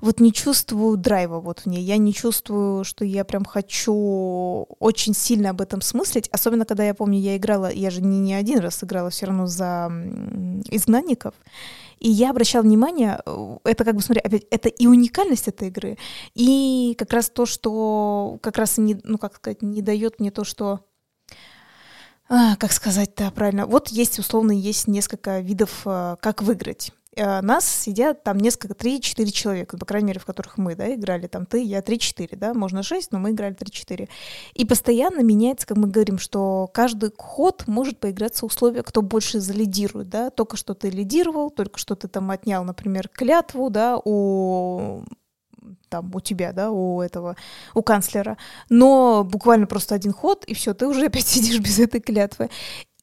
вот 0.02 0.20
не 0.20 0.32
чувствую 0.32 0.98
драйва 0.98 1.40
вот 1.40 1.60
в 1.60 1.66
ней. 1.66 1.82
Я 1.84 1.98
не 1.98 2.14
чувствую, 2.14 2.84
что 2.84 3.06
я 3.06 3.26
прям 3.26 3.46
хочу 3.46 4.66
очень 4.80 5.14
сильно 5.14 5.52
об 5.52 5.62
этом 5.62 5.82
смыслить. 5.82 6.30
Особенно, 6.30 6.66
когда 6.66 6.84
я 6.84 6.94
помню, 6.94 7.20
я 7.20 7.38
играла, 7.38 7.72
я 7.72 7.90
же 7.90 8.02
не, 8.02 8.20
не 8.20 8.34
один 8.34 8.60
раз 8.60 8.84
играла 8.84 9.10
все 9.10 9.28
равно 9.28 9.48
за 9.48 9.92
изгнанников. 10.70 11.36
И 12.00 12.10
я 12.10 12.30
обращала 12.30 12.64
внимание, 12.64 13.22
э, 13.26 13.58
это 13.66 13.84
как 13.84 13.96
бы, 13.96 14.02
смотри, 14.02 14.22
опять, 14.22 14.46
это 14.52 14.70
и 14.70 14.88
уникальность 14.88 15.50
этой 15.50 15.68
игры, 15.68 15.98
и 16.34 16.96
как 16.98 17.12
раз 17.12 17.30
то, 17.30 17.46
что 17.46 18.40
как 18.42 18.58
раз 18.58 18.78
не, 18.78 18.98
ну, 19.04 19.18
как 19.18 19.36
сказать, 19.36 19.62
не 19.62 19.82
дает 19.82 20.22
мне 20.22 20.32
то, 20.32 20.46
что 20.46 20.80
а, 22.30 22.56
как 22.58 22.72
сказать-то 22.72 23.32
правильно? 23.32 23.66
Вот 23.66 23.90
есть, 23.90 24.20
условно, 24.20 24.52
есть 24.52 24.88
несколько 24.88 25.40
видов, 25.40 25.82
э, 25.86 26.16
как 26.22 26.44
выиграть. 26.44 26.92
Э, 27.16 27.42
нас 27.42 27.66
сидят 27.66 28.24
там 28.24 28.38
несколько, 28.38 28.76
три-четыре 28.76 29.32
человека, 29.32 29.78
по 29.78 29.86
крайней 29.86 30.10
мере, 30.10 30.20
в 30.20 30.26
которых 30.26 30.58
мы, 30.58 30.76
да, 30.76 30.94
играли, 30.94 31.28
там 31.28 31.46
ты, 31.46 31.64
я, 31.64 31.82
три-четыре, 31.82 32.38
да, 32.38 32.54
можно 32.54 32.84
шесть, 32.84 33.12
но 33.12 33.20
мы 33.20 33.32
играли 33.32 33.56
три-четыре. 33.56 34.10
И 34.54 34.64
постоянно 34.64 35.22
меняется, 35.22 35.66
как 35.66 35.78
мы 35.78 35.88
говорим, 35.88 36.20
что 36.20 36.70
каждый 36.72 37.12
ход 37.18 37.64
может 37.68 38.00
поиграться 38.00 38.46
условия, 38.46 38.84
кто 38.84 39.02
больше 39.02 39.40
залидирует, 39.40 40.10
да, 40.10 40.30
только 40.30 40.56
что 40.56 40.76
ты 40.76 40.90
лидировал, 40.90 41.50
только 41.50 41.80
что 41.80 41.96
ты 41.96 42.08
там 42.08 42.30
отнял, 42.30 42.64
например, 42.64 43.10
клятву, 43.10 43.70
да, 43.72 44.00
у 44.06 45.04
там 45.90 46.12
у 46.14 46.20
тебя, 46.20 46.54
да, 46.54 46.72
у 46.72 47.02
этого, 47.02 47.36
у 47.74 47.82
канцлера, 47.82 48.38
но 48.70 49.24
буквально 49.24 49.68
просто 49.68 49.96
один 49.96 50.14
ход, 50.14 50.46
и 50.46 50.54
все, 50.54 50.74
ты 50.74 50.88
уже 50.88 51.06
опять 51.06 51.28
сидишь 51.28 51.60
без 51.60 51.80
этой 51.80 52.00
клятвы. 52.00 52.50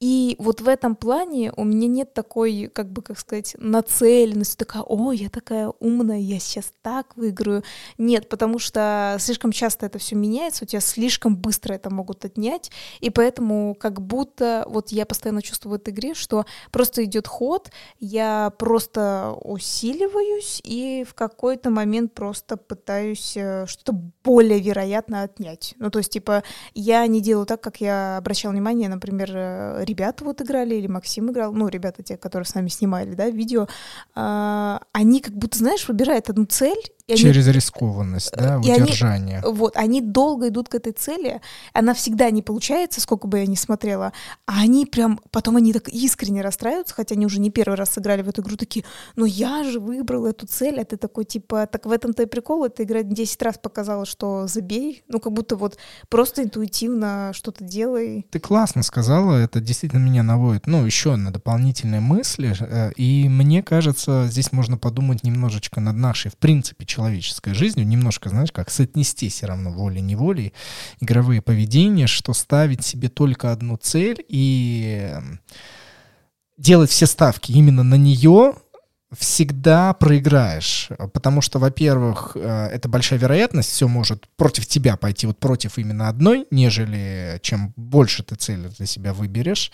И 0.01 0.36
вот 0.38 0.61
в 0.61 0.68
этом 0.68 0.94
плане 0.94 1.53
у 1.57 1.64
меня 1.64 1.88
нет 1.88 2.12
такой, 2.12 2.70
как 2.72 2.90
бы, 2.90 3.01
как 3.01 3.18
сказать, 3.18 3.57
нацеленности, 3.59 4.57
такая, 4.57 4.82
о, 4.82 5.12
я 5.12 5.30
такая 5.30 5.72
умная, 5.80 6.18
я 6.18 6.38
сейчас 6.38 6.72
так 6.82 7.16
выиграю. 7.16 7.62
Нет, 7.97 8.28
потому 8.28 8.59
что 8.59 9.16
слишком 9.18 9.53
часто 9.53 9.86
это 9.86 9.99
все 9.99 10.14
меняется, 10.14 10.64
у 10.64 10.66
тебя 10.66 10.80
слишком 10.80 11.36
быстро 11.36 11.72
это 11.72 11.88
могут 11.88 12.24
отнять, 12.24 12.70
и 13.01 13.09
поэтому 13.09 13.74
как 13.74 14.03
будто 14.03 14.66
вот 14.68 14.90
я 14.90 15.07
постоянно 15.07 15.40
чувствую 15.40 15.78
в 15.78 15.80
этой 15.80 15.94
игре, 15.94 16.14
что 16.14 16.44
просто 16.70 17.05
идет 17.05 17.26
ход, 17.26 17.70
я 17.99 18.53
просто 18.59 19.34
усиливаюсь 19.42 20.61
и 20.62 21.07
в 21.09 21.14
какой-то 21.14 21.70
момент 21.70 22.12
просто 22.12 22.57
пытаюсь 22.59 23.36
э, 23.36 23.66
что-то 23.66 23.92
более 24.24 24.61
вероятно 24.61 25.22
отнять. 25.22 25.74
Ну, 25.78 25.90
то 25.90 26.01
есть, 26.01 26.12
типа, 26.12 26.42
я 26.74 27.07
не 27.07 27.20
делаю 27.22 27.47
так, 27.47 27.62
как 27.62 27.80
я 27.80 28.18
обращала 28.18 28.53
внимание, 28.53 28.88
например, 28.88 29.30
э, 29.32 29.86
ребята 29.87 30.24
вот 30.24 30.43
играли, 30.43 30.74
или 30.74 30.87
Максим 30.87 31.30
играл, 31.30 31.53
ну, 31.53 31.68
ребята 31.68 32.03
те, 32.03 32.16
которые 32.16 32.47
с 32.47 32.55
нами 32.55 32.68
снимали, 32.68 33.14
да, 33.14 33.30
видео, 33.30 33.68
э, 34.14 34.78
они 34.93 35.20
как 35.20 35.34
будто, 35.34 35.59
знаешь, 35.59 35.89
выбирают 35.89 36.28
одну 36.28 36.45
цель, 36.45 36.82
и 37.07 37.15
Через 37.15 37.47
они, 37.47 37.55
рискованность, 37.55 38.33
да, 38.33 38.59
удержание. 38.59 39.39
Они, 39.39 39.55
вот, 39.55 39.77
они 39.77 40.01
долго 40.01 40.49
идут 40.49 40.69
к 40.69 40.75
этой 40.75 40.93
цели, 40.93 41.41
она 41.73 41.95
всегда 41.95 42.31
не 42.31 42.43
получается, 42.43 43.01
сколько 43.01 43.29
бы 43.29 43.39
я 43.39 43.47
ни 43.47 43.55
смотрела, 43.55 44.13
а 44.45 44.63
они 44.63 44.87
прям, 44.87 45.21
потом 45.31 45.57
они 45.57 45.73
так 45.73 45.89
искренне 45.89 46.43
расстраиваются, 46.43 46.95
хотя 46.95 47.15
они 47.15 47.25
уже 47.25 47.39
не 47.39 47.51
первый 47.51 47.77
раз 47.77 47.91
сыграли 47.91 48.23
в 48.23 48.29
эту 48.29 48.43
игру, 48.43 48.57
такие, 48.57 48.85
ну 49.15 49.25
я 49.25 49.63
же 49.63 49.79
выбрал 49.79 50.27
эту 50.27 50.49
цель, 50.49 50.81
а 50.81 50.85
ты 50.85 50.97
такой, 50.97 51.25
типа, 51.25 51.69
так 51.71 51.87
в 51.87 51.93
этом-то 51.93 52.25
и 52.25 52.27
прикол, 52.27 52.65
эта 52.65 52.83
игра 52.83 53.05
10 53.05 53.41
раз 53.43 53.59
показала, 53.59 54.05
что 54.05 54.49
забей, 54.49 55.05
ну 55.07 55.21
как 55.21 55.33
будто 55.33 55.55
вот 55.55 55.79
просто 56.09 56.43
интуитивно 56.43 57.31
что-то 57.35 57.63
делай. 57.63 58.27
Ты 58.31 58.41
классно 58.41 58.83
сказала, 58.83 59.37
это 59.37 59.61
действительно 59.61 60.01
меня 60.01 60.25
наводит, 60.25 60.67
ну, 60.67 60.85
еще 60.85 61.15
на 61.15 61.33
дополнительные 61.33 62.01
мысли, 62.01 62.53
э, 62.59 62.91
и 62.97 63.29
мне 63.29 63.63
кажется, 63.63 64.27
здесь 64.29 64.51
можно 64.51 64.77
подумать 64.77 65.23
немножечко 65.23 65.81
над 65.81 65.95
нашей, 65.95 66.33
в 66.33 66.37
принципе, 66.37 66.85
человеческой 66.97 67.55
жизнью, 67.55 67.86
немножко, 67.86 68.30
знаешь, 68.30 68.53
как 68.53 68.70
соотнести 68.70 69.28
все 69.28 69.47
равно 69.47 69.70
волей-неволей 69.70 70.55
игровые 71.01 71.42
поведения, 71.42 72.07
что 72.07 72.32
ставить 72.32 72.84
себе 72.84 73.09
только 73.09 73.53
одну 73.53 73.76
цель 73.76 74.24
и 74.28 75.11
эм, 75.12 75.40
делать 76.57 76.90
все 76.90 77.07
ставки 77.07 77.53
именно 77.53 77.82
на 77.82 77.97
нее, 77.97 78.55
всегда 79.12 79.92
проиграешь, 79.94 80.88
потому 81.12 81.40
что, 81.40 81.59
во-первых, 81.59 82.32
э, 82.34 82.68
это 82.72 82.88
большая 82.88 83.18
вероятность, 83.18 83.70
все 83.70 83.86
может 83.86 84.26
против 84.36 84.66
тебя 84.66 84.97
пойти, 84.97 85.26
вот 85.26 85.38
против 85.38 85.78
именно 85.78 86.09
одной, 86.09 86.47
нежели 86.51 87.38
чем 87.42 87.72
больше 87.76 88.24
ты 88.24 88.34
цели 88.34 88.68
для 88.76 88.86
себя 88.86 89.12
выберешь. 89.12 89.70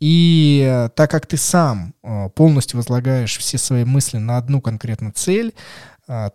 И 0.00 0.64
э, 0.66 0.88
так 0.96 1.10
как 1.10 1.26
ты 1.26 1.36
сам 1.36 1.94
э, 2.02 2.30
полностью 2.34 2.78
возлагаешь 2.78 3.36
все 3.36 3.58
свои 3.58 3.84
мысли 3.84 4.16
на 4.16 4.38
одну 4.38 4.60
конкретную 4.60 5.12
цель, 5.12 5.54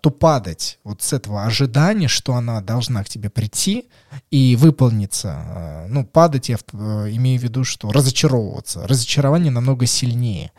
то 0.01 0.09
падать 0.09 0.80
вот 0.84 1.01
с 1.01 1.13
этого 1.13 1.45
ожидания, 1.45 2.07
что 2.07 2.36
она 2.36 2.61
должна 2.61 3.03
к 3.03 3.09
тебе 3.09 3.30
прийти 3.30 3.89
и 4.32 4.55
выполниться. 4.55 5.34
А, 5.36 5.86
ну, 5.88 6.05
падать 6.05 6.49
я 6.49 6.55
э, 6.55 6.78
имею 7.11 7.39
в 7.39 7.43
виду, 7.43 7.63
что 7.63 7.91
разочаровываться. 7.91 8.88
Разочарование 8.88 9.51
намного 9.51 9.86
сильнее. 9.86 10.51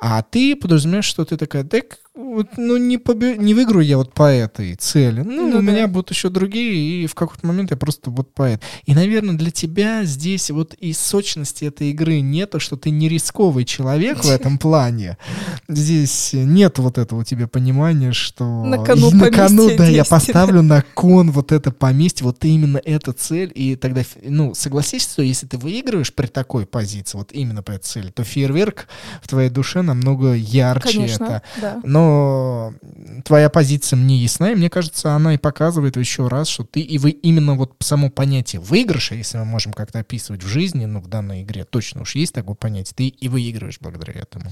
А 0.00 0.22
ты 0.22 0.56
подразумеваешь, 0.56 1.04
что 1.04 1.24
ты 1.24 1.36
такая, 1.36 1.64
так 1.64 1.98
вот, 2.16 2.56
ну, 2.56 2.76
не, 2.76 2.96
побе... 2.96 3.36
не 3.36 3.54
выиграю 3.54 3.84
я 3.84 3.96
вот 3.96 4.14
по 4.14 4.30
этой 4.30 4.76
цели. 4.76 5.22
Ну, 5.22 5.48
ну 5.48 5.58
у 5.58 5.62
да. 5.62 5.72
меня 5.72 5.88
будут 5.88 6.10
еще 6.10 6.28
другие, 6.28 7.02
и 7.02 7.06
в 7.08 7.14
какой-то 7.16 7.44
момент 7.44 7.72
я 7.72 7.76
просто 7.76 8.08
вот 8.10 8.32
по 8.32 8.44
этой. 8.44 8.62
И, 8.84 8.94
наверное, 8.94 9.34
для 9.34 9.50
тебя 9.50 10.04
здесь 10.04 10.48
вот 10.52 10.74
и 10.74 10.92
сочности 10.92 11.64
этой 11.64 11.90
игры 11.90 12.20
нету, 12.20 12.60
что 12.60 12.76
ты 12.76 12.90
не 12.90 13.08
рисковый 13.08 13.64
человек 13.64 14.22
в 14.22 14.30
этом 14.30 14.58
плане. 14.60 15.18
Здесь 15.66 16.30
нет 16.34 16.78
вот 16.78 16.98
этого 16.98 17.22
у 17.22 17.24
тебя 17.24 17.48
понимания, 17.48 18.12
что... 18.12 18.64
На 18.64 18.78
кону, 18.78 19.10
на 19.12 19.32
кону 19.32 19.76
да, 19.76 19.88
я 19.88 20.04
поставлю 20.04 20.62
на 20.62 20.84
кон 20.94 21.32
вот 21.32 21.50
это 21.50 21.72
поместье, 21.72 22.24
вот 22.24 22.44
именно 22.44 22.80
эта 22.84 23.12
цель, 23.12 23.50
и 23.52 23.74
тогда, 23.74 24.02
ну, 24.22 24.54
согласись, 24.54 25.02
что 25.02 25.22
если 25.22 25.46
ты 25.46 25.58
выигрываешь 25.58 26.14
при 26.14 26.28
такой 26.28 26.64
позиции, 26.64 27.18
вот 27.18 27.32
именно 27.32 27.64
по 27.64 27.72
этой 27.72 27.86
цели, 27.86 28.10
то 28.12 28.22
фейерверк 28.22 28.86
в 29.20 29.26
твоей 29.26 29.50
душе 29.50 29.82
намного 29.82 30.34
ярче. 30.34 30.92
Конечно, 30.98 31.24
это. 31.24 31.42
да. 31.60 31.80
Но 31.82 32.03
твоя 33.24 33.50
позиция 33.50 33.96
мне 33.96 34.16
ясна, 34.18 34.52
и 34.52 34.54
мне 34.54 34.70
кажется, 34.70 35.12
она 35.12 35.34
и 35.34 35.38
показывает 35.38 35.96
еще 35.96 36.28
раз, 36.28 36.48
что 36.48 36.64
ты 36.64 36.80
и 36.80 36.98
вы 36.98 37.10
именно 37.10 37.54
вот 37.54 37.74
само 37.80 38.10
понятие 38.10 38.60
выигрыша, 38.60 39.14
если 39.14 39.38
мы 39.38 39.44
можем 39.44 39.72
как-то 39.72 40.00
описывать 40.00 40.42
в 40.42 40.46
жизни, 40.46 40.84
ну, 40.84 41.00
в 41.00 41.08
данной 41.08 41.42
игре 41.42 41.64
точно 41.64 42.02
уж 42.02 42.14
есть 42.14 42.34
такое 42.34 42.54
понятие, 42.54 42.94
ты 42.96 43.08
и 43.08 43.28
выигрываешь 43.28 43.78
благодаря 43.80 44.20
этому. 44.20 44.46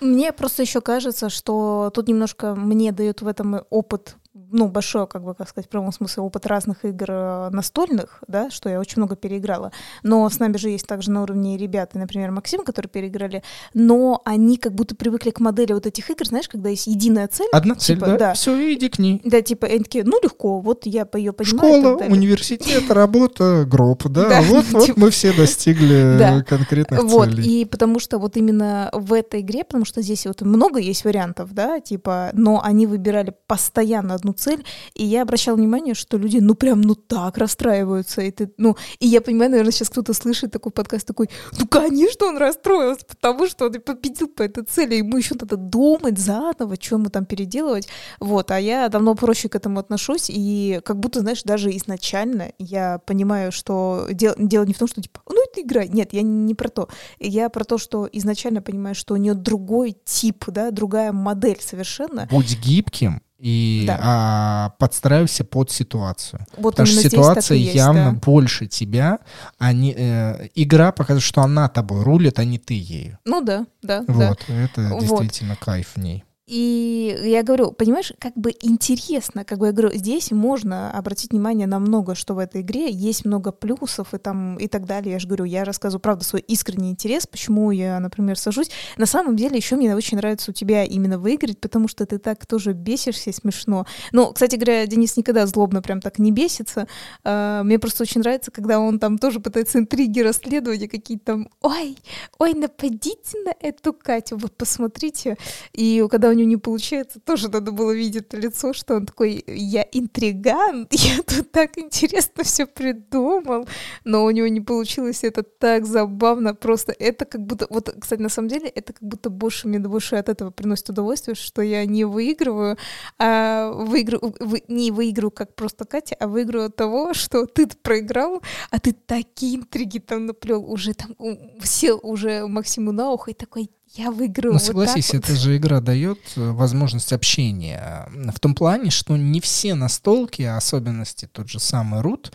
мне 0.00 0.32
просто 0.32 0.62
еще 0.62 0.80
кажется, 0.80 1.30
что 1.30 1.90
тут 1.94 2.08
немножко 2.08 2.54
мне 2.54 2.92
дает 2.92 3.22
в 3.22 3.26
этом 3.26 3.62
опыт 3.70 4.16
ну, 4.50 4.68
большой, 4.68 5.06
как 5.06 5.24
бы, 5.24 5.34
как 5.34 5.48
сказать, 5.48 5.66
в 5.66 5.70
прямом 5.70 5.92
смысле 5.92 6.22
опыт 6.22 6.46
разных 6.46 6.84
игр 6.84 7.06
э, 7.08 7.50
настольных, 7.50 8.22
да, 8.26 8.50
что 8.50 8.68
я 8.68 8.80
очень 8.80 8.94
много 8.96 9.16
переиграла. 9.16 9.72
Но 10.02 10.28
с 10.28 10.38
нами 10.38 10.56
же 10.56 10.70
есть 10.70 10.86
также 10.86 11.10
на 11.10 11.22
уровне 11.22 11.56
ребята, 11.56 11.98
например, 11.98 12.30
Максим, 12.30 12.64
которые 12.64 12.90
переиграли, 12.90 13.42
но 13.74 14.22
они 14.24 14.56
как 14.56 14.74
будто 14.74 14.94
привыкли 14.94 15.30
к 15.30 15.40
модели 15.40 15.72
вот 15.72 15.86
этих 15.86 16.10
игр, 16.10 16.26
знаешь, 16.26 16.48
когда 16.48 16.70
есть 16.70 16.86
единая 16.86 17.28
цель. 17.28 17.48
Одна 17.52 17.74
цель, 17.74 17.96
типа, 17.96 18.06
да? 18.06 18.18
да. 18.18 18.32
Все, 18.34 18.74
иди 18.74 18.88
к 18.88 18.98
ней. 18.98 19.20
Да, 19.24 19.42
типа, 19.42 19.66
они 19.66 19.80
такие, 19.80 20.04
ну, 20.04 20.18
легко, 20.22 20.60
вот 20.60 20.86
я 20.86 21.04
по 21.04 21.16
ее 21.16 21.32
понимаю. 21.32 21.80
Школа, 21.80 22.08
университет, 22.08 22.90
работа, 22.90 23.64
гроб, 23.66 24.04
да, 24.08 24.42
вот, 24.42 24.64
вот 24.70 24.86
типа 24.86 25.00
мы 25.00 25.10
все 25.10 25.32
достигли 25.32 26.44
конкретных 26.46 27.00
целей. 27.00 27.10
Вот, 27.10 27.38
и 27.38 27.64
потому 27.64 28.00
что 28.00 28.18
вот 28.18 28.36
именно 28.36 28.90
в 28.92 29.12
этой 29.12 29.40
игре, 29.40 29.64
потому 29.64 29.84
что 29.84 30.02
здесь 30.02 30.26
вот 30.26 30.42
много 30.42 30.78
есть 30.80 31.04
вариантов, 31.04 31.52
да, 31.52 31.80
типа, 31.80 32.30
но 32.32 32.60
они 32.62 32.86
выбирали 32.86 33.34
постоянно 33.46 34.14
одну 34.14 34.27
цель, 34.32 34.64
и 34.94 35.04
я 35.04 35.22
обращала 35.22 35.56
внимание, 35.56 35.94
что 35.94 36.16
люди, 36.16 36.38
ну, 36.38 36.54
прям, 36.54 36.80
ну, 36.80 36.94
так 36.94 37.38
расстраиваются, 37.38 38.22
и 38.22 38.30
ты, 38.30 38.52
ну, 38.56 38.76
и 38.98 39.06
я 39.06 39.20
понимаю, 39.20 39.50
наверное, 39.50 39.72
сейчас 39.72 39.90
кто-то 39.90 40.12
слышит 40.14 40.52
такой 40.52 40.72
подкаст, 40.72 41.06
такой, 41.06 41.28
ну, 41.58 41.66
конечно, 41.66 42.26
он 42.26 42.38
расстроился, 42.38 43.06
потому 43.06 43.46
что 43.46 43.66
он 43.66 43.74
и 43.74 43.78
победил 43.78 44.28
по 44.28 44.42
этой 44.42 44.64
цели, 44.64 44.96
ему 44.96 45.16
еще 45.16 45.34
надо 45.34 45.56
думать 45.56 46.18
заново, 46.18 46.76
что 46.80 46.96
ему 46.96 47.10
там 47.10 47.24
переделывать, 47.24 47.88
вот, 48.20 48.50
а 48.50 48.58
я 48.58 48.88
давно 48.88 49.14
проще 49.14 49.48
к 49.48 49.54
этому 49.54 49.80
отношусь, 49.80 50.26
и 50.28 50.80
как 50.84 50.98
будто, 50.98 51.20
знаешь, 51.20 51.42
даже 51.42 51.74
изначально 51.76 52.52
я 52.58 52.98
понимаю, 52.98 53.52
что 53.52 54.06
дело, 54.10 54.34
дело 54.38 54.64
не 54.64 54.74
в 54.74 54.78
том, 54.78 54.88
что, 54.88 55.00
типа, 55.00 55.20
ну, 55.28 55.42
это 55.44 55.60
игра, 55.60 55.84
нет, 55.86 56.12
я 56.12 56.22
не 56.22 56.54
про 56.54 56.68
то, 56.68 56.88
я 57.18 57.48
про 57.48 57.64
то, 57.64 57.78
что 57.78 58.08
изначально 58.12 58.62
понимаю, 58.62 58.94
что 58.94 59.14
у 59.14 59.16
нее 59.16 59.34
другой 59.34 59.96
тип, 60.04 60.44
да, 60.48 60.70
другая 60.70 61.12
модель 61.12 61.60
совершенно. 61.60 62.28
Будь 62.30 62.58
гибким, 62.58 63.22
и 63.38 63.84
да. 63.86 63.98
а, 64.02 64.70
подстраивайся 64.78 65.44
под 65.44 65.70
ситуацию. 65.70 66.44
Вот 66.56 66.72
Потому 66.72 66.88
что 66.88 67.08
ситуация 67.08 67.56
есть, 67.56 67.74
явно 67.74 68.12
да. 68.12 68.18
больше 68.18 68.66
тебя, 68.66 69.20
а 69.58 69.72
не, 69.72 69.94
э, 69.96 70.48
игра 70.54 70.90
показывает, 70.92 71.22
что 71.22 71.42
она 71.42 71.68
тобой 71.68 72.02
рулит, 72.02 72.38
а 72.38 72.44
не 72.44 72.58
ты 72.58 72.74
ею. 72.74 73.18
Ну 73.24 73.40
да, 73.40 73.66
да. 73.82 74.04
Вот, 74.08 74.40
да. 74.48 74.54
это 74.54 74.88
вот. 74.90 75.00
действительно 75.00 75.56
кайф 75.56 75.92
в 75.94 75.98
ней. 75.98 76.24
И 76.48 77.14
я 77.24 77.42
говорю, 77.42 77.72
понимаешь, 77.72 78.14
как 78.18 78.34
бы 78.34 78.54
интересно, 78.62 79.44
как 79.44 79.58
бы 79.58 79.66
я 79.66 79.72
говорю, 79.72 79.94
здесь 79.94 80.30
можно 80.30 80.90
обратить 80.90 81.32
внимание 81.32 81.66
на 81.66 81.78
много, 81.78 82.14
что 82.14 82.32
в 82.32 82.38
этой 82.38 82.62
игре 82.62 82.90
есть 82.90 83.26
много 83.26 83.52
плюсов 83.52 84.14
и 84.14 84.18
там 84.18 84.56
и 84.56 84.66
так 84.66 84.86
далее. 84.86 85.12
Я 85.12 85.18
же 85.18 85.28
говорю, 85.28 85.44
я 85.44 85.64
рассказываю, 85.64 86.00
правда, 86.00 86.24
свой 86.24 86.40
искренний 86.40 86.90
интерес, 86.90 87.26
почему 87.26 87.70
я, 87.70 88.00
например, 88.00 88.38
сажусь. 88.38 88.70
На 88.96 89.04
самом 89.04 89.36
деле 89.36 89.56
еще 89.58 89.76
мне 89.76 89.94
очень 89.94 90.16
нравится 90.16 90.50
у 90.50 90.54
тебя 90.54 90.84
именно 90.84 91.18
выиграть, 91.18 91.60
потому 91.60 91.86
что 91.86 92.06
ты 92.06 92.16
так 92.16 92.46
тоже 92.46 92.72
бесишься, 92.72 93.30
смешно. 93.30 93.84
Ну, 94.12 94.32
кстати 94.32 94.56
говоря, 94.56 94.86
Денис 94.86 95.18
никогда 95.18 95.46
злобно 95.46 95.82
прям 95.82 96.00
так 96.00 96.18
не 96.18 96.32
бесится. 96.32 96.88
А, 97.24 97.62
мне 97.62 97.78
просто 97.78 98.04
очень 98.04 98.22
нравится, 98.22 98.50
когда 98.50 98.80
он 98.80 98.98
там 98.98 99.18
тоже 99.18 99.40
пытается 99.40 99.80
интриги, 99.80 100.20
расследования 100.20 100.88
какие-то 100.88 101.24
там, 101.26 101.48
ой, 101.60 101.98
ой, 102.38 102.54
нападите 102.54 103.38
на 103.44 103.52
эту 103.60 103.92
Катю, 103.92 104.38
вот 104.38 104.56
посмотрите. 104.56 105.36
И 105.74 106.02
когда 106.10 106.30
у 106.30 106.37
него 106.38 106.48
не 106.48 106.56
получается, 106.56 107.20
тоже 107.20 107.48
надо 107.48 107.72
было 107.72 107.92
видеть 107.92 108.32
лицо, 108.32 108.72
что 108.72 108.96
он 108.96 109.06
такой, 109.06 109.44
я 109.46 109.86
интриган, 109.92 110.86
я 110.90 111.22
тут 111.22 111.50
так 111.52 111.78
интересно 111.78 112.44
все 112.44 112.66
придумал, 112.66 113.68
но 114.04 114.24
у 114.24 114.30
него 114.30 114.48
не 114.48 114.60
получилось, 114.60 115.24
это 115.24 115.42
так 115.42 115.86
забавно, 115.86 116.54
просто 116.54 116.92
это 116.98 117.24
как 117.24 117.42
будто, 117.42 117.66
вот, 117.70 117.94
кстати, 117.98 118.20
на 118.20 118.28
самом 118.28 118.48
деле, 118.48 118.68
это 118.68 118.92
как 118.92 119.02
будто 119.02 119.30
больше 119.30 119.68
мне 119.68 119.78
больше 119.78 120.16
от 120.16 120.28
этого 120.28 120.50
приносит 120.50 120.90
удовольствие, 120.90 121.34
что 121.34 121.62
я 121.62 121.84
не 121.86 122.04
выигрываю, 122.04 122.76
а 123.18 123.70
выигрываю, 123.72 124.34
вы, 124.40 124.62
не 124.68 124.90
выигрываю 124.90 125.30
как 125.30 125.54
просто 125.54 125.84
Катя, 125.84 126.16
а 126.18 126.28
выигрываю 126.28 126.68
от 126.68 126.76
того, 126.76 127.14
что 127.14 127.46
ты 127.46 127.66
проиграл, 127.66 128.42
а 128.70 128.78
ты 128.78 128.92
такие 128.92 129.56
интриги 129.56 129.98
там 129.98 130.26
наплел, 130.26 130.64
уже 130.64 130.94
там 130.94 131.16
сел 131.62 132.00
уже 132.02 132.46
Максиму 132.46 132.92
на 132.92 133.10
ухо 133.10 133.30
и 133.30 133.34
такой, 133.34 133.70
я 133.94 134.10
выиграю. 134.10 134.54
Ну, 134.54 134.58
согласись, 134.58 135.12
вот 135.12 135.24
эта 135.24 135.34
же 135.34 135.56
игра 135.56 135.80
дает 135.80 136.18
э, 136.36 136.50
возможность 136.50 137.12
общения. 137.12 138.08
В 138.34 138.38
том 138.40 138.54
плане, 138.54 138.90
что 138.90 139.16
не 139.16 139.40
все 139.40 139.74
настолки, 139.74 140.42
а 140.42 140.56
особенности 140.56 141.26
тот 141.26 141.48
же 141.48 141.58
самый 141.58 142.00
Рут, 142.00 142.32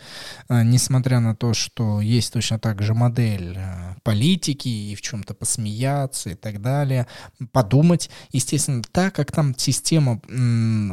э, 0.48 0.62
несмотря 0.64 1.20
на 1.20 1.36
то, 1.36 1.54
что 1.54 2.00
есть 2.00 2.32
точно 2.32 2.58
так 2.58 2.82
же 2.82 2.94
модель 2.94 3.54
э, 3.56 3.94
политики 4.02 4.68
и 4.68 4.94
в 4.94 5.00
чем-то 5.00 5.34
посмеяться 5.34 6.30
и 6.30 6.34
так 6.34 6.60
далее, 6.60 7.06
подумать, 7.52 8.10
естественно, 8.30 8.82
так 8.90 9.14
как 9.14 9.30
там 9.30 9.54
система 9.56 10.20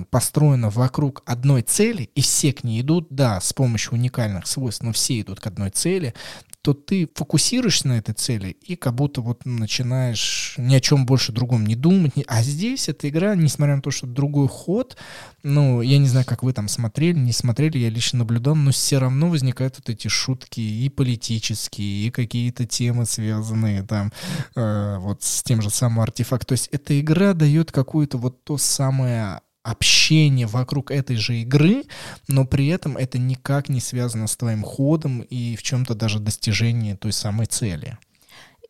построена 0.10 0.70
вокруг 0.70 1.24
одной 1.26 1.62
цели, 1.64 2.10
и 2.16 2.22
все 2.22 2.54
к 2.54 2.64
ней 2.64 2.82
идут, 2.82 3.08
да, 3.10 3.42
с 3.42 3.54
помощью 3.54 3.94
уникальных 3.94 4.48
свойств, 4.48 4.84
но 4.84 4.92
все 4.92 5.22
идут 5.22 5.40
к 5.40 5.48
одной 5.48 5.70
цели, 5.72 6.14
то 6.62 6.74
ты 6.74 7.10
фокусируешься 7.16 7.88
на 7.88 7.98
этой 7.98 8.14
цели 8.14 8.50
и 8.62 8.76
как 8.76 8.94
будто 8.94 9.22
вот 9.22 9.46
начинаешь 9.46 10.56
ни 10.58 10.76
о 10.76 10.80
чем 10.80 11.06
больше 11.06 11.32
другом 11.32 11.66
не 11.66 11.76
думать. 11.76 12.14
А 12.28 12.44
здесь 12.44 12.88
эта 12.88 13.10
игра, 13.10 13.36
несмотря 13.36 13.76
на 13.76 13.82
то, 13.82 13.90
что 13.90 14.06
другой 14.06 14.48
ход, 14.48 14.96
ну, 15.44 15.82
я 15.82 15.98
не 15.98 16.08
знаю, 16.08 16.26
как 16.26 16.44
вы 16.44 16.54
там 16.54 16.68
смотрели, 16.68 17.18
не 17.18 17.32
смотрели, 17.32 17.80
я 17.80 17.90
лично 17.90 18.20
наблюдал, 18.20 18.56
но 18.56 18.72
все 18.72 19.00
равно 19.00 19.30
возникают 19.30 19.78
вот 19.78 19.90
эти 19.90 20.08
шутки 20.08 20.60
и 20.60 20.90
политические, 20.90 22.08
и 22.08 22.12
какие-то 22.12 22.68
темы, 22.68 23.06
связанные 23.06 23.84
там 23.84 24.12
э, 24.56 24.98
вот 25.00 25.24
с 25.24 25.42
тем 25.42 25.62
же 25.62 25.72
самым 25.72 26.02
артефактом. 26.02 26.50
То 26.50 26.54
есть 26.54 26.70
эта 26.72 27.00
игра 27.00 27.34
дает 27.34 27.72
какую-то 27.72 28.18
вот 28.18 28.44
то 28.44 28.58
самое 28.58 29.42
общение 29.64 30.48
вокруг 30.48 30.92
этой 30.92 31.16
же 31.16 31.42
игры, 31.42 31.84
но 32.28 32.46
при 32.46 32.68
этом 32.68 32.98
это 32.98 33.18
никак 33.18 33.70
не 33.70 33.80
связано 33.80 34.28
с 34.28 34.36
твоим 34.36 34.64
ходом 34.64 35.22
и 35.22 35.56
в 35.56 35.64
чем-то 35.64 35.96
даже 35.96 36.20
достижении 36.20 36.96
той 36.96 37.12
самой 37.12 37.46
цели 37.46 37.98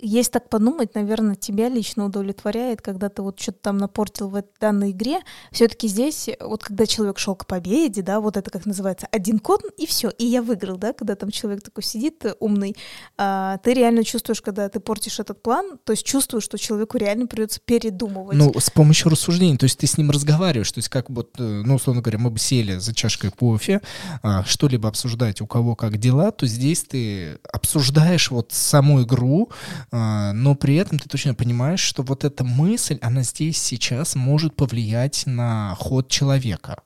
есть 0.01 0.31
так 0.31 0.49
подумать, 0.49 0.95
наверное, 0.95 1.35
тебя 1.35 1.69
лично 1.69 2.05
удовлетворяет, 2.05 2.81
когда 2.81 3.09
ты 3.09 3.21
вот 3.21 3.39
что-то 3.39 3.59
там 3.61 3.77
напортил 3.77 4.29
в 4.29 4.35
этой 4.35 4.51
данной 4.59 4.91
игре. 4.91 5.19
Все-таки 5.51 5.87
здесь, 5.87 6.29
вот 6.39 6.63
когда 6.63 6.85
человек 6.85 7.19
шел 7.19 7.35
к 7.35 7.45
победе, 7.45 8.01
да, 8.01 8.19
вот 8.19 8.37
это 8.37 8.49
как 8.49 8.65
называется, 8.65 9.07
один 9.11 9.39
код, 9.39 9.63
и 9.77 9.85
все, 9.85 10.09
и 10.09 10.25
я 10.25 10.41
выиграл, 10.41 10.77
да, 10.77 10.93
когда 10.93 11.15
там 11.15 11.31
человек 11.31 11.63
такой 11.63 11.83
сидит 11.83 12.25
э, 12.25 12.35
умный, 12.39 12.75
а, 13.17 13.57
ты 13.59 13.73
реально 13.73 14.03
чувствуешь, 14.03 14.41
когда 14.41 14.67
ты 14.69 14.79
портишь 14.79 15.19
этот 15.19 15.41
план, 15.41 15.77
то 15.83 15.93
есть 15.93 16.05
чувствуешь, 16.05 16.43
что 16.43 16.57
человеку 16.57 16.97
реально 16.97 17.27
придется 17.27 17.59
передумывать. 17.63 18.37
Ну, 18.37 18.51
с 18.59 18.69
помощью 18.69 19.11
рассуждений, 19.11 19.57
то 19.57 19.65
есть 19.65 19.77
ты 19.77 19.87
с 19.87 19.97
ним 19.97 20.11
разговариваешь, 20.11 20.71
то 20.71 20.79
есть 20.79 20.89
как 20.89 21.09
вот, 21.09 21.39
э, 21.39 21.43
ну, 21.43 21.75
условно 21.75 22.01
говоря, 22.01 22.19
мы 22.19 22.29
бы 22.29 22.39
сели 22.39 22.77
за 22.77 22.93
чашкой 22.93 23.31
кофе, 23.31 23.81
а, 24.23 24.43
что-либо 24.45 24.89
обсуждать, 24.89 25.41
у 25.41 25.47
кого 25.47 25.75
как 25.75 25.97
дела, 25.97 26.31
то 26.31 26.45
здесь 26.45 26.83
ты 26.83 27.39
обсуждаешь 27.51 28.31
вот 28.31 28.51
саму 28.51 29.03
игру, 29.03 29.49
но 29.91 30.55
при 30.55 30.75
этом 30.75 30.99
ты 30.99 31.09
точно 31.09 31.33
понимаешь, 31.33 31.81
что 31.81 32.03
вот 32.03 32.23
эта 32.23 32.43
мысль, 32.43 32.97
она 33.01 33.23
здесь 33.23 33.61
сейчас 33.61 34.15
может 34.15 34.55
повлиять 34.55 35.23
на 35.25 35.75
ход 35.77 36.07
человека. 36.07 36.81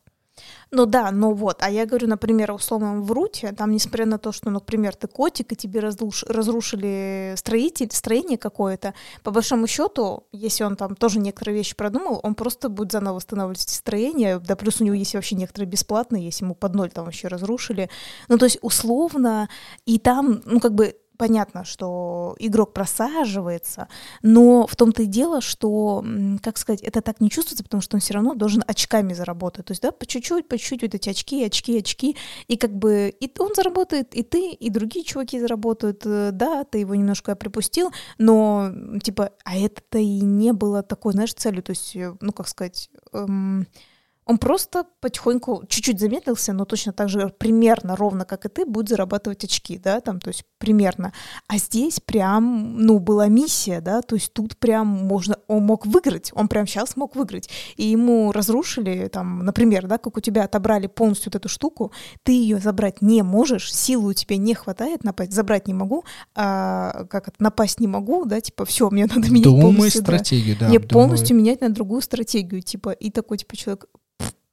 Ну 0.72 0.86
да, 0.86 1.12
ну 1.12 1.34
вот. 1.34 1.58
А 1.62 1.70
я 1.70 1.86
говорю, 1.86 2.08
например, 2.08 2.52
условно 2.52 3.00
в 3.00 3.12
Руте, 3.12 3.52
там, 3.54 3.72
несмотря 3.72 4.06
на 4.06 4.18
то, 4.18 4.32
что, 4.32 4.50
например, 4.50 4.96
ты 4.96 5.08
котик, 5.08 5.54
и 5.54 5.56
тебе 5.56 5.80
разруш... 5.80 6.24
разрушили 6.24 7.34
строитель, 7.38 7.90
строение 7.92 8.38
какое-то, 8.38 8.94
по 9.24 9.32
большому 9.32 9.68
счету, 9.68 10.28
если 10.32 10.64
он 10.64 10.76
там 10.76 10.96
тоже 10.96 11.20
некоторые 11.20 11.56
вещи 11.56 11.76
продумал, 11.76 12.20
он 12.24 12.36
просто 12.36 12.70
будет 12.70 12.92
заново 12.92 13.16
восстанавливать 13.16 13.62
строение, 13.62 14.40
да 14.40 14.56
плюс 14.56 14.82
у 14.82 14.84
него 14.84 14.96
есть 14.96 15.14
вообще 15.14 15.36
некоторые 15.36 15.70
бесплатные, 15.70 16.26
если 16.26 16.44
ему 16.44 16.56
под 16.56 16.76
ноль 16.76 16.92
там 16.92 17.06
вообще 17.06 17.28
разрушили. 17.28 17.90
Ну 18.28 18.38
то 18.38 18.46
есть 18.46 18.58
условно, 18.62 19.48
и 19.86 20.00
там, 20.00 20.42
ну 20.46 20.60
как 20.60 20.74
бы 20.74 20.96
понятно, 21.18 21.66
что 21.66 22.36
игрок 22.40 22.74
просаживается, 22.74 23.88
но 24.22 24.68
в 24.68 24.76
том-то 24.76 25.04
и 25.04 25.06
дело, 25.06 25.42
что, 25.42 26.04
как 26.42 26.58
сказать, 26.58 26.82
это 26.82 27.02
так 27.02 27.22
не 27.22 27.30
чувствуется, 27.30 27.64
потому 27.64 27.82
что 27.82 27.98
он 27.98 28.02
все 28.02 28.14
равно 28.14 28.34
должен 28.34 28.64
очками 28.68 29.14
заработать. 29.14 29.66
То 29.66 29.72
есть, 29.72 29.82
да, 29.82 29.92
по 29.92 30.06
чуть-чуть, 30.06 30.48
по 30.48 30.58
чуть-чуть 30.58 30.82
вот 30.84 30.96
эти 30.96 31.10
очки, 31.10 31.44
очки, 31.44 31.80
очки, 31.80 32.16
и 32.48 32.58
как 32.58 32.76
бы 32.76 33.14
и 33.20 33.32
он 33.40 33.54
заработает, 33.56 34.14
и 34.16 34.24
ты, 34.24 34.52
и 34.52 34.70
другие 34.70 35.06
чуваки 35.06 35.40
заработают. 35.40 36.06
Э, 36.06 36.32
да, 36.32 36.64
ты 36.64 36.80
его 36.80 36.96
немножко 36.96 37.36
припустил, 37.36 37.92
но, 38.18 38.72
типа, 39.02 39.32
а 39.44 39.58
это-то 39.58 39.98
и 40.00 40.22
не 40.22 40.54
было 40.54 40.84
такой, 40.84 41.14
знаешь, 41.14 41.34
целью. 41.34 41.64
То 41.64 41.72
есть, 41.72 41.96
э, 41.96 42.16
ну, 42.22 42.32
как 42.32 42.48
сказать, 42.48 42.90
эм, 43.14 43.68
Он 44.28 44.40
просто 44.40 44.86
потихоньку 45.02 45.64
чуть-чуть 45.70 46.00
замедлился, 46.00 46.52
но 46.52 46.66
точно 46.66 46.94
так 46.94 47.10
же 47.10 47.32
примерно 47.38 47.96
ровно, 47.96 48.26
как 48.26 48.46
и 48.46 48.50
ты, 48.50 48.66
будет 48.66 48.90
зарабатывать 48.90 49.44
очки, 49.44 49.78
да, 49.78 50.00
там, 50.02 50.20
то 50.20 50.30
есть 50.30 50.44
примерно. 50.58 51.14
А 51.48 51.58
здесь 51.58 52.00
прям, 52.00 52.80
ну, 52.80 52.98
была 52.98 53.28
миссия, 53.28 53.82
да, 53.82 54.02
то 54.02 54.16
есть 54.16 54.34
тут 54.34 54.58
прям 54.58 54.88
можно, 54.88 55.38
он 55.48 55.64
мог 55.64 55.86
выиграть, 55.86 56.32
он 56.34 56.48
прям 56.48 56.66
сейчас 56.66 56.98
мог 56.98 57.16
выиграть. 57.16 57.50
И 57.78 57.86
ему 57.86 58.32
разрушили, 58.32 59.08
там, 59.10 59.46
например, 59.46 59.86
да, 59.86 60.00
как 60.00 60.18
у 60.18 60.20
тебя 60.20 60.46
отобрали 60.46 60.88
полностью 60.88 61.32
вот 61.32 61.36
эту 61.36 61.48
штуку, 61.50 61.92
ты 62.24 62.32
ее 62.32 62.58
забрать 62.58 63.04
не 63.04 63.22
можешь, 63.22 63.72
силы 63.72 64.10
у 64.10 64.14
тебя 64.14 64.38
не 64.38 64.56
хватает 64.56 65.04
напасть, 65.04 65.34
забрать 65.34 65.68
не 65.68 65.76
могу, 65.76 66.04
а, 66.34 67.06
как 67.12 67.28
это, 67.28 67.38
напасть 67.38 67.80
не 67.80 67.88
могу, 67.88 68.26
да, 68.26 68.42
типа, 68.42 68.66
все, 68.66 68.90
мне 68.90 69.06
надо 69.06 69.30
менять 69.30 69.44
Думай 69.44 69.62
полностью. 69.62 70.02
стратегию, 70.02 70.58
да. 70.60 70.70
Мне 70.70 70.80
думай. 70.80 70.90
полностью 70.90 71.38
менять 71.38 71.62
на 71.62 71.70
другую 71.70 72.02
стратегию, 72.02 72.64
типа, 72.64 72.90
и 72.90 73.12
такой, 73.12 73.38
типа, 73.38 73.56
человек, 73.56 73.86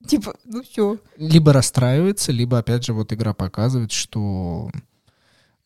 типа, 0.06 0.34
ну 0.44 0.62
все. 0.62 0.98
Либо 1.16 1.52
расстраивается, 1.52 2.32
либо, 2.32 2.58
опять 2.58 2.84
же, 2.84 2.92
вот 2.92 3.12
игра 3.12 3.32
показывает, 3.34 3.92
что, 3.92 4.70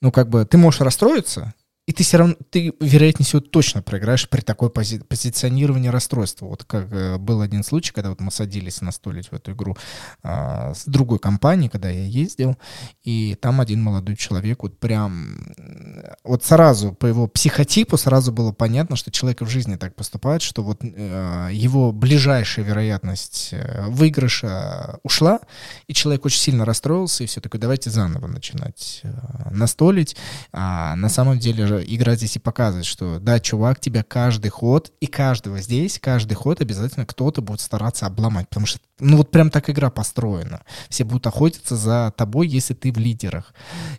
ну, 0.01 0.13
как 0.13 0.29
бы, 0.29 0.45
ты 0.45 0.59
можешь 0.59 0.81
расстроиться, 0.81 1.55
и 1.87 1.93
ты 1.93 2.03
все 2.03 2.17
равно, 2.17 2.35
ты, 2.51 2.73
вероятнее 2.81 3.25
всего, 3.25 3.41
точно 3.41 3.81
проиграешь 3.81 4.29
при 4.29 4.41
такой 4.41 4.71
пози- 4.71 5.05
позиционировании 5.05 5.89
расстройства. 5.89 6.47
Вот 6.47 6.65
как 6.65 6.93
э, 6.93 7.17
был 7.17 7.41
один 7.43 7.63
случай, 7.63 7.93
когда 7.93 8.11
вот 8.11 8.21
мы 8.21 8.33
садились 8.33 8.81
настолить 8.81 9.29
в 9.29 9.35
эту 9.35 9.53
игру 9.53 9.77
а, 10.25 10.75
с 10.75 10.85
другой 10.87 11.21
компанией, 11.21 11.69
когда 11.69 11.89
я 11.89 12.05
ездил, 12.05 12.57
и 13.05 13.37
там 13.41 13.61
один 13.61 13.83
молодой 13.85 14.17
человек 14.17 14.65
вот 14.65 14.81
прям, 14.81 15.39
м, 15.57 16.05
вот 16.25 16.43
сразу 16.45 16.93
по 16.93 17.07
его 17.07 17.29
психотипу 17.29 17.97
сразу 17.97 18.33
было 18.33 18.51
понятно, 18.51 18.97
что 18.97 19.13
человек 19.13 19.43
в 19.43 19.49
жизни 19.49 19.77
так 19.77 19.95
поступает, 19.95 20.43
что 20.43 20.65
вот 20.65 20.79
э, 20.83 21.51
его 21.53 21.93
ближайшая 21.93 22.65
вероятность 22.65 23.51
э, 23.53 23.87
выигрыша 23.87 24.99
ушла, 25.05 25.39
и 25.87 25.95
человек 25.95 26.25
очень 26.25 26.41
сильно 26.41 26.65
расстроился, 26.65 27.23
и 27.23 27.29
все 27.29 27.41
такое, 27.41 27.61
давайте 27.61 27.91
заново 27.91 28.27
начинать 28.27 29.03
э, 29.05 29.11
настолить. 29.53 30.17
А 30.53 30.97
на 30.97 31.09
самом 31.09 31.39
деле 31.39 31.67
же 31.67 31.76
игра 31.85 32.17
здесь 32.17 32.37
и 32.37 32.41
показывает, 32.41 32.87
что 32.87 33.19
да, 33.19 33.41
чувак, 33.41 33.81
тебя 33.81 34.03
каждый 34.03 34.49
ход, 34.49 34.93
и 35.01 35.07
каждого 35.07 35.61
здесь, 35.61 35.99
каждый 35.99 36.35
ход 36.35 36.61
обязательно 36.61 37.07
кто-то 37.07 37.43
будет 37.43 37.61
стараться 37.61 38.07
обломать, 38.07 38.49
потому 38.49 38.67
что, 38.67 38.81
ну 39.01 39.17
вот 39.17 39.31
прям 39.31 39.51
так 39.51 39.69
игра 39.71 39.91
построена. 39.91 40.63
Все 40.89 41.05
будут 41.05 41.27
охотиться 41.27 41.77
за 41.77 42.13
тобой, 42.17 42.49
если 42.49 42.75
ты 42.75 42.93
в 42.93 42.99
лидерах. 42.99 43.55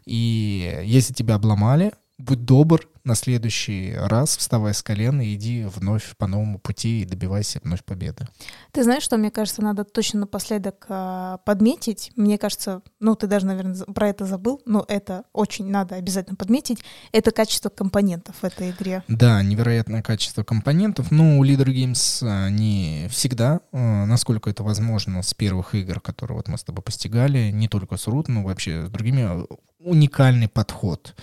И 0.06 0.82
если 0.84 1.14
тебя 1.14 1.36
обломали, 1.36 1.94
будь 2.18 2.46
добр, 2.46 2.88
на 3.08 3.16
следующий 3.16 3.96
раз 3.96 4.36
вставай 4.36 4.74
с 4.74 4.84
колена 4.84 5.22
и 5.22 5.36
иди 5.36 5.64
вновь 5.64 6.16
по 6.18 6.28
новому 6.28 6.60
пути 6.60 7.02
и 7.02 7.06
добивайся 7.06 7.62
вновь 7.64 7.84
победы. 7.86 8.28
Ты 8.74 8.84
знаешь, 8.84 9.04
что 9.04 9.16
мне 9.18 9.32
кажется, 9.32 9.62
надо 9.62 9.86
точно 9.86 10.22
напоследок 10.22 10.86
а, 10.90 11.38
подметить. 11.46 12.12
Мне 12.18 12.38
кажется, 12.38 12.82
ну 13.00 13.16
ты 13.16 13.28
даже, 13.28 13.46
наверное, 13.46 13.76
про 13.96 14.10
это 14.10 14.26
забыл, 14.26 14.62
но 14.66 14.84
это 14.90 15.24
очень 15.32 15.70
надо 15.70 15.96
обязательно 15.96 16.36
подметить. 16.36 16.80
Это 17.14 17.32
качество 17.32 17.70
компонентов 17.70 18.36
в 18.42 18.44
этой 18.44 18.72
игре. 18.72 19.04
Да, 19.08 19.42
невероятное 19.42 20.02
качество 20.02 20.44
компонентов. 20.44 21.10
Ну, 21.10 21.40
у 21.40 21.46
Leader 21.46 21.68
Games 21.68 22.28
они 22.28 23.08
всегда, 23.10 23.62
э, 23.72 24.06
насколько 24.06 24.50
это 24.50 24.64
возможно, 24.64 25.22
с 25.24 25.34
первых 25.34 25.76
игр, 25.76 26.02
которые 26.02 26.36
вот 26.36 26.50
мы 26.50 26.58
с 26.58 26.64
тобой 26.64 26.84
постигали, 26.84 27.52
не 27.52 27.70
только 27.70 27.96
с 27.96 28.06
Root, 28.08 28.26
но 28.28 28.44
вообще 28.44 28.86
с 28.86 28.90
другими, 28.90 29.44
э, 29.44 29.46
уникальный 29.80 30.48
подход. 30.48 31.16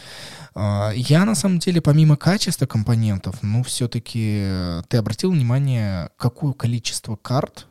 А, 0.55 0.93
Я, 0.95 1.25
на 1.25 1.35
самом 1.35 1.59
деле, 1.59 1.81
помимо 1.81 2.17
качества 2.17 2.67
компонентов, 2.67 3.43
ну, 3.43 3.63
все-таки 3.63 4.83
ты 4.89 4.97
обратил 4.97 5.33
внимание, 5.33 6.11
какое 6.17 6.53
количество 6.53 7.17
карт 7.17 7.67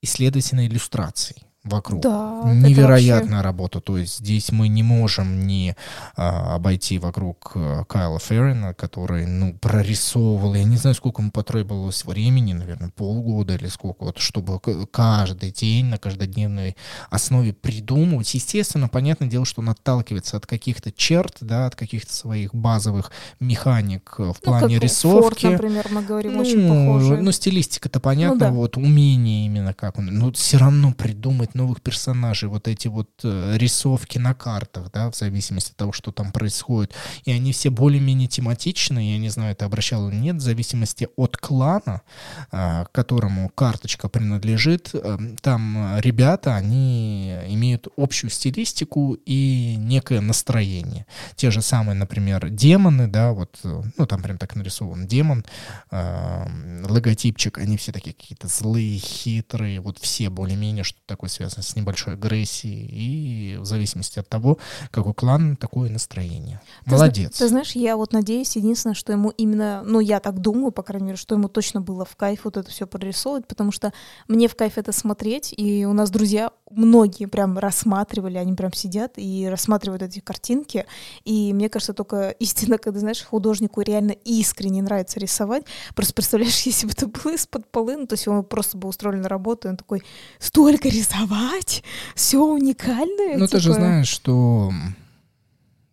и, 0.00 0.06
следовательно, 0.06 0.66
иллюстраций 0.66 1.47
вокруг. 1.64 2.00
Да, 2.00 2.42
Невероятная 2.46 3.42
работа. 3.42 3.80
То 3.80 3.98
есть 3.98 4.18
здесь 4.18 4.52
мы 4.52 4.68
не 4.68 4.82
можем 4.82 5.46
не 5.46 5.76
а, 6.16 6.54
обойти 6.54 6.98
вокруг 6.98 7.52
а, 7.54 7.84
Кайла 7.84 8.18
Феррина, 8.18 8.74
который, 8.74 9.26
ну, 9.26 9.54
прорисовывал, 9.54 10.54
я 10.54 10.64
не 10.64 10.76
знаю, 10.76 10.94
сколько 10.94 11.20
ему 11.20 11.30
потребовалось 11.30 12.04
времени, 12.04 12.52
наверное, 12.52 12.90
полгода 12.90 13.54
или 13.54 13.66
сколько, 13.66 14.04
вот, 14.04 14.18
чтобы 14.18 14.60
каждый 14.90 15.50
день 15.50 15.86
на 15.86 15.98
каждодневной 15.98 16.76
основе 17.10 17.52
придумывать. 17.52 18.32
Естественно, 18.34 18.88
понятное 18.88 19.28
дело, 19.28 19.44
что 19.44 19.60
он 19.60 19.70
отталкивается 19.70 20.36
от 20.36 20.46
каких-то 20.46 20.92
черт, 20.92 21.38
да, 21.40 21.66
от 21.66 21.74
каких-то 21.74 22.12
своих 22.14 22.54
базовых 22.54 23.10
механик 23.40 24.14
э, 24.18 24.22
в 24.22 24.26
Ну, 24.26 24.34
плане 24.42 24.74
как 24.74 24.84
рисовки. 24.84 25.46
Форд, 25.46 25.62
например, 25.62 25.86
мы 25.90 26.02
говорим, 26.02 26.38
очень 26.38 26.60
Ну, 26.60 26.68
похоже. 26.68 27.16
Ну, 27.20 27.32
стилистика-то 27.32 28.00
понятно, 28.00 28.38
да. 28.38 28.50
вот 28.50 28.76
умение 28.76 29.46
именно 29.46 29.74
как 29.74 29.98
он. 29.98 30.06
Но 30.06 30.32
все 30.32 30.58
равно 30.58 30.92
придумать 30.92 31.47
новых 31.54 31.80
персонажей, 31.80 32.48
вот 32.48 32.68
эти 32.68 32.88
вот 32.88 33.10
э, 33.22 33.56
рисовки 33.56 34.18
на 34.18 34.34
картах, 34.34 34.90
да, 34.92 35.10
в 35.10 35.16
зависимости 35.16 35.70
от 35.70 35.76
того, 35.76 35.92
что 35.92 36.12
там 36.12 36.32
происходит. 36.32 36.94
И 37.24 37.32
они 37.32 37.52
все 37.52 37.70
более-менее 37.70 38.28
тематичные, 38.28 39.12
я 39.12 39.18
не 39.18 39.28
знаю, 39.28 39.54
ты 39.56 39.64
обращал 39.64 40.08
или 40.08 40.16
нет, 40.16 40.36
в 40.36 40.40
зависимости 40.40 41.08
от 41.16 41.36
клана, 41.36 42.02
а, 42.50 42.86
которому 42.92 43.48
карточка 43.50 44.08
принадлежит. 44.08 44.90
э, 44.92 45.18
Там 45.42 45.96
э, 45.96 46.00
ребята, 46.00 46.56
они 46.56 47.34
имеют 47.48 47.88
общую 47.96 48.30
стилистику 48.30 49.16
и 49.26 49.76
некое 49.78 50.20
настроение. 50.20 51.06
Те 51.36 51.50
же 51.50 51.62
самые, 51.62 51.94
например, 51.94 52.48
демоны, 52.50 53.06
да, 53.08 53.32
вот, 53.32 53.58
э, 53.64 53.82
ну, 53.96 54.06
там 54.06 54.22
прям 54.22 54.38
так 54.38 54.56
нарисован 54.56 55.06
демон, 55.06 55.44
э, 55.90 56.46
логотипчик, 56.88 57.58
они 57.58 57.76
все 57.76 57.92
такие 57.92 58.14
какие-то 58.14 58.48
злые, 58.48 58.98
хитрые, 58.98 59.80
вот 59.80 59.98
все 59.98 60.30
более-менее, 60.30 60.84
что 60.84 60.98
такое 61.06 61.30
связано 61.38 61.62
с 61.62 61.76
небольшой 61.76 62.14
агрессией, 62.14 62.88
и 62.90 63.56
в 63.58 63.64
зависимости 63.64 64.18
от 64.18 64.28
того, 64.28 64.58
какой 64.90 65.14
клан, 65.14 65.56
такое 65.56 65.88
настроение. 65.88 66.60
Ты 66.84 66.90
зна- 66.90 66.98
Молодец. 66.98 67.38
Ты 67.38 67.48
знаешь, 67.48 67.72
я 67.72 67.96
вот 67.96 68.12
надеюсь, 68.12 68.56
единственное, 68.56 68.94
что 68.94 69.12
ему 69.12 69.30
именно, 69.30 69.82
ну, 69.84 70.00
я 70.00 70.18
так 70.18 70.40
думаю, 70.40 70.72
по 70.72 70.82
крайней 70.82 71.06
мере, 71.06 71.16
что 71.16 71.36
ему 71.36 71.48
точно 71.48 71.80
было 71.80 72.04
в 72.04 72.16
кайф 72.16 72.40
вот 72.44 72.56
это 72.56 72.68
все 72.70 72.86
прорисовывать, 72.86 73.46
потому 73.46 73.70
что 73.70 73.92
мне 74.26 74.48
в 74.48 74.56
кайф 74.56 74.78
это 74.78 74.90
смотреть, 74.92 75.54
и 75.56 75.86
у 75.86 75.92
нас 75.92 76.10
друзья 76.10 76.50
многие 76.70 77.26
прям 77.26 77.56
рассматривали, 77.58 78.36
они 78.36 78.54
прям 78.54 78.72
сидят 78.72 79.12
и 79.16 79.46
рассматривают 79.48 80.02
эти 80.02 80.18
картинки, 80.18 80.86
и 81.24 81.52
мне 81.52 81.68
кажется, 81.68 81.94
только 81.94 82.30
истина, 82.30 82.78
когда, 82.78 83.00
знаешь, 83.00 83.22
художнику 83.22 83.80
реально 83.80 84.12
искренне 84.24 84.82
нравится 84.82 85.20
рисовать, 85.20 85.64
просто 85.94 86.14
представляешь, 86.14 86.60
если 86.66 86.86
бы 86.86 86.92
это 86.92 87.06
было 87.06 87.34
из-под 87.34 87.70
полы, 87.70 87.96
ну, 87.96 88.06
то 88.06 88.14
есть 88.14 88.26
он 88.26 88.42
просто 88.44 88.76
бы 88.76 88.88
устроили 88.88 89.20
на 89.20 89.28
работу, 89.28 89.68
и 89.68 89.70
он 89.70 89.76
такой, 89.76 90.02
столько 90.40 90.88
рисовать, 91.28 91.82
все 92.14 92.38
уникальное. 92.38 93.36
Ну, 93.36 93.46
ты 93.46 93.58
же 93.58 93.70
типа». 93.70 93.74
знаешь, 93.74 94.08
что 94.08 94.72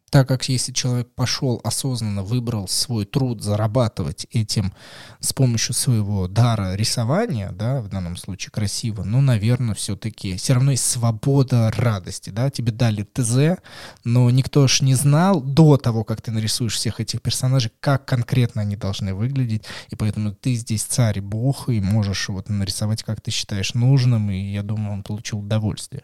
так 0.09 0.27
как 0.27 0.47
если 0.47 0.71
человек 0.71 1.09
пошел 1.15 1.59
осознанно, 1.63 2.23
выбрал 2.23 2.67
свой 2.67 3.05
труд 3.05 3.41
зарабатывать 3.43 4.27
этим 4.31 4.73
с 5.19 5.33
помощью 5.33 5.73
своего 5.73 6.27
дара 6.27 6.75
рисования, 6.75 7.51
да, 7.51 7.81
в 7.81 7.89
данном 7.89 8.15
случае 8.15 8.51
красиво, 8.51 9.03
ну, 9.03 9.21
наверное, 9.21 9.75
все-таки 9.75 10.37
все 10.37 10.53
равно 10.53 10.71
есть 10.71 10.85
свобода 10.85 11.71
радости, 11.75 12.29
да, 12.29 12.49
тебе 12.49 12.71
дали 12.71 13.03
ТЗ, 13.03 13.59
но 14.03 14.29
никто 14.29 14.67
ж 14.67 14.81
не 14.81 14.93
знал 14.93 15.41
до 15.41 15.77
того, 15.77 16.03
как 16.03 16.21
ты 16.21 16.31
нарисуешь 16.31 16.75
всех 16.75 16.99
этих 16.99 17.21
персонажей, 17.21 17.71
как 17.79 18.05
конкретно 18.05 18.61
они 18.61 18.75
должны 18.75 19.13
выглядеть, 19.13 19.63
и 19.89 19.95
поэтому 19.95 20.33
ты 20.33 20.53
здесь 20.53 20.83
царь 20.83 21.17
и 21.17 21.21
бог, 21.21 21.67
и 21.69 21.81
можешь 21.81 22.29
вот 22.29 22.49
нарисовать, 22.49 23.03
как 23.03 23.21
ты 23.21 23.31
считаешь 23.31 23.73
нужным, 23.73 24.29
и 24.29 24.53
я 24.53 24.63
думаю, 24.63 24.93
он 24.93 25.03
получил 25.03 25.39
удовольствие. 25.39 26.03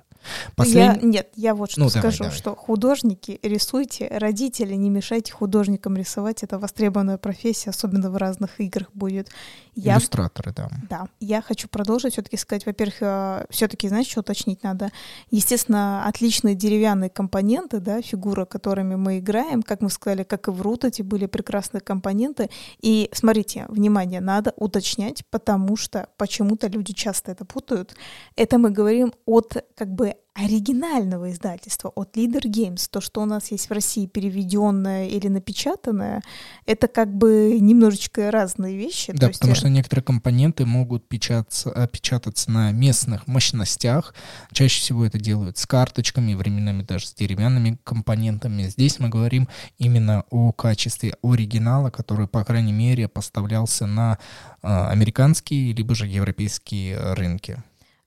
Я, 0.57 0.95
Послед- 0.95 1.03
нет, 1.03 1.30
я 1.36 1.55
вот 1.55 1.72
что 1.72 1.80
Ну, 1.82 1.88
давай, 1.88 2.01
скажу, 2.01 2.24
давай. 2.26 2.38
что 2.38 2.55
художники 2.55 3.39
рисуйте, 3.41 4.07
родители 4.11 4.76
не 4.76 4.89
мешайте 4.89 5.34
художникам 5.34 5.97
рисовать, 5.97 6.43
это 6.43 6.59
востребованная 6.59 7.17
профессия, 7.17 7.69
особенно 7.72 8.09
в 8.11 8.17
разных 8.17 8.59
играх 8.59 8.89
будет. 8.93 9.30
Я, 9.74 9.93
Иллюстраторы, 9.95 10.51
да. 10.53 10.69
да, 10.89 11.07
я 11.19 11.41
хочу 11.41 11.67
продолжить 11.67 12.13
все-таки 12.13 12.36
сказать, 12.36 12.65
во-первых, 12.65 13.47
все-таки, 13.49 13.88
знаешь, 13.88 14.07
что 14.07 14.19
уточнить 14.19 14.63
надо? 14.63 14.91
Естественно, 15.30 16.05
отличные 16.05 16.55
деревянные 16.55 17.09
компоненты, 17.09 17.80
да, 17.80 18.01
фигуры, 18.01 18.45
которыми 18.45 18.95
мы 18.95 19.19
играем, 19.19 19.63
как 19.63 19.82
мы 19.82 19.89
сказали, 19.89 20.24
как 20.24 20.47
и 20.47 20.51
в 20.51 20.61
Рут, 20.61 20.84
эти 20.84 21.01
были 21.01 21.26
прекрасные 21.26 21.82
компоненты. 21.82 22.49
И 22.82 23.09
смотрите, 23.13 23.65
внимание, 23.69 24.19
надо 24.19 24.53
уточнять, 24.57 25.26
потому 25.30 25.78
что 25.78 26.09
почему-то 26.17 26.67
люди 26.67 26.93
часто 26.93 27.32
это 27.32 27.45
путают. 27.45 27.95
Это 28.36 28.57
мы 28.57 28.72
говорим 28.72 29.13
от 29.26 29.63
как 29.76 29.89
бы 29.93 30.15
оригинального 30.34 31.32
издательства, 31.32 31.89
от 31.89 32.15
Leader 32.15 32.43
Games. 32.43 32.88
То, 32.89 33.01
что 33.01 33.21
у 33.21 33.25
нас 33.25 33.51
есть 33.51 33.69
в 33.69 33.73
России 33.73 34.05
переведенное 34.05 35.07
или 35.07 35.27
напечатанное, 35.27 36.21
это 36.65 36.88
как 36.88 37.13
бы 37.13 37.57
немножечко 37.59 38.32
разные 38.32 38.77
вещи. 38.77 39.11
Да, 39.11 39.19
То 39.19 39.27
есть, 39.27 39.39
потому 39.39 39.53
э, 39.53 39.57
что 39.57 39.69
некоторые 39.69 40.03
компоненты 40.03 40.65
могут 40.65 41.07
печататься, 41.07 41.71
э, 41.75 41.88
печататься 41.88 42.49
на 42.49 42.71
местных 42.71 43.27
мощностях. 43.27 44.15
Чаще 44.53 44.82
всего 44.82 45.05
это 45.05 45.19
делают 45.19 45.57
с 45.57 45.65
карточками, 45.65 46.34
временами 46.34 46.84
даже 46.84 47.07
с 47.07 47.13
деревянными 47.13 47.77
компонентами. 47.84 48.63
Здесь 48.63 48.99
мы 48.99 49.09
говорим 49.09 49.49
именно 49.79 50.23
о 50.29 50.53
качестве 50.53 51.15
оригинала, 51.21 51.89
который, 51.89 52.27
по 52.27 52.45
крайней 52.45 52.73
мере, 52.73 53.09
поставлялся 53.09 53.86
на 53.86 54.17
э, 54.63 54.67
американские 54.67 55.73
либо 55.73 55.93
же 55.93 56.07
европейские 56.07 57.13
рынки. 57.15 57.61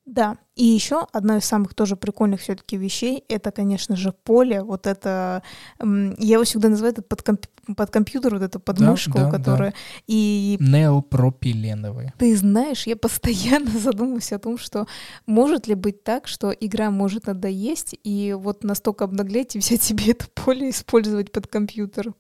Да, 0.07 0.37
и 0.55 0.67
еще 0.67 1.07
одна 1.13 1.39
из 1.39 1.47
самых 1.47 1.73
тоже 1.73 1.97
прикольных 1.97 2.43
все-таки 2.43 2.77
вещей, 2.77 3.25
это, 3.29 3.51
конечно 3.51 3.97
же, 3.97 4.13
поле, 4.13 4.63
вот 4.63 4.87
это, 4.87 5.43
я 5.81 6.35
его 6.35 6.45
всегда 6.45 6.69
называю 6.69 6.93
это 6.93 7.01
под, 7.01 7.23
комп, 7.23 7.47
под 7.75 7.91
компьютер, 7.91 8.35
вот 8.35 8.43
эту 8.43 8.61
подмышку, 8.61 9.13
да, 9.13 9.31
да, 9.31 9.39
которая... 9.39 9.71
Да. 9.71 9.77
И... 10.07 10.59
Неопропиленовые. 10.61 12.13
Ты 12.19 12.37
знаешь, 12.37 12.87
я 12.87 12.97
постоянно 12.97 13.71
задумываюсь 13.79 14.31
о 14.33 14.39
том, 14.39 14.59
что 14.59 14.87
может 15.25 15.67
ли 15.69 15.75
быть 15.75 16.05
так, 16.05 16.29
что 16.29 16.51
игра 16.51 16.91
может 16.91 17.27
надоесть, 17.27 17.97
и 18.05 18.37
вот 18.39 18.63
настолько 18.63 19.05
обнаглеть 19.05 19.57
и 19.57 19.59
взять 19.59 19.83
себе 19.85 20.13
это 20.13 20.27
поле 20.35 20.69
использовать 20.69 21.33
под 21.33 21.47
компьютер. 21.47 22.13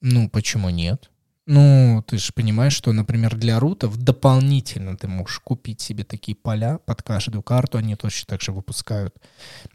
Ну, 0.00 0.28
почему 0.28 0.70
нет? 0.70 1.08
Ну, 1.46 2.02
ты 2.08 2.18
же 2.18 2.32
понимаешь, 2.32 2.72
что, 2.72 2.92
например, 2.92 3.36
для 3.36 3.60
рутов 3.60 3.96
дополнительно 3.96 4.96
ты 4.96 5.06
можешь 5.06 5.38
купить 5.38 5.80
себе 5.80 6.02
такие 6.02 6.36
поля 6.36 6.78
под 6.78 7.02
каждую 7.02 7.42
карту, 7.42 7.78
они 7.78 7.94
точно 7.94 8.26
так 8.26 8.40
же 8.40 8.50
выпускают 8.50 9.14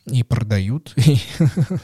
и 0.05 0.23
продают. 0.23 0.93
И, 1.11 1.17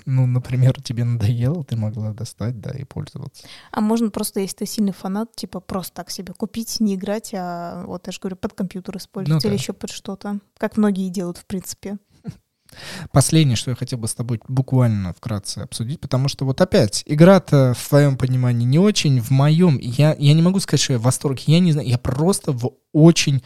ну, 0.05 0.25
например, 0.25 0.81
тебе 0.81 1.05
надоело, 1.05 1.63
ты 1.63 1.77
могла 1.77 2.11
достать, 2.11 2.59
да, 2.59 2.71
и 2.71 2.83
пользоваться. 2.83 3.47
А 3.71 3.79
можно 3.79 4.09
просто, 4.09 4.41
если 4.41 4.57
ты 4.57 4.65
сильный 4.65 4.93
фанат, 4.93 5.35
типа 5.35 5.61
просто 5.61 5.93
так 5.95 6.11
себе 6.11 6.33
купить, 6.33 6.79
не 6.81 6.95
играть, 6.95 7.31
а 7.33 7.83
вот 7.85 8.07
я 8.07 8.11
же 8.11 8.19
говорю, 8.19 8.35
под 8.35 8.53
компьютер 8.53 8.97
использовать 8.97 9.43
ну, 9.43 9.49
или 9.49 9.55
да. 9.55 9.61
еще 9.61 9.73
под 9.73 9.89
что-то, 9.89 10.39
как 10.57 10.75
многие 10.75 11.09
делают, 11.09 11.37
в 11.37 11.45
принципе. 11.45 11.97
Последнее, 13.11 13.55
что 13.55 13.71
я 13.71 13.75
хотел 13.75 13.99
бы 13.99 14.07
с 14.07 14.15
тобой 14.15 14.39
буквально 14.47 15.13
вкратце 15.13 15.59
обсудить, 15.59 15.99
потому 15.99 16.27
что 16.27 16.45
вот 16.45 16.61
опять, 16.61 17.03
игра-то 17.05 17.73
в 17.77 17.89
твоем 17.89 18.17
понимании 18.17 18.65
не 18.65 18.79
очень, 18.79 19.21
в 19.21 19.31
моем, 19.31 19.77
я, 19.79 20.15
я 20.17 20.33
не 20.33 20.41
могу 20.41 20.59
сказать, 20.59 20.81
что 20.81 20.93
я 20.93 20.99
в 20.99 21.03
восторге, 21.03 21.43
я 21.47 21.59
не 21.59 21.71
знаю, 21.71 21.87
я 21.87 21.97
просто 21.97 22.51
в 22.51 22.71
очень 22.93 23.43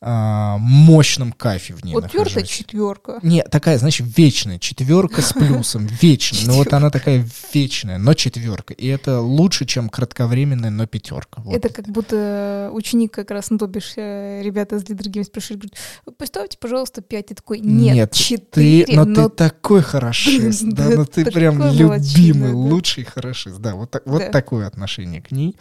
а, 0.00 0.58
мощном 0.58 1.32
кайфе 1.32 1.74
в 1.74 1.84
ней 1.84 1.94
Вот 1.94 2.10
твердая 2.10 2.44
четверка. 2.44 3.18
Не, 3.22 3.42
такая, 3.42 3.78
значит, 3.78 4.06
вечная. 4.16 4.58
Четверка 4.58 5.22
с 5.22 5.32
плюсом. 5.34 5.86
Вечная. 5.86 6.46
Ну 6.46 6.54
вот 6.54 6.72
она 6.72 6.90
такая 6.90 7.26
вечная, 7.54 7.98
но 7.98 8.12
четверка. 8.14 8.74
И 8.74 8.86
это 8.86 9.20
лучше, 9.20 9.64
чем 9.64 9.88
кратковременная, 9.88 10.70
но 10.70 10.86
пятерка. 10.86 11.40
Вот. 11.42 11.56
Это 11.56 11.70
как 11.70 11.88
будто 11.88 12.70
ученик 12.72 13.12
как 13.12 13.30
раз, 13.30 13.50
ну 13.50 13.58
то 13.58 13.66
бишь, 13.66 13.94
э, 13.96 14.42
ребята 14.42 14.76
из 14.76 14.84
Leader 14.84 15.10
Games 15.10 15.30
пришли, 15.30 15.56
говорят, 15.56 15.74
поставьте, 16.18 16.58
пожалуйста, 16.58 17.00
пять. 17.00 17.30
И 17.30 17.34
такой, 17.34 17.60
нет, 17.60 18.12
четыре. 18.12 18.84
Ты, 18.84 18.96
но, 18.96 19.04
но 19.06 19.28
ты 19.28 19.36
такой 19.36 19.82
хорошист, 19.82 20.62
да, 20.62 20.90
но 20.90 21.04
ты 21.06 21.24
прям 21.24 21.62
любимый, 21.72 22.52
лучший 22.52 23.04
хорошист. 23.04 23.58
Да, 23.58 23.74
вот, 23.74 24.00
вот 24.04 24.30
такое 24.30 24.66
отношение 24.66 25.22
к 25.22 25.30
ней. 25.30 25.56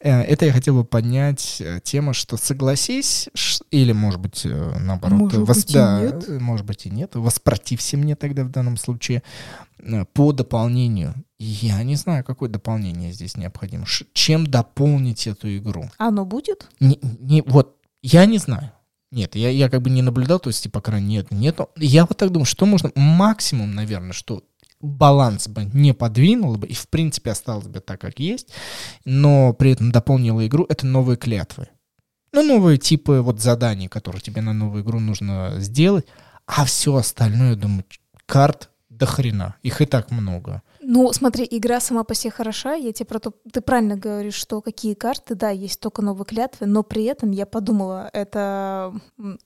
Э, 0.00 0.20
это 0.20 0.44
я 0.44 0.52
хотел 0.52 0.74
бы 0.74 0.84
поднять 0.84 1.60
э, 1.60 1.80
тему, 1.82 2.12
что 2.12 2.36
согласись, 3.54 3.62
или, 3.70 3.92
может 3.92 4.20
быть, 4.20 4.44
э, 4.44 4.78
наоборот, 4.80 5.18
может 5.18 5.38
вос... 5.38 5.56
быть, 5.64 5.72
да, 5.74 6.00
и 6.00 6.04
нет. 6.04 6.40
может 6.40 6.66
быть 6.66 6.86
и 6.86 6.90
нет. 6.90 7.14
Воспротився 7.14 7.96
мне 7.96 8.16
тогда 8.16 8.44
в 8.44 8.50
данном 8.50 8.76
случае 8.76 9.22
э, 9.78 10.04
по 10.12 10.32
дополнению. 10.32 11.14
Я 11.38 11.82
не 11.82 11.96
знаю, 11.96 12.24
какое 12.24 12.48
дополнение 12.48 13.12
здесь 13.12 13.36
необходимо. 13.36 13.86
Ш- 13.86 14.06
чем 14.12 14.46
дополнить 14.46 15.26
эту 15.26 15.56
игру? 15.56 15.90
Оно 15.98 16.24
будет? 16.24 16.68
Не, 16.80 16.98
не, 17.02 17.42
вот, 17.42 17.76
я 18.02 18.26
не 18.26 18.38
знаю. 18.38 18.72
Нет, 19.10 19.36
я, 19.36 19.48
я 19.48 19.68
как 19.68 19.82
бы 19.82 19.90
не 19.90 20.02
наблюдал, 20.02 20.40
то 20.40 20.50
есть, 20.50 20.64
типа, 20.64 20.80
крайне 20.80 21.06
нет, 21.06 21.30
нет. 21.30 21.60
Я 21.76 22.04
вот 22.04 22.16
так 22.18 22.30
думаю, 22.30 22.46
что 22.46 22.66
можно 22.66 22.90
максимум, 22.96 23.74
наверное, 23.74 24.12
что 24.12 24.42
баланс 24.80 25.48
бы 25.48 25.64
не 25.72 25.94
подвинуло 25.94 26.56
бы 26.56 26.66
и, 26.66 26.74
в 26.74 26.88
принципе, 26.88 27.30
осталось 27.30 27.66
бы 27.66 27.80
так, 27.80 28.00
как 28.00 28.18
есть, 28.18 28.48
но 29.04 29.52
при 29.52 29.72
этом 29.72 29.92
дополнило 29.92 30.46
игру, 30.46 30.66
это 30.68 30.86
новые 30.86 31.16
клятвы 31.16 31.68
ну, 32.34 32.42
новые 32.42 32.78
типы 32.78 33.20
вот 33.20 33.40
заданий, 33.40 33.88
которые 33.88 34.20
тебе 34.20 34.42
на 34.42 34.52
новую 34.52 34.82
игру 34.82 34.98
нужно 34.98 35.54
сделать, 35.58 36.06
а 36.46 36.64
все 36.64 36.96
остальное, 36.96 37.54
думаю, 37.54 37.84
карт 38.26 38.70
до 38.90 39.06
хрена, 39.06 39.54
их 39.62 39.80
и 39.80 39.86
так 39.86 40.10
много. 40.10 40.62
Ну, 40.86 41.12
смотри, 41.12 41.46
игра 41.50 41.80
сама 41.80 42.04
по 42.04 42.14
себе 42.14 42.30
хороша. 42.30 42.74
Я 42.74 42.92
тебе 42.92 43.06
про 43.06 43.18
то, 43.18 43.32
ты 43.52 43.60
правильно 43.60 43.96
говоришь, 43.96 44.34
что 44.34 44.60
какие 44.60 44.94
карты, 44.94 45.34
да, 45.34 45.50
есть 45.50 45.80
только 45.80 46.02
новые 46.02 46.26
клятвы, 46.26 46.66
но 46.66 46.82
при 46.82 47.04
этом 47.04 47.30
я 47.30 47.46
подумала, 47.46 48.10
это, 48.12 48.92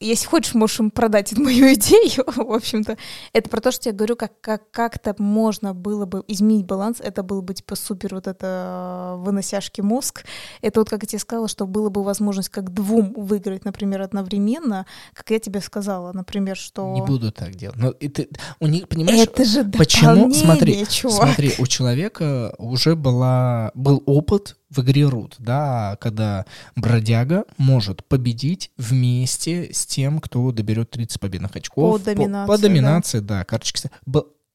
если 0.00 0.26
хочешь, 0.26 0.54
можешь 0.54 0.80
им 0.80 0.90
продать 0.90 1.36
мою 1.36 1.72
идею, 1.74 2.24
в 2.26 2.52
общем-то. 2.52 2.96
Это 3.32 3.50
про 3.50 3.60
то, 3.60 3.70
что 3.70 3.88
я 3.88 3.94
говорю, 3.94 4.16
как, 4.16 4.40
как 4.40 4.70
как-то 4.70 5.14
можно 5.18 5.74
было 5.74 6.06
бы 6.06 6.24
изменить 6.28 6.66
баланс, 6.66 7.00
это 7.00 7.22
было 7.22 7.40
бы 7.40 7.54
типа 7.54 7.76
супер 7.76 8.14
вот 8.14 8.26
это 8.26 9.16
выносяшки 9.18 9.80
мозг. 9.80 10.24
Это 10.62 10.80
вот, 10.80 10.90
как 10.90 11.02
я 11.02 11.08
тебе 11.08 11.18
сказала, 11.18 11.48
что 11.48 11.66
было 11.66 11.88
бы 11.88 12.02
возможность 12.02 12.48
как 12.48 12.72
двум 12.72 13.12
выиграть, 13.16 13.64
например, 13.64 14.02
одновременно, 14.02 14.86
как 15.14 15.30
я 15.30 15.38
тебе 15.38 15.60
сказала, 15.60 16.12
например, 16.12 16.56
что... 16.56 16.92
Не 16.94 17.02
буду 17.02 17.32
так 17.32 17.54
делать. 17.54 17.76
Но 17.76 17.94
это, 18.00 18.26
у 18.60 18.66
них, 18.66 18.88
понимаешь, 18.88 19.20
это 19.20 19.44
же 19.44 19.64
почему? 19.64 20.32
Смотри, 20.32 20.86
чувак. 20.86 21.27
Смотри, 21.34 21.54
у 21.58 21.66
человека 21.66 22.54
уже 22.58 22.96
была, 22.96 23.70
был 23.74 24.02
опыт 24.06 24.56
в 24.70 24.80
игре 24.80 25.06
Рут, 25.06 25.36
да, 25.38 25.96
когда 26.00 26.44
бродяга 26.76 27.44
может 27.56 28.04
победить 28.04 28.70
вместе 28.76 29.72
с 29.72 29.86
тем, 29.86 30.20
кто 30.20 30.50
доберет 30.52 30.90
30 30.90 31.20
победных 31.20 31.56
очков. 31.56 32.00
По 32.00 32.04
доминации, 32.04 32.46
по, 32.46 32.56
по 32.56 32.62
доминации 32.62 33.18
да. 33.20 33.38
да, 33.38 33.44
карточки. 33.44 33.90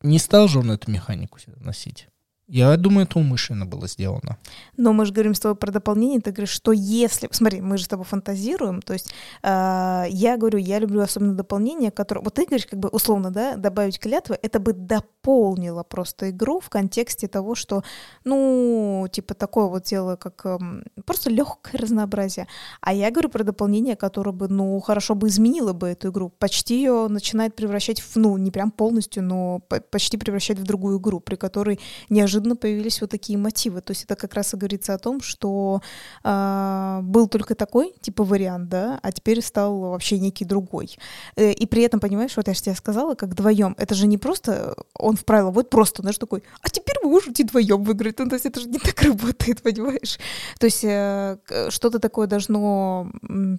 Не 0.02 0.20
стал 0.20 0.48
же 0.48 0.60
он 0.60 0.72
эту 0.72 0.92
механику 0.92 1.40
носить. 1.58 2.08
Я 2.48 2.76
думаю, 2.76 3.06
это 3.06 3.20
умышленно 3.20 3.66
было 3.66 3.88
сделано. 3.88 4.38
Но 4.76 4.92
мы 4.92 5.06
же 5.06 5.14
говорим 5.14 5.34
с 5.34 5.40
тобой 5.40 5.56
про 5.56 5.72
дополнение. 5.72 6.20
Ты 6.20 6.32
говоришь, 6.32 6.50
что 6.50 6.74
если... 6.74 7.30
Смотри, 7.32 7.62
мы 7.62 7.78
же 7.78 7.86
с 7.86 7.88
тобой 7.88 8.06
фантазируем. 8.06 8.82
То 8.82 8.94
есть 8.94 9.14
э, 9.42 10.06
я 10.10 10.36
говорю, 10.38 10.60
я 10.60 10.80
люблю 10.80 11.00
особенно 11.02 11.36
дополнение, 11.36 11.90
которое... 11.90 12.22
Вот 12.22 12.34
ты 12.34 12.46
говоришь, 12.46 12.68
как 12.68 12.80
бы 12.80 12.90
условно, 12.90 13.32
да, 13.32 13.56
добавить 13.56 13.98
клятвы, 13.98 14.38
это 14.42 14.60
бы 14.60 14.74
дополнило 14.74 15.84
просто 15.84 16.32
игру 16.32 16.60
в 16.60 16.70
контексте 16.70 17.30
того, 17.30 17.56
что, 17.56 17.82
ну, 18.26 19.08
типа 19.10 19.36
такое 19.36 19.68
вот 19.68 19.84
дело, 19.84 20.18
как 20.18 20.46
э, 20.46 20.60
просто 21.06 21.30
легкое 21.30 21.82
разнообразие. 21.82 22.48
А 22.82 22.94
я 22.94 23.10
говорю 23.10 23.30
про 23.30 23.46
дополнение, 23.46 23.96
которое 23.96 24.34
бы, 24.34 24.50
ну, 24.50 24.78
хорошо 24.82 25.16
бы 25.16 25.30
изменило 25.30 25.72
бы 25.72 25.88
эту 25.88 26.10
игру. 26.10 26.30
Почти 26.40 26.76
ее 26.76 27.08
начинает 27.08 27.56
превращать 27.56 28.02
в, 28.02 28.18
ну, 28.18 28.38
не 28.38 28.52
прям 28.52 28.70
полностью, 28.70 29.24
но 29.24 29.60
почти 29.92 30.18
превращать 30.18 30.60
в 30.60 30.64
другую 30.64 31.00
игру, 31.00 31.22
при 31.22 31.36
которой 31.36 31.80
неожиданно 32.10 32.33
неожиданно 32.34 32.56
появились 32.56 33.02
вот 33.02 33.10
такие 33.10 33.38
мотивы. 33.38 33.82
То 33.82 33.92
есть 33.92 34.04
это 34.04 34.16
как 34.16 34.34
раз 34.34 34.54
и 34.54 34.58
говорится 34.58 34.94
о 34.94 34.98
том, 34.98 35.22
что 35.22 35.82
э, 36.24 37.00
был 37.04 37.28
только 37.28 37.56
такой, 37.56 37.94
типа, 38.02 38.24
вариант, 38.24 38.70
да, 38.70 39.00
а 39.04 39.12
теперь 39.12 39.42
стал 39.42 39.80
вообще 39.80 40.20
некий 40.20 40.46
другой. 40.46 40.98
Э, 41.36 41.52
и 41.52 41.66
при 41.66 41.84
этом, 41.84 42.00
понимаешь, 42.00 42.36
вот 42.36 42.48
я 42.48 42.54
же 42.54 42.62
тебе 42.62 42.76
сказала, 42.76 43.16
как 43.16 43.30
вдвоем. 43.30 43.76
Это 43.78 43.96
же 43.96 44.08
не 44.08 44.18
просто 44.18 44.76
он 44.96 45.16
в 45.16 45.26
правило, 45.26 45.52
вот 45.52 45.70
просто, 45.70 46.02
знаешь, 46.02 46.18
такой, 46.18 46.44
а 46.62 46.70
теперь 46.70 46.96
вы 47.04 47.10
можете 47.10 47.44
вдвоем 47.44 47.84
выиграть. 47.84 48.20
Ну, 48.20 48.30
то 48.30 48.36
есть 48.36 48.46
это 48.46 48.60
же 48.60 48.70
не 48.70 48.80
так 48.80 49.02
работает, 49.02 49.62
понимаешь? 49.62 50.18
То 50.60 50.66
есть 50.66 50.84
э, 50.84 51.38
что-то 51.70 52.00
такое 52.00 52.28
должно 52.28 53.12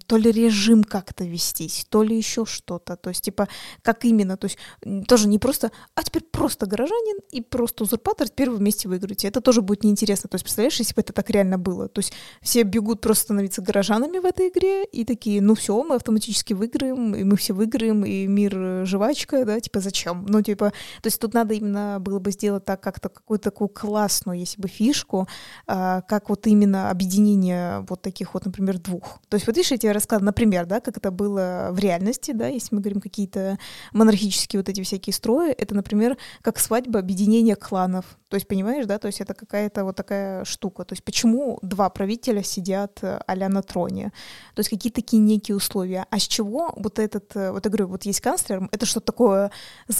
то 0.06 0.16
ли 0.16 0.32
режим 0.32 0.84
как-то 0.84 1.24
вестись, 1.24 1.86
то 1.88 2.02
ли 2.02 2.16
еще 2.16 2.44
что-то. 2.44 2.96
То 2.96 3.10
есть, 3.10 3.22
типа, 3.22 3.48
как 3.82 4.04
именно? 4.04 4.36
То 4.36 4.46
есть 4.46 4.58
тоже 5.06 5.28
не 5.28 5.38
просто, 5.38 5.70
а 5.94 6.02
теперь 6.02 6.22
просто 6.22 6.66
горожанин 6.66 7.18
и 7.30 7.40
просто 7.40 7.84
узурпатор, 7.84 8.28
теперь 8.28 8.50
вы 8.50 8.58
вместе 8.64 8.88
выиграете. 8.88 9.28
Это 9.28 9.40
тоже 9.40 9.60
будет 9.60 9.84
неинтересно. 9.84 10.28
То 10.28 10.36
есть, 10.36 10.44
представляешь, 10.44 10.78
если 10.78 10.94
бы 10.94 11.02
это 11.02 11.12
так 11.12 11.28
реально 11.30 11.58
было? 11.58 11.88
То 11.88 11.98
есть 11.98 12.12
все 12.40 12.62
бегут 12.62 13.00
просто 13.00 13.24
становиться 13.24 13.60
горожанами 13.62 14.18
в 14.18 14.24
этой 14.24 14.48
игре 14.48 14.84
и 14.84 15.04
такие, 15.04 15.42
ну 15.42 15.54
все, 15.54 15.82
мы 15.82 15.96
автоматически 15.96 16.54
выиграем, 16.54 17.14
и 17.14 17.24
мы 17.24 17.36
все 17.36 17.52
выиграем, 17.52 18.04
и 18.04 18.26
мир 18.26 18.52
э, 18.56 18.84
жвачка, 18.86 19.44
да, 19.44 19.60
типа 19.60 19.80
зачем? 19.80 20.24
Ну, 20.28 20.40
типа, 20.42 20.70
то 21.02 21.06
есть 21.06 21.20
тут 21.20 21.34
надо 21.34 21.54
именно 21.54 21.98
было 22.00 22.18
бы 22.18 22.30
сделать 22.30 22.64
так 22.64 22.80
как-то 22.80 23.08
какую-то 23.08 23.50
такую 23.50 23.68
классную, 23.68 24.38
если 24.38 24.60
бы 24.60 24.68
фишку, 24.68 25.28
а, 25.66 26.00
как 26.02 26.30
вот 26.30 26.46
именно 26.46 26.90
объединение 26.90 27.84
вот 27.88 28.02
таких 28.02 28.34
вот, 28.34 28.46
например, 28.46 28.78
двух. 28.78 29.20
То 29.28 29.34
есть 29.36 29.46
вот 29.46 29.56
видишь, 29.56 29.70
я 29.72 29.76
тебе 29.76 29.92
рассказывала, 29.92 30.26
например, 30.26 30.66
да, 30.66 30.80
как 30.80 30.96
это 30.96 31.10
было 31.10 31.68
в 31.70 31.78
реальности, 31.78 32.32
да, 32.32 32.48
если 32.48 32.74
мы 32.74 32.80
говорим 32.80 33.00
какие-то 33.00 33.58
монархические 33.92 34.60
вот 34.60 34.68
эти 34.68 34.82
всякие 34.82 35.12
строи, 35.12 35.52
это, 35.52 35.74
например, 35.74 36.16
как 36.40 36.58
свадьба 36.58 36.98
объединения 37.00 37.56
кланов. 37.56 38.04
То 38.28 38.36
есть, 38.36 38.48
понимаешь, 38.54 38.86
да, 38.86 38.98
то 38.98 39.08
есть 39.08 39.20
это 39.20 39.34
какая-то 39.34 39.84
вот 39.84 39.96
такая 39.96 40.44
штука. 40.44 40.84
То 40.84 40.92
есть 40.92 41.02
почему 41.02 41.58
два 41.62 41.90
правителя 41.90 42.42
сидят 42.44 43.00
э, 43.02 43.18
а 43.26 43.48
на 43.48 43.62
троне? 43.62 44.12
То 44.54 44.60
есть 44.60 44.70
какие 44.70 44.92
такие 44.92 45.20
некие 45.20 45.56
условия. 45.56 46.06
А 46.10 46.18
с 46.20 46.22
чего 46.22 46.72
вот 46.76 47.00
этот, 47.00 47.34
э, 47.34 47.50
вот 47.50 47.64
я 47.64 47.70
говорю, 47.70 47.88
вот 47.88 48.04
есть 48.04 48.20
канцлер, 48.20 48.68
это 48.70 48.86
что-то 48.86 49.06
такое 49.06 49.50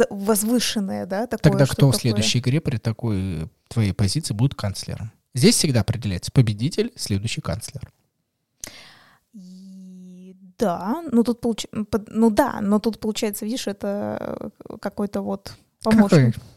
возвышенное, 0.09 1.07
да? 1.07 1.27
Такое, 1.27 1.51
Тогда 1.51 1.67
кто 1.67 1.91
в 1.91 1.97
следующей 1.97 2.39
игре 2.39 2.61
при 2.61 2.77
такой 2.77 3.51
твоей 3.69 3.93
позиции 3.93 4.35
будет 4.35 4.55
канцлером? 4.55 5.11
Здесь 5.35 5.57
всегда 5.57 5.81
определяется 5.81 6.31
победитель, 6.31 6.93
следующий 6.95 7.41
канцлер. 7.41 7.91
Да, 10.59 11.03
но 11.11 11.25
тут 11.25 11.41
получ... 11.41 11.67
ну 12.07 12.31
да, 12.31 12.61
но 12.61 12.79
тут 12.79 13.01
получается, 13.01 13.45
видишь, 13.45 13.67
это 13.67 14.53
какой-то 14.81 15.23
вот 15.23 15.57
помощник. 15.83 16.35
Какой? 16.37 16.54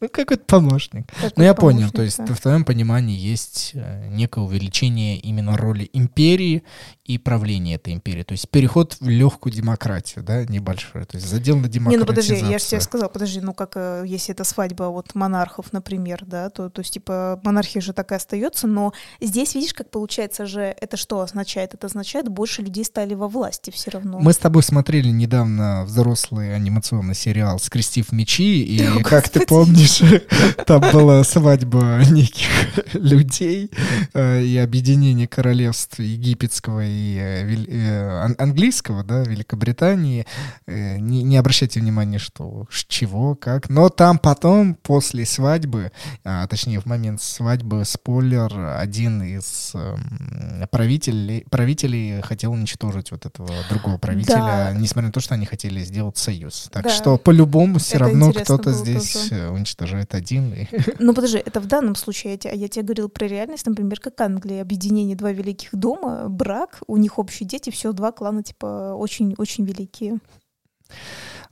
Ну, 0.00 0.08
какой-то 0.08 0.44
помощник. 0.44 1.06
Какой 1.12 1.32
Ну, 1.36 1.42
я 1.42 1.54
понял, 1.54 1.78
помощник, 1.78 1.96
то 1.96 2.02
есть 2.02 2.18
да. 2.18 2.34
в 2.34 2.40
твоем 2.40 2.64
понимании 2.64 3.18
есть 3.18 3.72
э, 3.74 4.08
некое 4.08 4.44
увеличение 4.44 5.18
именно 5.18 5.56
роли 5.56 5.90
империи 5.92 6.62
и 7.04 7.18
правления 7.18 7.74
этой 7.74 7.94
империи. 7.94 8.22
То 8.22 8.32
есть 8.32 8.48
переход 8.48 8.96
в 9.00 9.08
легкую 9.08 9.52
демократию, 9.52 10.24
да, 10.24 10.44
небольшой. 10.44 11.04
То 11.04 11.16
есть 11.16 11.28
задел 11.28 11.56
на 11.56 11.62
Не, 11.62 11.68
демократизацию. 11.68 12.00
ну 12.00 12.06
подожди, 12.06 12.52
я 12.52 12.58
же 12.58 12.64
тебе 12.64 12.80
сказала, 12.80 13.08
подожди, 13.08 13.40
ну 13.40 13.54
как 13.54 13.72
э, 13.76 14.04
если 14.06 14.34
это 14.34 14.44
свадьба 14.44 14.84
вот 14.84 15.14
монархов, 15.14 15.72
например, 15.72 16.22
да, 16.26 16.50
то, 16.50 16.70
то 16.70 16.80
есть 16.80 16.92
типа 16.94 17.40
монархия 17.42 17.80
же 17.80 17.92
так 17.92 18.12
и 18.12 18.14
остается, 18.14 18.66
но 18.66 18.92
здесь 19.20 19.54
видишь, 19.54 19.74
как 19.74 19.90
получается 19.90 20.46
же, 20.46 20.60
это 20.62 20.96
что 20.96 21.20
означает? 21.20 21.74
Это 21.74 21.86
означает, 21.86 22.28
больше 22.28 22.62
людей 22.62 22.84
стали 22.84 23.14
во 23.14 23.26
власти 23.26 23.70
все 23.70 23.90
равно. 23.90 24.18
Мы 24.20 24.32
с 24.32 24.38
тобой 24.38 24.62
смотрели 24.62 25.08
недавно 25.08 25.84
взрослый 25.84 26.54
анимационный 26.54 27.14
сериал 27.14 27.58
«Скрестив 27.58 28.12
мечи», 28.12 28.62
и, 28.62 28.84
О, 28.86 29.02
как 29.02 29.28
ты 29.28 29.40
Господи. 29.40 29.87
Помнишь, 29.98 30.22
там 30.66 30.80
была 30.92 31.24
свадьба 31.24 32.00
неких 32.10 32.46
людей 32.94 33.70
э, 34.14 34.42
и 34.42 34.56
объединение 34.58 35.26
королевств 35.26 35.98
египетского 35.98 36.82
и 36.84 37.16
э, 37.18 37.64
э, 37.68 38.08
ан- 38.24 38.36
английского, 38.38 39.04
да, 39.04 39.22
Великобритании. 39.22 40.26
Не, 40.66 41.22
не 41.22 41.36
обращайте 41.36 41.80
внимания, 41.80 42.18
что 42.18 42.66
чего, 42.88 43.34
как. 43.34 43.68
Но 43.68 43.88
там 43.88 44.18
потом, 44.18 44.74
после 44.74 45.24
свадьбы, 45.26 45.92
а, 46.24 46.46
точнее, 46.46 46.80
в 46.80 46.86
момент 46.86 47.20
свадьбы, 47.22 47.84
спойлер, 47.84 48.76
один 48.78 49.22
из 49.22 49.72
эм, 49.74 50.66
правителей, 50.70 51.44
правителей 51.50 52.20
хотел 52.22 52.52
уничтожить 52.52 53.10
вот 53.10 53.26
этого 53.26 53.48
другого 53.70 53.98
правителя, 53.98 54.36
Да. 54.36 54.72
несмотря 54.72 55.08
на 55.08 55.12
то, 55.12 55.20
что 55.20 55.34
они 55.34 55.46
хотели 55.46 55.80
сделать 55.84 56.16
союз. 56.16 56.68
Так 56.72 56.84
Да. 56.84 56.90
что 56.90 57.16
по-любому 57.18 57.78
все 57.78 57.96
Это 57.96 58.04
равно 58.04 58.32
кто-то 58.32 58.72
здесь 58.72 59.12
тоже. 59.12 59.34
э, 59.42 59.48
уничтожает 59.78 60.14
один. 60.14 60.52
и- 60.52 60.66
Ну 60.98 61.14
подожди, 61.14 61.38
это 61.38 61.60
в 61.60 61.66
данном 61.66 61.94
случае, 61.94 62.38
я, 62.42 62.52
я 62.52 62.68
тебе 62.68 62.84
говорила 62.84 63.08
про 63.08 63.26
реальность, 63.26 63.66
например, 63.66 64.00
как 64.00 64.20
Англия, 64.20 64.62
объединение 64.62 65.16
два 65.16 65.32
великих 65.32 65.70
дома, 65.74 66.28
брак, 66.28 66.80
у 66.86 66.96
них 66.96 67.18
общие 67.18 67.48
дети, 67.48 67.70
все, 67.70 67.92
два 67.92 68.12
клана, 68.12 68.42
типа, 68.42 68.94
очень-очень 68.96 69.64
великие. 69.64 70.18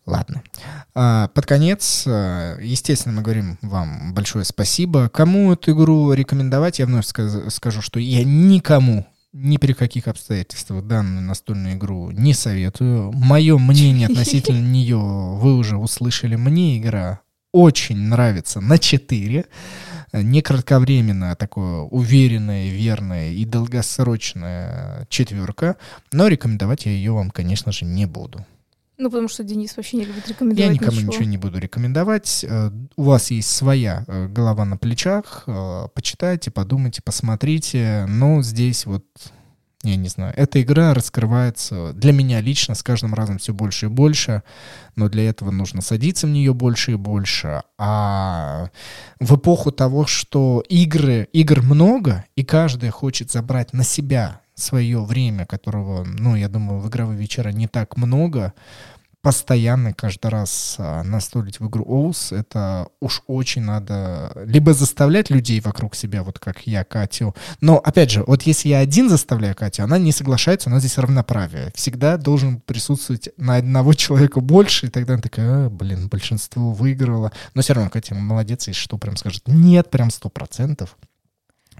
Ладно. 0.07 0.43
А, 0.95 1.29
Под 1.29 1.47
конец, 1.47 2.05
э, 2.07 2.59
естественно, 2.63 3.17
мы 3.17 3.23
говорим 3.23 3.59
вам 3.61 4.15
большое 4.15 4.45
спасибо. 4.45 5.09
Кому 5.09 5.53
эту 5.53 5.73
игру 5.73 6.13
рекомендовать, 6.13 6.79
я 6.79 6.87
вновь 6.87 7.07
скажу, 7.07 7.83
что 7.83 7.99
я 7.99 8.23
никому 8.25 9.05
ни 9.33 9.59
при 9.59 9.73
каких 9.75 10.07
обстоятельствах 10.09 10.87
данную 10.87 11.23
настольную 11.23 11.75
игру 11.75 12.11
не 12.13 12.33
советую. 12.35 13.13
Мое 13.13 13.59
мнение 13.59 14.07
относительно 14.11 14.61
нее 14.61 14.97
вы 14.97 15.57
уже 15.57 15.77
услышали. 15.77 16.37
Мне 16.37 16.79
игра 16.79 17.21
очень 17.57 17.99
нравится 17.99 18.61
на 18.61 18.79
4. 18.79 19.45
Не 20.13 20.41
кратковременная, 20.43 21.33
а 21.33 21.37
такое 21.37 21.81
уверенная, 21.83 22.71
верная 22.71 23.33
и 23.33 23.45
долгосрочная 23.45 25.07
четверка. 25.09 25.77
Но 26.13 26.29
рекомендовать 26.29 26.87
я 26.87 26.93
ее 26.93 27.13
вам, 27.13 27.31
конечно 27.31 27.73
же, 27.73 27.85
не 27.85 28.07
буду. 28.07 28.45
Ну, 28.99 29.11
потому 29.11 29.29
что 29.29 29.45
Денис 29.45 29.77
вообще 29.77 29.99
не 29.99 30.05
любит 30.07 30.27
рекомендовать 30.27 30.69
Я 30.69 30.73
никому 30.73 30.97
ничего. 30.97 31.13
ничего 31.13 31.25
не 31.25 31.37
буду 31.37 31.59
рекомендовать. 31.59 32.45
Э, 32.49 32.71
У 32.97 33.03
вас 33.03 33.31
есть 33.31 33.51
своя 33.51 34.05
э, 34.07 34.27
голова 34.29 34.65
на 34.65 34.79
плечах. 34.79 35.43
э, 35.47 35.89
Почитайте, 35.95 36.51
подумайте, 36.51 37.03
посмотрите. 37.05 38.07
Но 38.09 38.41
здесь 38.43 38.87
вот, 38.87 39.05
я 39.91 39.97
не 39.97 40.09
знаю, 40.09 40.33
эта 40.37 40.61
игра 40.61 40.95
раскрывается 40.95 41.93
для 41.93 42.13
меня 42.13 42.41
лично 42.41 42.75
с 42.75 42.83
каждым 42.83 43.15
разом 43.15 43.39
все 43.39 43.53
больше 43.53 43.87
и 43.87 43.89
больше. 43.89 44.43
Но 44.97 45.09
для 45.09 45.29
этого 45.29 45.51
нужно 45.51 45.83
садиться 45.83 46.27
в 46.27 46.31
нее 46.31 46.55
больше 46.55 46.93
и 46.93 46.97
больше. 46.97 47.63
А 47.79 48.71
в 49.21 49.37
эпоху 49.37 49.71
того, 49.71 50.07
что 50.07 50.63
игры, 50.69 51.29
игр 51.33 51.63
много, 51.63 52.25
и 52.35 52.45
каждый 52.45 52.91
хочет 52.91 53.31
забрать 53.31 53.73
на 53.73 53.85
себя 53.85 54.41
свое 54.55 55.05
время, 55.05 55.45
которого, 55.45 56.05
ну, 56.05 56.35
я 56.35 56.49
думаю, 56.49 56.81
в 56.81 56.89
игровые 56.89 57.19
вечера 57.19 57.51
не 57.51 57.69
так 57.69 57.97
много, 57.97 58.55
постоянно 59.27 59.93
каждый 59.93 60.29
раз 60.29 60.77
а, 60.79 61.03
настолить 61.03 61.59
в 61.59 61.67
игру 61.67 61.85
ОУС, 61.85 62.31
это 62.31 62.87
уж 63.01 63.23
очень 63.27 63.63
надо 63.63 64.31
либо 64.47 64.73
заставлять 64.73 65.31
людей 65.31 65.61
вокруг 65.61 65.97
себя, 65.97 66.23
вот 66.23 66.39
как 66.39 66.65
я, 66.65 66.85
Катю. 66.85 67.35
Но, 67.61 67.79
опять 67.79 68.13
же, 68.13 68.23
вот 68.25 68.43
если 68.43 68.69
я 68.69 68.79
один 68.79 69.09
заставляю 69.09 69.57
Катю, 69.57 69.83
она 69.83 69.99
не 69.99 70.13
соглашается, 70.13 70.69
у 70.69 70.73
нас 70.73 70.83
здесь 70.83 70.97
равноправие. 70.97 71.73
Всегда 71.75 72.19
должен 72.19 72.61
присутствовать 72.61 73.31
на 73.37 73.57
одного 73.57 73.95
человека 73.95 74.39
больше, 74.39 74.87
и 74.87 74.91
тогда 74.91 75.15
она 75.15 75.23
такая, 75.25 75.67
«А, 75.67 75.71
блин, 75.71 76.07
большинство 76.07 76.71
выиграло. 76.71 77.33
Но 77.55 77.63
все 77.63 77.73
равно 77.73 77.91
Катя 77.91 78.15
молодец, 78.15 78.69
если 78.69 78.81
что, 78.81 78.97
прям 78.97 79.17
скажет, 79.17 79.43
нет, 79.49 79.91
прям 79.91 80.11
сто 80.11 80.29
процентов. 80.29 80.97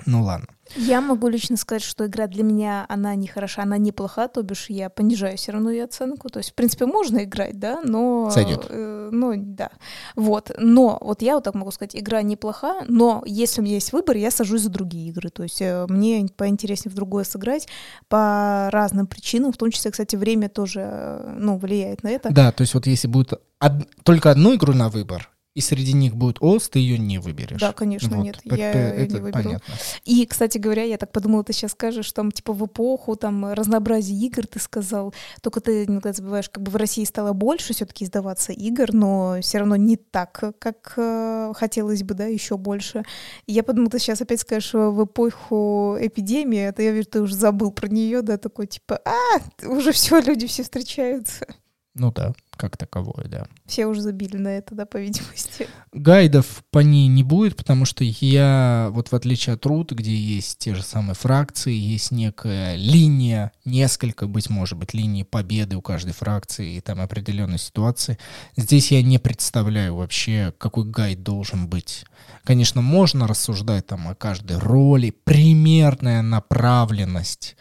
Ну 0.05 0.25
ладно. 0.25 0.49
Я 0.75 1.01
могу 1.01 1.29
лично 1.29 1.57
сказать, 1.57 1.83
что 1.83 2.07
игра 2.07 2.27
для 2.27 2.43
меня, 2.43 2.85
она 2.89 3.15
не 3.15 3.27
хороша, 3.29 3.63
она 3.63 3.79
неплоха, 3.79 4.29
то 4.29 4.43
бишь 4.43 4.69
я 4.69 4.91
понижаю 4.91 5.37
все 5.37 5.53
равно 5.53 5.71
ее 5.71 5.85
оценку. 5.85 6.29
То 6.29 6.39
есть, 6.39 6.51
в 6.51 6.55
принципе, 6.55 6.87
можно 6.87 7.25
играть, 7.25 7.59
да, 7.59 7.81
но... 7.85 8.31
Сойдет. 8.31 8.67
э, 8.69 9.09
ну, 9.13 9.33
да. 9.37 9.71
Вот. 10.17 10.51
Но, 10.59 10.99
вот 11.01 11.23
я 11.23 11.35
вот 11.37 11.45
так 11.45 11.55
могу 11.55 11.71
сказать, 11.71 11.95
игра 11.95 12.23
неплоха, 12.23 12.85
но 12.89 13.23
если 13.27 13.61
у 13.61 13.65
меня 13.65 13.75
есть 13.75 13.93
выбор, 13.93 14.17
я 14.17 14.31
сажусь 14.31 14.63
за 14.63 14.71
другие 14.71 15.09
игры. 15.11 15.31
То 15.31 15.45
есть 15.45 15.63
э, 15.63 15.87
мне 15.89 16.27
поинтереснее 16.37 16.93
в 16.93 16.97
другое 16.97 17.25
сыграть 17.25 17.69
по 18.09 18.69
разным 18.73 19.07
причинам, 19.07 19.53
в 19.53 19.57
том 19.57 19.71
числе, 19.71 19.91
кстати, 19.91 20.17
время 20.17 20.49
тоже, 20.49 20.81
э, 20.83 21.37
ну, 21.39 21.59
влияет 21.59 22.03
на 22.03 22.09
это. 22.09 22.31
Да, 22.33 22.51
то 22.53 22.63
есть 22.63 22.75
вот 22.75 22.87
если 22.87 23.09
будет 23.09 23.35
од- 23.61 23.89
только 24.03 24.31
одну 24.31 24.55
игру 24.55 24.73
на 24.73 24.89
выбор, 24.89 25.31
и 25.57 25.61
среди 25.63 25.95
них 25.95 26.15
будет 26.15 26.37
ОС, 26.41 26.69
ты 26.69 26.79
ее 26.81 26.99
не 26.99 27.19
выберешь. 27.19 27.59
Да, 27.61 27.73
конечно, 27.73 28.15
Вот, 28.19 28.25
нет, 28.25 28.43
п- 28.45 28.57
я 28.59 28.71
это 28.73 29.15
не 29.15 29.21
выберу. 29.21 29.43
понятно. 29.43 29.75
И, 30.05 30.27
кстати 30.27 30.59
говоря, 30.59 30.83
я 30.83 30.99
так 30.99 31.11
подумала, 31.13 31.43
ты 31.45 31.55
сейчас 31.55 31.73
скажешь, 31.73 32.13
там, 32.13 32.31
типа, 32.31 32.53
в 32.53 32.67
эпоху 32.67 33.17
там 33.17 33.53
разнообразие 33.53 34.19
игр, 34.27 34.47
ты 34.47 34.61
сказал, 34.61 35.15
только 35.41 35.61
ты 35.63 35.85
иногда 35.85 36.13
забываешь, 36.13 36.51
как 36.51 36.63
бы 36.63 36.71
в 36.71 36.77
России 36.77 37.05
стало 37.05 37.33
больше 37.33 37.73
все-таки 37.73 38.05
издаваться 38.05 38.53
игр, 38.53 38.93
но 38.93 39.39
все 39.41 39.59
равно 39.59 39.77
не 39.77 39.97
так, 39.97 40.45
как 40.59 40.93
э, 40.99 41.53
хотелось 41.57 42.03
бы, 42.03 42.13
да, 42.15 42.27
еще 42.27 42.59
больше. 42.59 43.03
И 43.47 43.53
я 43.55 43.63
подумала, 43.63 43.91
ты 43.91 43.99
сейчас 43.99 44.21
опять 44.21 44.41
скажешь, 44.43 44.69
что 44.69 44.91
в 44.91 45.05
эпоху 45.05 45.97
эпидемии, 45.99 46.61
это 46.69 46.83
я 46.83 46.91
вижу, 46.93 47.09
ты 47.09 47.21
уже 47.23 47.35
забыл 47.35 47.73
про 47.73 47.89
нее, 47.89 48.21
да, 48.21 48.37
такой, 48.37 48.67
типа, 48.67 49.01
а, 49.07 49.67
уже 49.67 49.93
все, 49.93 50.21
люди 50.21 50.47
все 50.47 50.63
встречаются. 50.65 51.47
Ну 51.95 52.13
да, 52.13 52.35
как 52.57 52.77
таковое, 52.77 53.27
да. 53.27 53.47
Все 53.67 53.87
уже 53.87 54.01
забили 54.01 54.37
на 54.37 54.49
это, 54.49 54.75
да, 54.75 54.87
по 54.87 54.97
видимости. 54.97 55.69
Гайдов 55.93 56.65
по 56.71 56.81
ней 56.81 57.07
не 57.09 57.23
будет, 57.23 57.57
потому 57.57 57.85
что 57.85 58.05
я, 58.05 58.89
вот 58.91 59.09
в 59.09 59.15
отличие 59.15 59.55
от 59.55 59.65
Рут, 59.67 59.93
где 59.93 60.15
есть 60.15 60.59
те 60.59 60.75
же 60.75 60.83
самые 60.83 61.15
фракции, 61.15 61.73
есть 61.75 62.11
некая 62.11 62.77
линия, 62.77 63.53
несколько, 63.65 64.27
быть 64.27 64.51
может 64.51 64.79
быть, 64.79 64.95
линии 64.95 65.23
победы 65.23 65.77
у 65.77 65.83
каждой 65.83 66.13
фракции 66.13 66.77
и 66.77 66.81
там 66.81 67.01
определенной 67.01 67.59
ситуации, 67.59 68.19
здесь 68.57 68.93
я 68.93 69.03
не 69.03 69.19
представляю 69.19 69.97
вообще, 69.97 70.53
какой 70.59 70.85
гайд 70.85 71.23
должен 71.23 71.69
быть. 71.69 72.05
Конечно, 72.45 72.81
можно 72.81 73.27
рассуждать 73.27 73.87
там 73.87 74.07
о 74.09 74.15
каждой 74.15 74.59
роли, 74.59 75.11
примерная 75.11 76.23
направленность, 76.23 77.57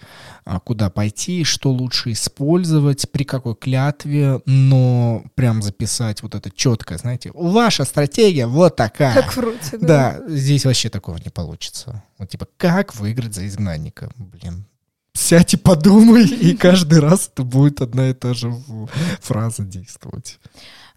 а, 0.45 0.59
куда 0.59 0.89
пойти, 0.89 1.43
что 1.43 1.71
лучше 1.71 2.11
использовать, 2.11 3.11
при 3.11 3.23
какой 3.23 3.55
клятве, 3.55 4.41
но 4.45 4.84
прям 5.35 5.61
записать 5.61 6.21
вот 6.23 6.35
это 6.35 6.49
четко, 6.51 6.97
знаете, 6.97 7.31
ваша 7.33 7.85
стратегия 7.85 8.47
вот 8.47 8.75
такая. 8.75 9.13
Как 9.13 9.35
в 9.35 9.39
Руте, 9.39 9.77
да. 9.77 10.19
Да, 10.19 10.21
здесь 10.27 10.65
вообще 10.65 10.89
такого 10.89 11.17
не 11.17 11.29
получится. 11.29 12.03
Вот 12.17 12.29
типа, 12.29 12.47
как 12.57 12.95
выиграть 12.95 13.33
за 13.33 13.45
изгнанника? 13.47 14.09
Блин. 14.17 14.65
Сядь 15.13 15.53
и 15.53 15.57
подумай, 15.57 16.25
и 16.25 16.55
каждый 16.57 16.99
раз 16.99 17.29
это 17.31 17.43
будет 17.43 17.81
одна 17.81 18.09
и 18.09 18.13
та 18.13 18.33
же 18.33 18.53
фраза 19.21 19.63
действовать. 19.63 20.39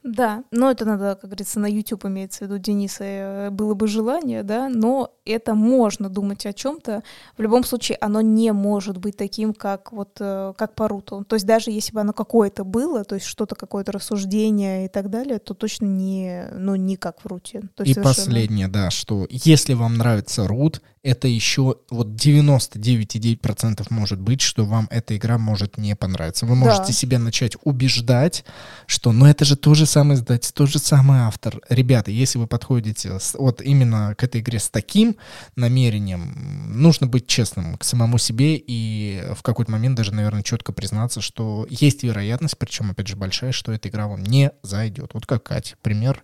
Да, 0.02 0.44
но 0.50 0.70
это 0.70 0.84
надо, 0.84 1.16
как 1.20 1.30
говорится, 1.30 1.60
на 1.60 1.66
YouTube 1.66 2.06
имеется 2.06 2.38
в 2.38 2.48
виду 2.48 2.58
Дениса, 2.58 3.04
э, 3.04 3.50
было 3.50 3.74
бы 3.74 3.88
желание, 3.88 4.42
да, 4.42 4.68
но 4.68 5.12
это 5.24 5.54
можно 5.54 6.08
думать 6.08 6.46
о 6.46 6.52
чем-то. 6.52 7.02
В 7.36 7.42
любом 7.42 7.64
случае, 7.64 7.98
оно 8.00 8.20
не 8.20 8.52
может 8.52 8.96
быть 8.98 9.16
таким, 9.16 9.52
как 9.52 9.92
вот 9.92 10.16
э, 10.20 10.54
как 10.56 10.74
по 10.74 10.88
Руту. 10.88 11.24
То 11.28 11.34
есть 11.36 11.46
даже 11.46 11.70
если 11.70 11.92
бы 11.92 12.00
оно 12.00 12.12
какое-то 12.12 12.64
было, 12.64 13.04
то 13.04 13.16
есть 13.16 13.26
что-то, 13.26 13.54
какое-то 13.54 13.92
рассуждение 13.92 14.86
и 14.86 14.88
так 14.88 15.10
далее, 15.10 15.38
то 15.38 15.54
точно 15.54 15.86
не, 15.86 16.48
ну, 16.54 16.76
не 16.76 16.96
как 16.96 17.22
в 17.22 17.26
Руте. 17.26 17.62
То 17.74 17.82
И 17.82 17.92
совершенно- 17.92 18.04
последнее, 18.04 18.68
да, 18.68 18.90
что 18.90 19.26
если 19.30 19.74
вам 19.74 19.98
нравится 19.98 20.46
Рут, 20.46 20.80
это 21.02 21.28
еще 21.28 21.76
вот 21.90 22.08
99,9% 22.08 23.86
может 23.90 24.20
быть, 24.20 24.40
что 24.40 24.64
вам 24.64 24.86
эта 24.90 25.16
игра 25.16 25.38
может 25.38 25.78
не 25.78 25.94
понравиться. 25.96 26.46
Вы 26.46 26.54
можете 26.56 26.86
Да. 26.88 26.92
себя 26.92 27.18
начать 27.18 27.56
убеждать, 27.64 28.44
что 28.86 29.12
ну 29.12 29.26
это 29.26 29.44
же 29.44 29.56
тот 29.56 29.76
же 29.76 29.86
самый 29.86 30.16
издатель, 30.16 30.52
тот 30.52 30.68
же 30.68 30.78
самый 30.78 31.20
автор. 31.20 31.60
Ребята, 31.68 32.10
если 32.10 32.38
вы 32.38 32.46
подходите 32.46 33.18
с- 33.18 33.34
вот 33.38 33.60
именно 33.60 34.14
к 34.16 34.24
этой 34.24 34.40
игре 34.40 34.58
с 34.58 34.68
таким 34.70 35.16
намерением, 35.56 36.34
нужно 36.82 37.06
быть 37.06 37.26
честным 37.26 37.76
к 37.78 37.84
самому 37.84 38.18
себе 38.18 38.56
и 38.56 39.22
в 39.34 39.42
какой-то 39.42 39.70
момент 39.70 39.96
даже, 39.96 40.12
наверное, 40.14 40.42
четко 40.42 40.72
признаться, 40.72 41.20
что 41.20 41.66
есть 41.70 42.02
вероятность, 42.02 42.58
причем, 42.58 42.90
опять 42.90 43.08
же, 43.08 43.16
большая, 43.16 43.52
что 43.52 43.72
эта 43.72 43.88
игра 43.88 44.06
вам 44.08 44.22
не 44.22 44.50
зайдет. 44.62 45.10
Вот 45.14 45.26
как 45.26 45.42
Катя, 45.44 45.76
пример 45.82 46.22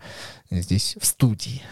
здесь 0.51 0.97
в 1.01 1.07
студии 1.07 1.63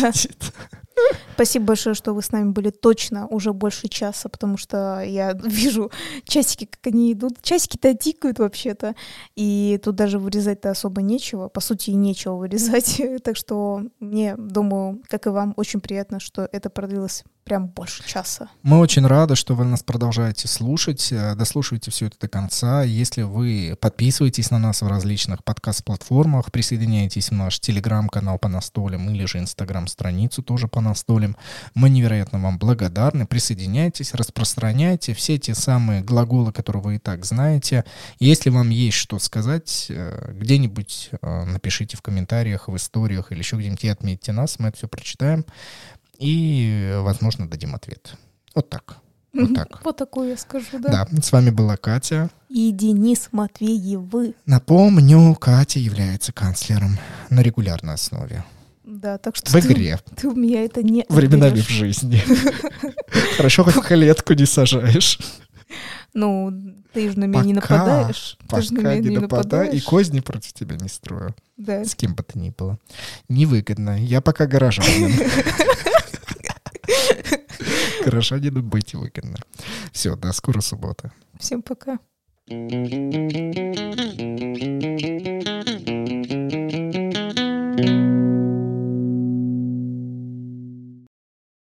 Да. 0.00 0.12
Спасибо 1.34 1.66
большое, 1.66 1.94
что 1.94 2.12
вы 2.12 2.22
с 2.22 2.32
нами 2.32 2.50
были 2.50 2.70
точно 2.70 3.26
уже 3.26 3.52
больше 3.52 3.88
часа, 3.88 4.28
потому 4.28 4.56
что 4.56 5.00
я 5.00 5.32
вижу 5.44 5.90
часики, 6.24 6.66
как 6.66 6.86
они 6.92 7.12
идут. 7.12 7.40
Часики-то 7.42 7.94
тикают 7.94 8.38
вообще-то, 8.38 8.94
и 9.36 9.80
тут 9.82 9.94
даже 9.94 10.18
вырезать-то 10.18 10.70
особо 10.70 11.02
нечего. 11.02 11.48
По 11.48 11.60
сути, 11.60 11.90
и 11.90 11.94
нечего 11.94 12.34
вырезать. 12.34 13.00
Так 13.22 13.36
что 13.36 13.82
мне, 14.00 14.34
думаю, 14.36 15.02
как 15.08 15.26
и 15.26 15.30
вам, 15.30 15.52
очень 15.56 15.80
приятно, 15.80 16.20
что 16.20 16.48
это 16.52 16.70
продлилось 16.70 17.24
прям 17.44 17.66
больше 17.66 18.06
часа. 18.06 18.48
Мы 18.62 18.78
очень 18.78 19.04
рады, 19.04 19.34
что 19.34 19.54
вы 19.54 19.64
нас 19.64 19.82
продолжаете 19.82 20.46
слушать, 20.46 21.10
э, 21.10 21.34
дослушиваете 21.34 21.90
все 21.90 22.06
это 22.06 22.16
до 22.20 22.28
конца. 22.28 22.84
Если 22.84 23.22
вы 23.22 23.76
подписываетесь 23.80 24.52
на 24.52 24.58
нас 24.58 24.82
в 24.82 24.86
различных 24.86 25.42
подкаст-платформах, 25.42 26.52
присоединяетесь 26.52 27.30
в 27.30 27.34
наш 27.34 27.58
телеграм-канал 27.58 28.38
по 28.38 28.48
настолям 28.48 29.10
или 29.10 29.24
же 29.24 29.38
инстаграм-страницу 29.38 30.44
тоже 30.44 30.68
по 30.68 30.80
настолям, 30.80 30.89
мы 31.74 31.90
невероятно 31.90 32.38
вам 32.38 32.58
благодарны. 32.58 33.26
Присоединяйтесь, 33.26 34.14
распространяйте 34.14 35.14
все 35.14 35.38
те 35.38 35.54
самые 35.54 36.02
глаголы, 36.02 36.52
которые 36.52 36.82
вы 36.82 36.96
и 36.96 36.98
так 36.98 37.24
знаете. 37.24 37.84
Если 38.18 38.50
вам 38.50 38.70
есть 38.70 38.96
что 38.96 39.18
сказать, 39.18 39.86
э, 39.88 40.32
где-нибудь 40.34 41.10
э, 41.20 41.44
напишите 41.44 41.96
в 41.96 42.02
комментариях, 42.02 42.68
в 42.68 42.76
историях 42.76 43.32
или 43.32 43.38
еще 43.38 43.56
где-нибудь 43.56 43.84
и 43.84 43.88
отметьте 43.88 44.32
нас, 44.32 44.58
мы 44.58 44.68
это 44.68 44.78
все 44.78 44.88
прочитаем 44.88 45.44
и, 46.18 46.98
возможно, 47.00 47.48
дадим 47.48 47.74
ответ. 47.74 48.14
Вот 48.54 48.68
так. 48.68 48.98
Вот 49.32 49.54
так. 49.54 49.80
Вот 49.84 49.96
такое 49.96 50.30
я 50.30 50.36
скажу, 50.36 50.78
да. 50.78 51.06
Да, 51.10 51.22
с 51.22 51.32
вами 51.32 51.50
была 51.50 51.76
Катя. 51.76 52.30
И 52.48 52.72
Денис 52.72 53.28
Матвеевы. 53.32 54.34
Напомню, 54.44 55.34
Катя 55.36 55.78
является 55.78 56.32
канцлером 56.32 56.98
на 57.30 57.40
регулярной 57.40 57.94
основе. 57.94 58.44
Да, 58.90 59.18
так 59.18 59.36
что 59.36 59.48
В 59.50 59.52
ты- 59.52 59.60
игре, 59.60 59.98
Ты, 60.16 60.28
у 60.28 60.34
меня 60.34 60.64
это 60.64 60.82
не 60.82 61.04
временами 61.08 61.60
отберешь. 61.60 61.66
в 61.66 61.70
жизни. 61.70 62.20
Хорошо, 63.36 63.62
хоть 63.64 63.84
клетку 63.84 64.32
не 64.34 64.46
сажаешь. 64.46 65.18
Ну, 66.12 66.50
ты 66.92 67.08
же 67.10 67.18
на 67.18 67.24
меня 67.26 67.42
не 67.44 67.54
Пока- 67.54 67.76
нападаешь. 67.78 68.36
Ты 68.48 68.62
же 68.62 68.74
на 68.74 68.80
Пока 68.80 68.90
меня 68.94 69.02
не 69.02 69.08
не 69.10 69.18
нападай, 69.18 69.70
и 69.76 69.80
козни 69.80 70.18
против 70.20 70.52
тебя 70.54 70.74
не 70.76 70.88
строю. 70.88 71.34
Да. 71.56 71.84
С 71.84 71.94
кем 71.94 72.14
бы 72.14 72.24
то 72.24 72.36
ни 72.38 72.50
было. 72.50 72.78
Невыгодно. 73.28 73.96
Я 74.04 74.20
пока 74.20 74.46
горожанин. 74.46 75.12
Горожанину 78.04 78.62
быть 78.62 78.94
выгодно. 78.94 79.36
Все, 79.92 80.16
до 80.16 80.32
скорой 80.32 80.62
субботы. 80.62 81.12
Всем 81.38 81.62
пока. 81.62 81.98